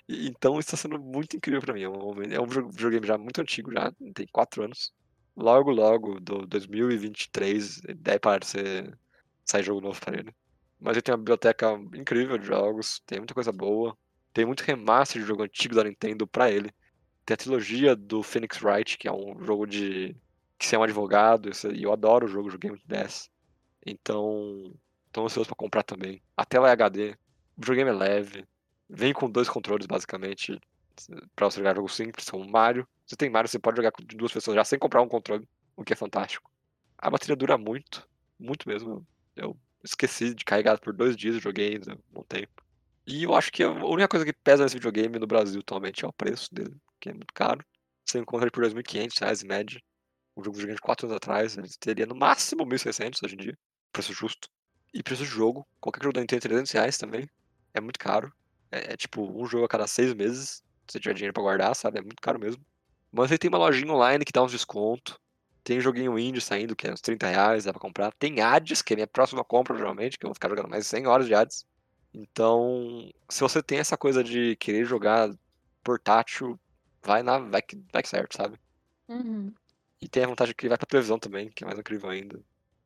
Então 0.08 0.60
isso 0.60 0.70
tá 0.70 0.78
sendo 0.78 1.00
muito 1.00 1.36
incrível 1.36 1.62
pra 1.62 1.74
mim. 1.74 1.82
É 1.82 1.90
um, 1.90 2.22
é 2.32 2.40
um 2.40 2.46
videogame 2.46 3.08
já 3.08 3.18
muito 3.18 3.42
antigo, 3.42 3.72
já 3.74 3.92
tem 4.14 4.28
4 4.32 4.64
anos. 4.64 4.94
Logo, 5.36 5.72
logo, 5.72 6.20
do 6.20 6.46
2023, 6.46 7.82
deve 7.98 8.20
parar 8.20 8.38
de 8.40 8.46
ser, 8.46 8.98
sair 9.44 9.64
jogo 9.64 9.82
novo 9.82 10.00
pra 10.00 10.16
ele. 10.18 10.32
Mas 10.80 10.94
ele 10.94 11.02
tem 11.02 11.12
uma 11.14 11.18
biblioteca 11.18 11.72
incrível 11.96 12.38
de 12.38 12.46
jogos, 12.46 13.02
tem 13.06 13.18
muita 13.20 13.34
coisa 13.34 13.52
boa. 13.52 13.98
Tem 14.32 14.46
muito 14.46 14.62
remaster 14.62 15.20
de 15.22 15.28
jogo 15.28 15.42
antigo 15.44 15.74
da 15.76 15.84
Nintendo 15.84 16.28
pra 16.28 16.52
ele. 16.52 16.70
Tem 17.26 17.34
a 17.34 17.38
trilogia 17.38 17.96
do 17.96 18.22
Phoenix 18.22 18.62
Wright, 18.62 18.98
que 18.98 19.08
é 19.08 19.12
um 19.12 19.44
jogo 19.44 19.66
de. 19.66 20.16
que 20.58 20.66
você 20.66 20.76
é 20.76 20.80
um 20.80 20.84
advogado, 20.84 21.50
e 21.74 21.84
eu 21.84 21.92
adoro 21.92 22.26
o 22.26 22.30
jogo, 22.30 22.50
joguei 22.50 22.70
muito 22.70 22.88
DS. 22.88 23.30
Então, 23.86 24.74
tô 25.12 25.26
ansioso 25.26 25.48
pra 25.48 25.56
comprar 25.56 25.84
também. 25.84 26.22
A 26.38 26.46
tela 26.46 26.70
é 26.70 26.72
HD, 26.72 27.12
o 27.58 27.62
videogame 27.62 27.90
é 27.90 27.94
leve, 27.94 28.46
vem 28.90 29.14
com 29.14 29.30
dois 29.30 29.50
controles 29.50 29.88
basicamente 29.88 30.60
pra 31.36 31.50
você 31.50 31.60
jogar 31.60 31.76
jogo 31.76 31.90
simples, 31.90 32.30
como 32.30 32.50
Mario, 32.50 32.88
Você 33.06 33.16
tem 33.16 33.30
Mario, 33.30 33.50
você 33.50 33.60
pode 33.60 33.78
jogar 33.78 33.92
com 33.92 34.04
duas 34.04 34.32
pessoas 34.32 34.56
já 34.56 34.64
sem 34.64 34.80
comprar 34.80 35.02
um 35.02 35.08
controle, 35.08 35.48
o 35.76 35.84
que 35.84 35.94
é 35.94 35.96
fantástico. 35.96 36.50
A 36.98 37.10
bateria 37.10 37.36
dura 37.36 37.58
muito, 37.58 38.08
muito 38.40 38.68
mesmo. 38.68 39.06
Eu 39.36 39.58
esqueci 39.84 40.34
de 40.34 40.46
carregar 40.46 40.80
por 40.80 40.94
dois 40.94 41.16
dias, 41.16 41.42
joguei 41.42 41.74
ainda 41.74 41.98
um 42.16 42.24
tempo. 42.24 42.64
E 43.06 43.24
eu 43.24 43.36
acho 43.36 43.52
que 43.52 43.62
a 43.62 43.70
única 43.70 44.08
coisa 44.08 44.26
que 44.26 44.34
pesa 44.34 44.64
nesse 44.64 44.76
videogame 44.76 45.20
no 45.20 45.28
Brasil 45.28 45.60
atualmente 45.60 46.06
é 46.06 46.08
o 46.08 46.14
preço 46.14 46.54
dele, 46.54 46.76
que 47.00 47.10
é 47.10 47.14
muito 47.14 47.34
caro. 47.34 47.64
Você 48.06 48.20
encontra 48.20 48.46
ele 48.46 48.52
por 48.52 48.64
2.500 48.64 49.20
reais 49.20 49.44
em 49.44 49.48
média. 49.48 49.82
Um 50.38 50.44
jogo 50.44 50.58
de 50.58 50.76
4 50.78 51.08
anos 51.08 51.18
atrás, 51.18 51.58
ele 51.58 51.70
teria 51.80 52.06
no 52.06 52.16
máximo 52.16 52.66
1.600 52.66 53.20
hoje 53.24 53.36
em 53.36 53.38
dia. 53.38 53.58
Preço 53.92 54.14
justo. 54.14 54.50
E 54.94 55.02
preço 55.02 55.24
de 55.24 55.30
jogo, 55.30 55.68
qualquer 55.80 56.04
jogo 56.04 56.14
da 56.14 56.22
Nintendo 56.22 56.46
é 56.46 56.50
300 56.50 56.72
reais 56.72 56.98
também. 56.98 57.28
É 57.74 57.82
muito 57.82 58.00
caro. 58.00 58.32
É, 58.72 58.94
é, 58.94 58.98
tipo 58.98 59.22
um 59.22 59.46
jogo 59.46 59.66
a 59.66 59.70
cada 59.70 59.88
seis 59.88 60.14
meses. 60.14 60.64
Se 60.88 60.94
você 60.94 61.00
tiver 61.00 61.14
dinheiro 61.14 61.34
pra 61.34 61.44
guardar, 61.44 61.76
sabe? 61.76 62.00
É 62.00 62.02
muito 62.02 62.22
caro 62.22 62.40
mesmo. 62.40 62.64
Mas 63.12 63.32
aí 63.32 63.38
tem 63.38 63.50
uma 63.50 63.58
lojinha 63.58 63.92
online 63.92 64.26
que 64.26 64.32
dá 64.32 64.44
uns 64.44 64.52
descontos. 64.52 65.18
Tem 65.64 65.82
joguinho 65.82 66.20
indie 66.20 66.42
saindo, 66.42 66.76
que 66.76 66.88
é 66.88 66.94
uns 66.94 67.02
30 67.02 67.28
reais, 67.28 67.64
dá 67.64 67.74
pra 67.74 67.82
comprar. 67.82 68.12
Tem 68.14 68.40
Hades, 68.40 68.82
que 68.82 68.94
é 68.94 68.96
minha 68.96 69.08
próxima 69.08 69.44
compra, 69.44 69.76
geralmente, 69.76 70.18
que 70.18 70.26
eu 70.26 70.30
vou 70.30 70.36
ficar 70.36 70.50
jogando 70.50 70.70
mais 70.70 70.84
de 70.84 70.90
100 70.90 71.08
horas 71.08 71.26
de 71.26 71.34
Hades. 71.34 71.66
Então, 72.14 73.12
se 73.30 73.42
você 73.42 73.64
tem 73.64 73.80
essa 73.80 73.98
coisa 73.98 74.24
de 74.24 74.56
querer 74.58 74.86
jogar 74.86 75.30
portátil, 75.84 76.60
vai 77.06 77.24
na 77.24 77.40
vai 77.40 77.62
que, 77.62 77.78
vai 77.92 78.02
que 78.04 78.10
certo, 78.10 78.36
sabe? 78.38 78.60
Uhum. 79.08 79.54
E 80.02 80.08
tem 80.10 80.24
a 80.24 80.28
vantagem 80.28 80.54
que 80.56 80.66
ele 80.66 80.70
vai 80.70 80.78
pra 80.78 80.86
televisão 80.88 81.18
também, 81.20 81.50
que 81.50 81.64
é 81.64 81.68
mais 81.68 81.80
incrível 81.80 82.10
ainda. 82.10 82.44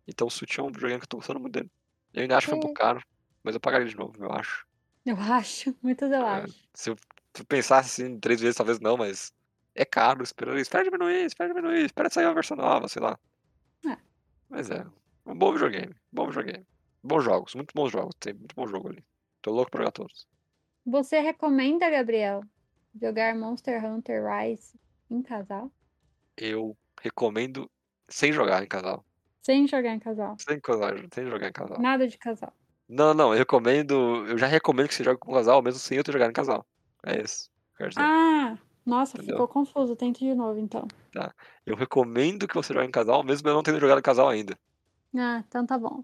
Então 0.08 0.27
o 0.27 0.32
Switch 0.32 0.58
é 0.58 0.63
um 0.63 0.73
joguinho 0.73 0.99
que 0.99 1.05
eu 1.05 1.10
tô 1.10 1.17
gostando 1.17 1.39
muito 1.39 1.53
dele. 1.53 1.71
Eu 2.13 2.21
ainda 2.23 2.38
acho 2.38 2.47
que 2.47 2.49
foi 2.51 2.58
um 2.58 2.62
pouco 2.62 2.75
caro, 2.79 3.01
mas 3.43 3.55
eu 3.55 3.62
pagaria 3.62 3.88
de 3.88 3.95
novo, 3.95 4.13
eu 4.23 4.32
acho. 4.32 4.65
Eu 5.05 5.15
acho, 5.19 5.75
muitas 5.82 6.12
eu 6.12 6.25
É, 6.25 6.43
acho. 6.43 6.53
se 6.73 6.89
eu 6.89 6.95
se 7.36 7.41
eu 7.43 7.45
pensasse 7.45 8.01
assim, 8.01 8.19
três 8.19 8.41
vezes, 8.41 8.55
talvez 8.58 8.79
não, 8.79 8.97
mas 8.97 9.32
é 9.75 9.86
caro, 9.86 10.23
espera, 10.23 10.60
espera 10.60 10.84
diminuir, 10.84 11.25
espera 11.25 11.53
diminuir, 11.53 11.86
espera 11.86 12.10
sair 12.10 12.25
uma 12.25 12.34
versão 12.34 12.58
nova, 12.58 12.88
sei 12.88 13.01
lá. 13.01 13.17
É. 13.86 13.97
Mas 14.49 14.69
é, 14.69 14.86
um 15.25 15.36
bom 15.36 15.53
videogame, 15.53 15.95
bom 16.12 16.27
videogame. 16.27 16.65
Bons 17.03 17.23
jogos, 17.23 17.55
muito 17.55 17.71
bons 17.73 17.91
jogos, 17.91 18.15
tem 18.19 18.34
muito 18.34 18.55
bom 18.55 18.67
jogo 18.67 18.89
ali. 18.89 19.03
Tô 19.41 19.51
louco 19.51 19.71
pra 19.71 19.82
jogar 19.82 19.91
todos. 19.91 20.27
Você 20.86 21.19
recomenda, 21.19 21.89
Gabriel, 21.89 22.41
jogar 22.99 23.36
Monster 23.36 23.84
Hunter 23.84 24.23
Rise 24.25 24.80
em 25.10 25.21
casal? 25.21 25.71
Eu 26.38 26.78
recomendo 27.02 27.69
sem 28.08 28.32
jogar 28.32 28.63
em 28.63 28.67
casal. 28.67 29.04
Sem 29.41 29.67
jogar 29.67 29.93
em 29.93 29.99
casal. 29.99 30.36
Sem, 30.39 30.60
casal, 30.60 30.91
sem 31.13 31.30
jogar 31.30 31.47
em 31.47 31.52
casal. 31.52 31.80
Nada 31.80 32.08
de 32.08 32.17
casal. 32.17 32.54
Não, 32.88 33.13
não, 33.13 33.34
eu 33.34 33.38
recomendo. 33.39 34.25
Eu 34.28 34.38
já 34.38 34.47
recomendo 34.47 34.88
que 34.88 34.95
você 34.95 35.04
jogue 35.04 35.19
com 35.19 35.34
casal, 35.34 35.62
mesmo 35.62 35.80
sem 35.80 35.97
eu 35.97 36.04
ter 36.04 36.12
jogado 36.12 36.30
em 36.32 36.34
casal. 36.34 36.65
É 37.06 37.21
isso. 37.21 37.49
Ah, 37.97 38.58
nossa, 38.86 39.17
Entendeu? 39.17 39.36
ficou 39.36 39.47
confuso. 39.47 39.95
Tente 39.95 40.19
de 40.25 40.34
novo, 40.34 40.60
então. 40.60 40.88
Eu 41.65 41.75
recomendo 41.75 42.47
que 42.47 42.56
você 42.56 42.73
jogue 42.73 42.88
em 42.88 42.91
casal, 42.91 43.23
mesmo 43.23 43.47
eu 43.47 43.54
não 43.54 43.63
tendo 43.63 43.80
jogado 43.80 43.99
em 43.99 44.04
casal 44.04 44.28
ainda. 44.28 44.58
Ah, 45.15 45.43
então 45.47 45.65
tá 45.65 45.78
bom. 45.78 46.04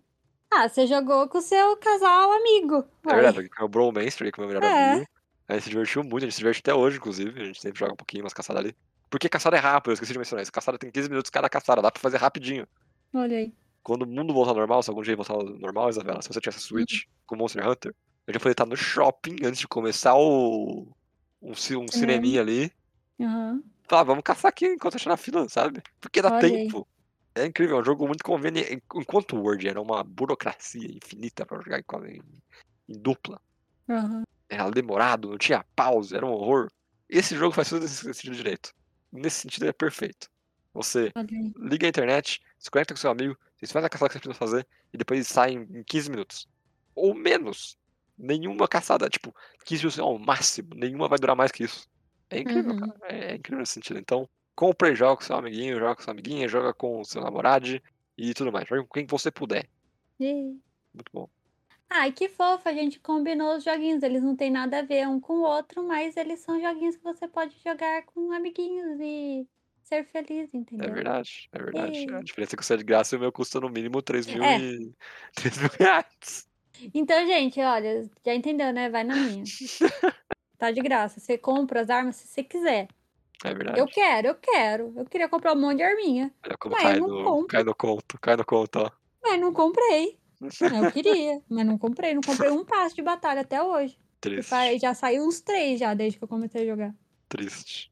Ah, 0.51 0.69
você 0.69 0.87
jogou 0.87 1.27
com 1.27 1.39
o 1.39 1.41
seu 1.41 1.75
casal 1.77 2.31
amigo. 2.31 2.85
É 3.07 3.15
verdade, 3.15 3.49
eu 3.59 3.67
Bro 3.67 3.91
Master 3.91 4.19
joguei 4.19 4.31
com 4.31 4.41
meu 4.41 4.47
melhor 4.47 4.63
É. 4.63 4.93
amigo. 4.93 5.07
A 5.47 5.53
gente 5.53 5.63
se 5.63 5.69
divertiu 5.69 6.03
muito, 6.03 6.17
a 6.17 6.19
gente 6.21 6.33
se 6.33 6.39
diverte 6.39 6.59
até 6.59 6.73
hoje, 6.73 6.97
inclusive. 6.97 7.41
A 7.41 7.45
gente 7.45 7.61
sempre 7.61 7.79
joga 7.79 7.93
um 7.93 7.97
pouquinho 7.97 8.23
umas 8.23 8.33
caçadas 8.33 8.63
ali. 8.63 8.75
Porque 9.09 9.29
caçada 9.29 9.55
é 9.55 9.59
rápido, 9.59 9.91
eu 9.91 9.93
esqueci 9.93 10.11
de 10.13 10.17
mencionar 10.19 10.41
isso. 10.43 10.51
Caçada 10.51 10.77
tem 10.77 10.89
15 10.91 11.07
minutos 11.09 11.29
cada 11.29 11.47
caçada, 11.49 11.81
dá 11.81 11.91
pra 11.91 12.01
fazer 12.01 12.17
rapidinho. 12.17 12.67
Olha 13.13 13.37
aí. 13.37 13.53
Quando 13.83 14.01
o 14.01 14.07
mundo 14.07 14.33
voltar 14.33 14.51
ao 14.51 14.57
normal, 14.57 14.81
se 14.81 14.89
algum 14.89 15.03
dia 15.03 15.15
voltar 15.15 15.33
ao 15.33 15.43
normal, 15.43 15.89
Isabela, 15.89 16.21
se 16.21 16.27
você 16.29 16.41
tivesse 16.41 16.59
Switch 16.61 17.03
Uhum. 17.03 17.11
com 17.27 17.35
Monster 17.35 17.67
Hunter, 17.67 17.93
eu 18.25 18.33
já 18.33 18.39
poderia 18.39 18.53
estar 18.53 18.65
no 18.65 18.75
shopping 18.75 19.35
antes 19.45 19.59
de 19.59 19.67
começar 19.67 20.15
o. 20.15 20.87
um, 21.41 21.51
um 21.51 21.87
cineminha 21.91 22.41
ali. 22.41 22.71
Aham. 23.21 23.61
Falar, 23.87 24.03
vamos 24.03 24.23
caçar 24.23 24.49
aqui 24.49 24.65
enquanto 24.65 24.95
achar 24.95 25.11
na 25.11 25.17
fila, 25.17 25.47
sabe? 25.47 25.83
Porque 26.01 26.19
dá 26.23 26.29
Olha 26.33 26.47
aí. 26.47 26.67
tempo. 26.67 26.87
É 27.35 27.45
incrível, 27.45 27.77
é 27.77 27.81
um 27.81 27.85
jogo 27.85 28.07
muito 28.07 28.23
conveniente. 28.23 28.81
Enquanto 28.95 29.35
o 29.35 29.43
Word 29.43 29.67
era 29.67 29.79
uma 29.79 30.03
burocracia 30.03 30.87
infinita 30.91 31.45
pra 31.45 31.61
jogar 31.61 31.79
em, 31.79 32.15
em- 32.17 32.41
em 32.89 32.99
dupla, 32.99 33.39
Aham. 33.87 34.23
Era 34.49 34.69
demorado, 34.69 35.29
não 35.29 35.37
tinha 35.37 35.65
pausa, 35.75 36.17
era 36.17 36.25
um 36.25 36.31
horror. 36.31 36.69
Esse 37.09 37.35
jogo 37.35 37.53
faz 37.53 37.69
tudo 37.69 37.81
nesse 37.83 38.03
sentido 38.13 38.35
direito. 38.35 38.73
Nesse 39.11 39.41
sentido, 39.41 39.63
ele 39.63 39.69
é 39.69 39.73
perfeito. 39.73 40.29
Você 40.73 41.11
aí. 41.15 41.53
liga 41.57 41.85
a 41.87 41.89
internet, 41.89 42.41
se 42.59 42.69
conecta 42.69 42.93
com 42.93 42.99
seu 42.99 43.09
amigo, 43.11 43.37
vocês 43.57 43.71
fazem 43.71 43.87
a 43.87 43.89
caçada 43.89 44.09
que 44.09 44.13
você 44.15 44.19
precisa 44.19 44.37
fazer 44.39 44.67
e 44.93 44.97
depois 44.97 45.27
saem 45.27 45.67
em 45.71 45.83
15 45.83 46.09
minutos. 46.09 46.47
Ou 46.93 47.13
menos. 47.13 47.77
Nenhuma 48.17 48.67
caçada, 48.67 49.09
tipo, 49.09 49.35
15 49.65 49.81
minutos 49.83 49.99
ao 49.99 50.17
máximo. 50.17 50.69
Nenhuma 50.75 51.07
vai 51.09 51.19
durar 51.19 51.35
mais 51.35 51.51
que 51.51 51.63
isso. 51.65 51.87
É 52.29 52.39
incrível, 52.39 52.71
Uhum. 52.73 52.79
cara. 52.79 52.99
É, 53.03 53.31
é 53.31 53.35
incrível 53.35 53.59
nesse 53.59 53.73
sentido. 53.73 53.99
Então, 53.99 54.27
compre 54.55 54.91
e 54.91 54.95
joga 54.95 55.17
com 55.17 55.21
seu 55.23 55.35
amiguinho, 55.35 55.77
joga 55.79 55.95
com 55.95 56.01
sua 56.01 56.11
amiguinha, 56.13 56.47
joga 56.47 56.73
com 56.73 57.03
seu 57.03 57.21
namorado 57.21 57.67
e 58.17 58.33
tudo 58.33 58.51
mais. 58.53 58.67
Joga 58.67 58.83
com 58.83 58.93
quem 58.93 59.05
você 59.05 59.29
puder. 59.29 59.67
Muito 60.93 61.11
bom. 61.13 61.29
Ai, 61.89 62.11
que 62.11 62.27
fofo, 62.29 62.67
a 62.67 62.73
gente 62.73 62.99
combinou 62.99 63.55
os 63.57 63.63
joguinhos. 63.63 64.03
Eles 64.03 64.23
não 64.23 64.35
têm 64.35 64.51
nada 64.51 64.79
a 64.79 64.81
ver 64.81 65.07
um 65.07 65.19
com 65.19 65.33
o 65.39 65.41
outro, 65.43 65.83
mas 65.83 66.17
eles 66.17 66.39
são 66.41 66.59
joguinhos 66.59 66.95
que 66.97 67.03
você 67.03 67.27
pode 67.27 67.55
jogar 67.63 68.03
com 68.05 68.31
amiguinhos 68.31 68.99
e 68.99 69.47
ser 69.83 70.03
feliz, 70.05 70.53
É 70.53 70.57
entendeu? 70.57 70.89
verdade, 70.89 71.47
é 71.53 71.57
verdade. 71.59 72.05
A 72.13 72.19
Ei. 72.19 72.23
diferença 72.23 72.55
é 72.55 72.57
que 72.57 72.65
você 72.65 72.73
é 72.73 72.77
de 72.77 72.83
graça 72.83 73.15
e 73.15 73.17
o 73.17 73.21
meu 73.21 73.31
custa 73.31 73.59
no 73.61 73.69
mínimo 73.69 74.01
3 74.01 74.27
mil 74.27 74.43
É. 74.43 74.57
e. 74.57 74.93
3 75.35 75.57
mil 75.57 75.69
reais. 75.79 76.47
Então, 76.93 77.25
gente, 77.25 77.59
olha, 77.61 78.09
já 78.25 78.33
entendeu, 78.35 78.71
né? 78.73 78.89
Vai 78.89 79.03
na 79.03 79.15
minha. 79.15 79.49
Tá 80.57 80.71
de 80.71 80.81
graça. 80.81 81.19
Você 81.19 81.37
compra 81.37 81.81
as 81.81 81.89
armas 81.89 82.15
se 82.17 82.27
você 82.27 82.43
quiser. 82.43 82.87
É 83.43 83.53
verdade. 83.53 83.79
Eu 83.79 83.87
quero, 83.87 84.27
eu 84.29 84.35
quero. 84.35 84.93
Eu 84.97 85.05
queria 85.05 85.29
comprar 85.29 85.53
um 85.53 85.59
monte 85.61 85.77
de 85.77 85.83
arminha, 85.83 86.33
Olha 86.45 86.57
como 86.57 86.75
mas 86.75 86.83
cai 86.83 86.97
eu 86.97 87.01
não 87.01 87.07
no, 87.09 87.23
compro. 87.23 87.47
cai 87.47 87.63
no 87.63 87.75
conto, 87.75 88.19
cai 88.19 88.35
no 88.37 88.45
conto, 88.45 88.79
ó. 88.79 88.91
mas 89.23 89.39
não 89.39 89.53
comprei. 89.53 90.19
Eu 90.41 90.91
queria, 90.91 91.41
mas 91.49 91.65
não 91.65 91.77
comprei. 91.77 92.13
Não 92.13 92.21
comprei 92.21 92.49
um 92.51 92.65
passo 92.65 92.95
de 92.95 93.01
batalha 93.01 93.41
até 93.41 93.61
hoje. 93.61 93.97
Triste, 94.21 94.79
Já 94.79 94.93
saiu 94.93 95.25
uns 95.27 95.39
três 95.41 95.79
já, 95.79 95.93
desde 95.93 96.17
que 96.17 96.23
eu 96.23 96.27
comecei 96.27 96.63
a 96.63 96.65
jogar. 96.65 96.95
triste. 97.29 97.91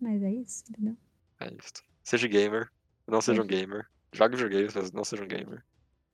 Mas 0.00 0.22
é 0.22 0.30
isso, 0.32 0.64
entendeu? 0.70 0.96
É 1.40 1.46
isso. 1.52 1.72
Seja 2.02 2.28
gamer, 2.28 2.70
não 3.06 3.20
seja 3.20 3.42
um 3.42 3.46
Seja. 3.46 3.60
gamer. 3.66 3.86
Jogue 4.12 4.36
videogames, 4.36 4.74
mas 4.74 4.92
não 4.92 5.04
seja 5.04 5.24
um 5.24 5.28
gamer. 5.28 5.64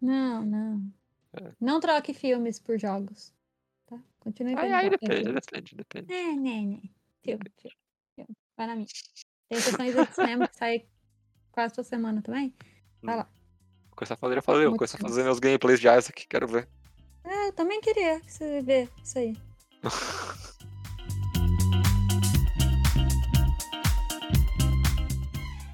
Não, 0.01 0.45
não. 0.45 0.93
É. 1.35 1.53
Não 1.61 1.79
troque 1.81 2.13
filmes 2.15 2.59
por 2.59 2.79
jogos. 2.79 3.33
Tá? 3.87 3.99
Continue 4.21 4.57
aí 4.57 4.85
jo- 4.85 4.91
depende, 4.91 5.33
depende, 5.33 5.77
depende. 5.77 6.13
É, 6.13 6.35
né, 6.35 6.63
né. 6.63 6.81
Filme, 7.23 7.45
filme, 7.61 7.77
filme. 8.17 8.37
Vai 8.57 8.67
na 8.67 8.75
minha. 8.77 8.87
Tem 9.49 9.61
sessões 9.61 9.95
de 9.95 10.15
cinema 10.15 10.49
que 10.49 10.57
sai 10.57 10.87
quase 11.53 11.75
toda 11.75 11.87
semana 11.87 12.23
também. 12.23 12.55
Vai 13.03 13.15
Hum. 13.15 13.19
lá. 13.19 13.31
Começar 14.03 14.15
a 14.15 14.17
fazer, 14.17 14.37
eu 14.37 14.43
falei, 14.43 14.67
vou 14.67 14.77
começar 14.77 14.99
a 14.99 15.01
fazer 15.01 15.23
meus 15.23 15.39
gameplays 15.39 15.79
de 15.79 15.87
Isaac, 15.87 16.27
quero 16.27 16.49
ver. 16.49 16.69
É, 17.23 17.47
eu 17.47 17.53
também 17.53 17.81
queria 17.81 18.19
que 18.19 18.33
você 18.33 18.61
vê 18.61 18.89
isso 19.01 19.17
aí. 19.17 19.37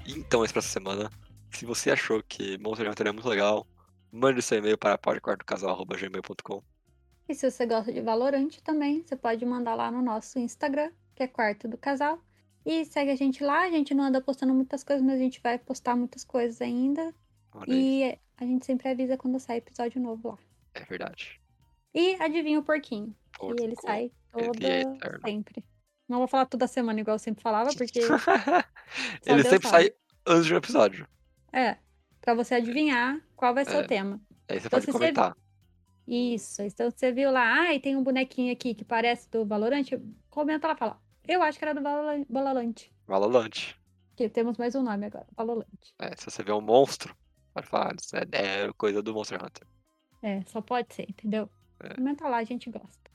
Então, 0.05 0.45
esse 0.45 0.53
pra 0.53 0.59
essa 0.59 0.69
semana. 0.69 1.09
Se 1.49 1.65
você 1.65 1.89
achou 1.89 2.21
que 2.21 2.55
Monster 2.59 2.87
Hunter 2.87 3.07
é 3.07 3.11
muito 3.11 3.27
legal, 3.27 3.65
mande 4.11 4.43
seu 4.43 4.59
e-mail 4.59 4.77
para 4.77 4.95
podquartocasal.gmail.com. 4.95 6.61
E 7.27 7.33
se 7.33 7.49
você 7.49 7.65
gosta 7.65 7.91
de 7.91 7.99
Valorant 7.99 8.51
também, 8.63 9.01
você 9.01 9.15
pode 9.15 9.43
mandar 9.43 9.73
lá 9.73 9.89
no 9.89 10.03
nosso 10.03 10.37
Instagram, 10.37 10.91
que 11.15 11.23
é 11.23 11.27
Quarto 11.27 11.67
do 11.67 11.79
Casal. 11.79 12.21
E 12.63 12.85
segue 12.85 13.09
a 13.09 13.15
gente 13.15 13.43
lá, 13.43 13.63
a 13.63 13.71
gente 13.71 13.95
não 13.95 14.03
anda 14.03 14.21
postando 14.21 14.53
muitas 14.53 14.83
coisas, 14.83 15.03
mas 15.03 15.15
a 15.15 15.23
gente 15.23 15.41
vai 15.41 15.57
postar 15.57 15.95
muitas 15.95 16.23
coisas 16.23 16.61
ainda. 16.61 17.11
Olha 17.53 17.73
aí, 17.73 18.03
E 18.11 18.19
a 18.37 18.45
gente 18.45 18.65
sempre 18.65 18.89
avisa 18.89 19.17
quando 19.17 19.39
sai 19.39 19.57
episódio 19.57 20.01
novo 20.01 20.29
lá. 20.29 20.37
é 20.75 20.83
verdade. 20.85 21.39
E 21.93 22.15
adivinha 22.21 22.59
o 22.59 22.63
porquinho. 22.63 23.15
Porco, 23.37 23.61
e 23.61 23.65
ele 23.65 23.75
sai 23.75 24.11
toda 24.31 24.65
ele 24.67 24.85
é 25.01 25.19
sempre. 25.25 25.63
Não 26.07 26.19
vou 26.19 26.27
falar 26.27 26.45
toda 26.45 26.67
semana 26.67 26.99
igual 26.99 27.15
eu 27.15 27.19
sempre 27.19 27.41
falava, 27.41 27.69
porque 27.75 27.99
ele 29.25 29.43
Deus 29.43 29.47
sempre 29.47 29.67
sabe. 29.67 29.85
sai 29.85 29.91
antes 30.27 30.45
de 30.45 30.53
um 30.53 30.57
episódio. 30.57 31.07
é 31.51 31.77
pra 32.21 32.33
você 32.33 32.55
adivinhar 32.55 33.19
qual 33.35 33.53
vai 33.53 33.65
ser 33.65 33.75
É. 33.77 33.79
o 33.81 33.87
tema. 33.87 34.21
Aí 34.47 34.59
você 34.59 34.67
Então, 34.67 34.69
pode 34.79 34.85
você- 34.85 34.91
comentar. 34.91 35.35
Isso. 36.07 36.61
Então 36.63 36.89
você 36.89 37.11
viu 37.11 37.31
lá, 37.31 37.43
ai, 37.61 37.79
tem 37.79 37.95
um 37.95 38.03
bonequinho 38.03 38.51
aqui 38.51 38.73
que 38.73 38.83
parece 38.83 39.29
do 39.29 39.45
Valorant, 39.45 39.85
comenta 40.29 40.67
lá, 40.67 40.75
fala. 40.75 40.99
Eu 41.27 41.41
acho 41.43 41.57
que 41.59 41.65
era 41.65 41.73
do 41.73 41.81
Valorant- 41.81 42.25
Valorant. 42.29 42.75
Valorant. 43.07 43.75
Que 44.15 44.27
temos 44.27 44.57
mais 44.57 44.73
um 44.75 44.81
nome 44.83 45.05
agora, 45.05 45.27
Valorant. 45.35 45.65
É, 45.99 46.15
se 46.15 46.25
você 46.29 46.43
vê 46.43 46.51
um 46.51 46.61
monstro, 46.61 47.15
pode 47.59 47.67
falar, 47.67 47.95
isso 47.99 48.15
é, 48.15 48.21
é 48.31 48.71
coisa 48.77 49.01
do 49.01 49.13
Monster 49.13 49.43
Hunter. 49.43 49.67
É, 50.21 50.41
só 50.47 50.61
pode 50.61 50.93
ser, 50.93 51.05
entendeu? 51.09 51.49
É. 51.81 51.93
Comenta 51.93 52.27
lá, 52.27 52.37
a 52.37 52.43
gente 52.43 52.69
gosta. 52.69 53.09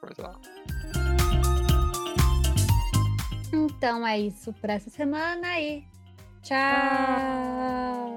Coisa 0.00 0.22
lá. 0.22 0.40
Então 3.52 4.06
é 4.06 4.18
isso 4.18 4.52
pra 4.54 4.74
essa 4.74 4.90
semana 4.90 5.60
e 5.60 5.84
tchau. 6.42 8.15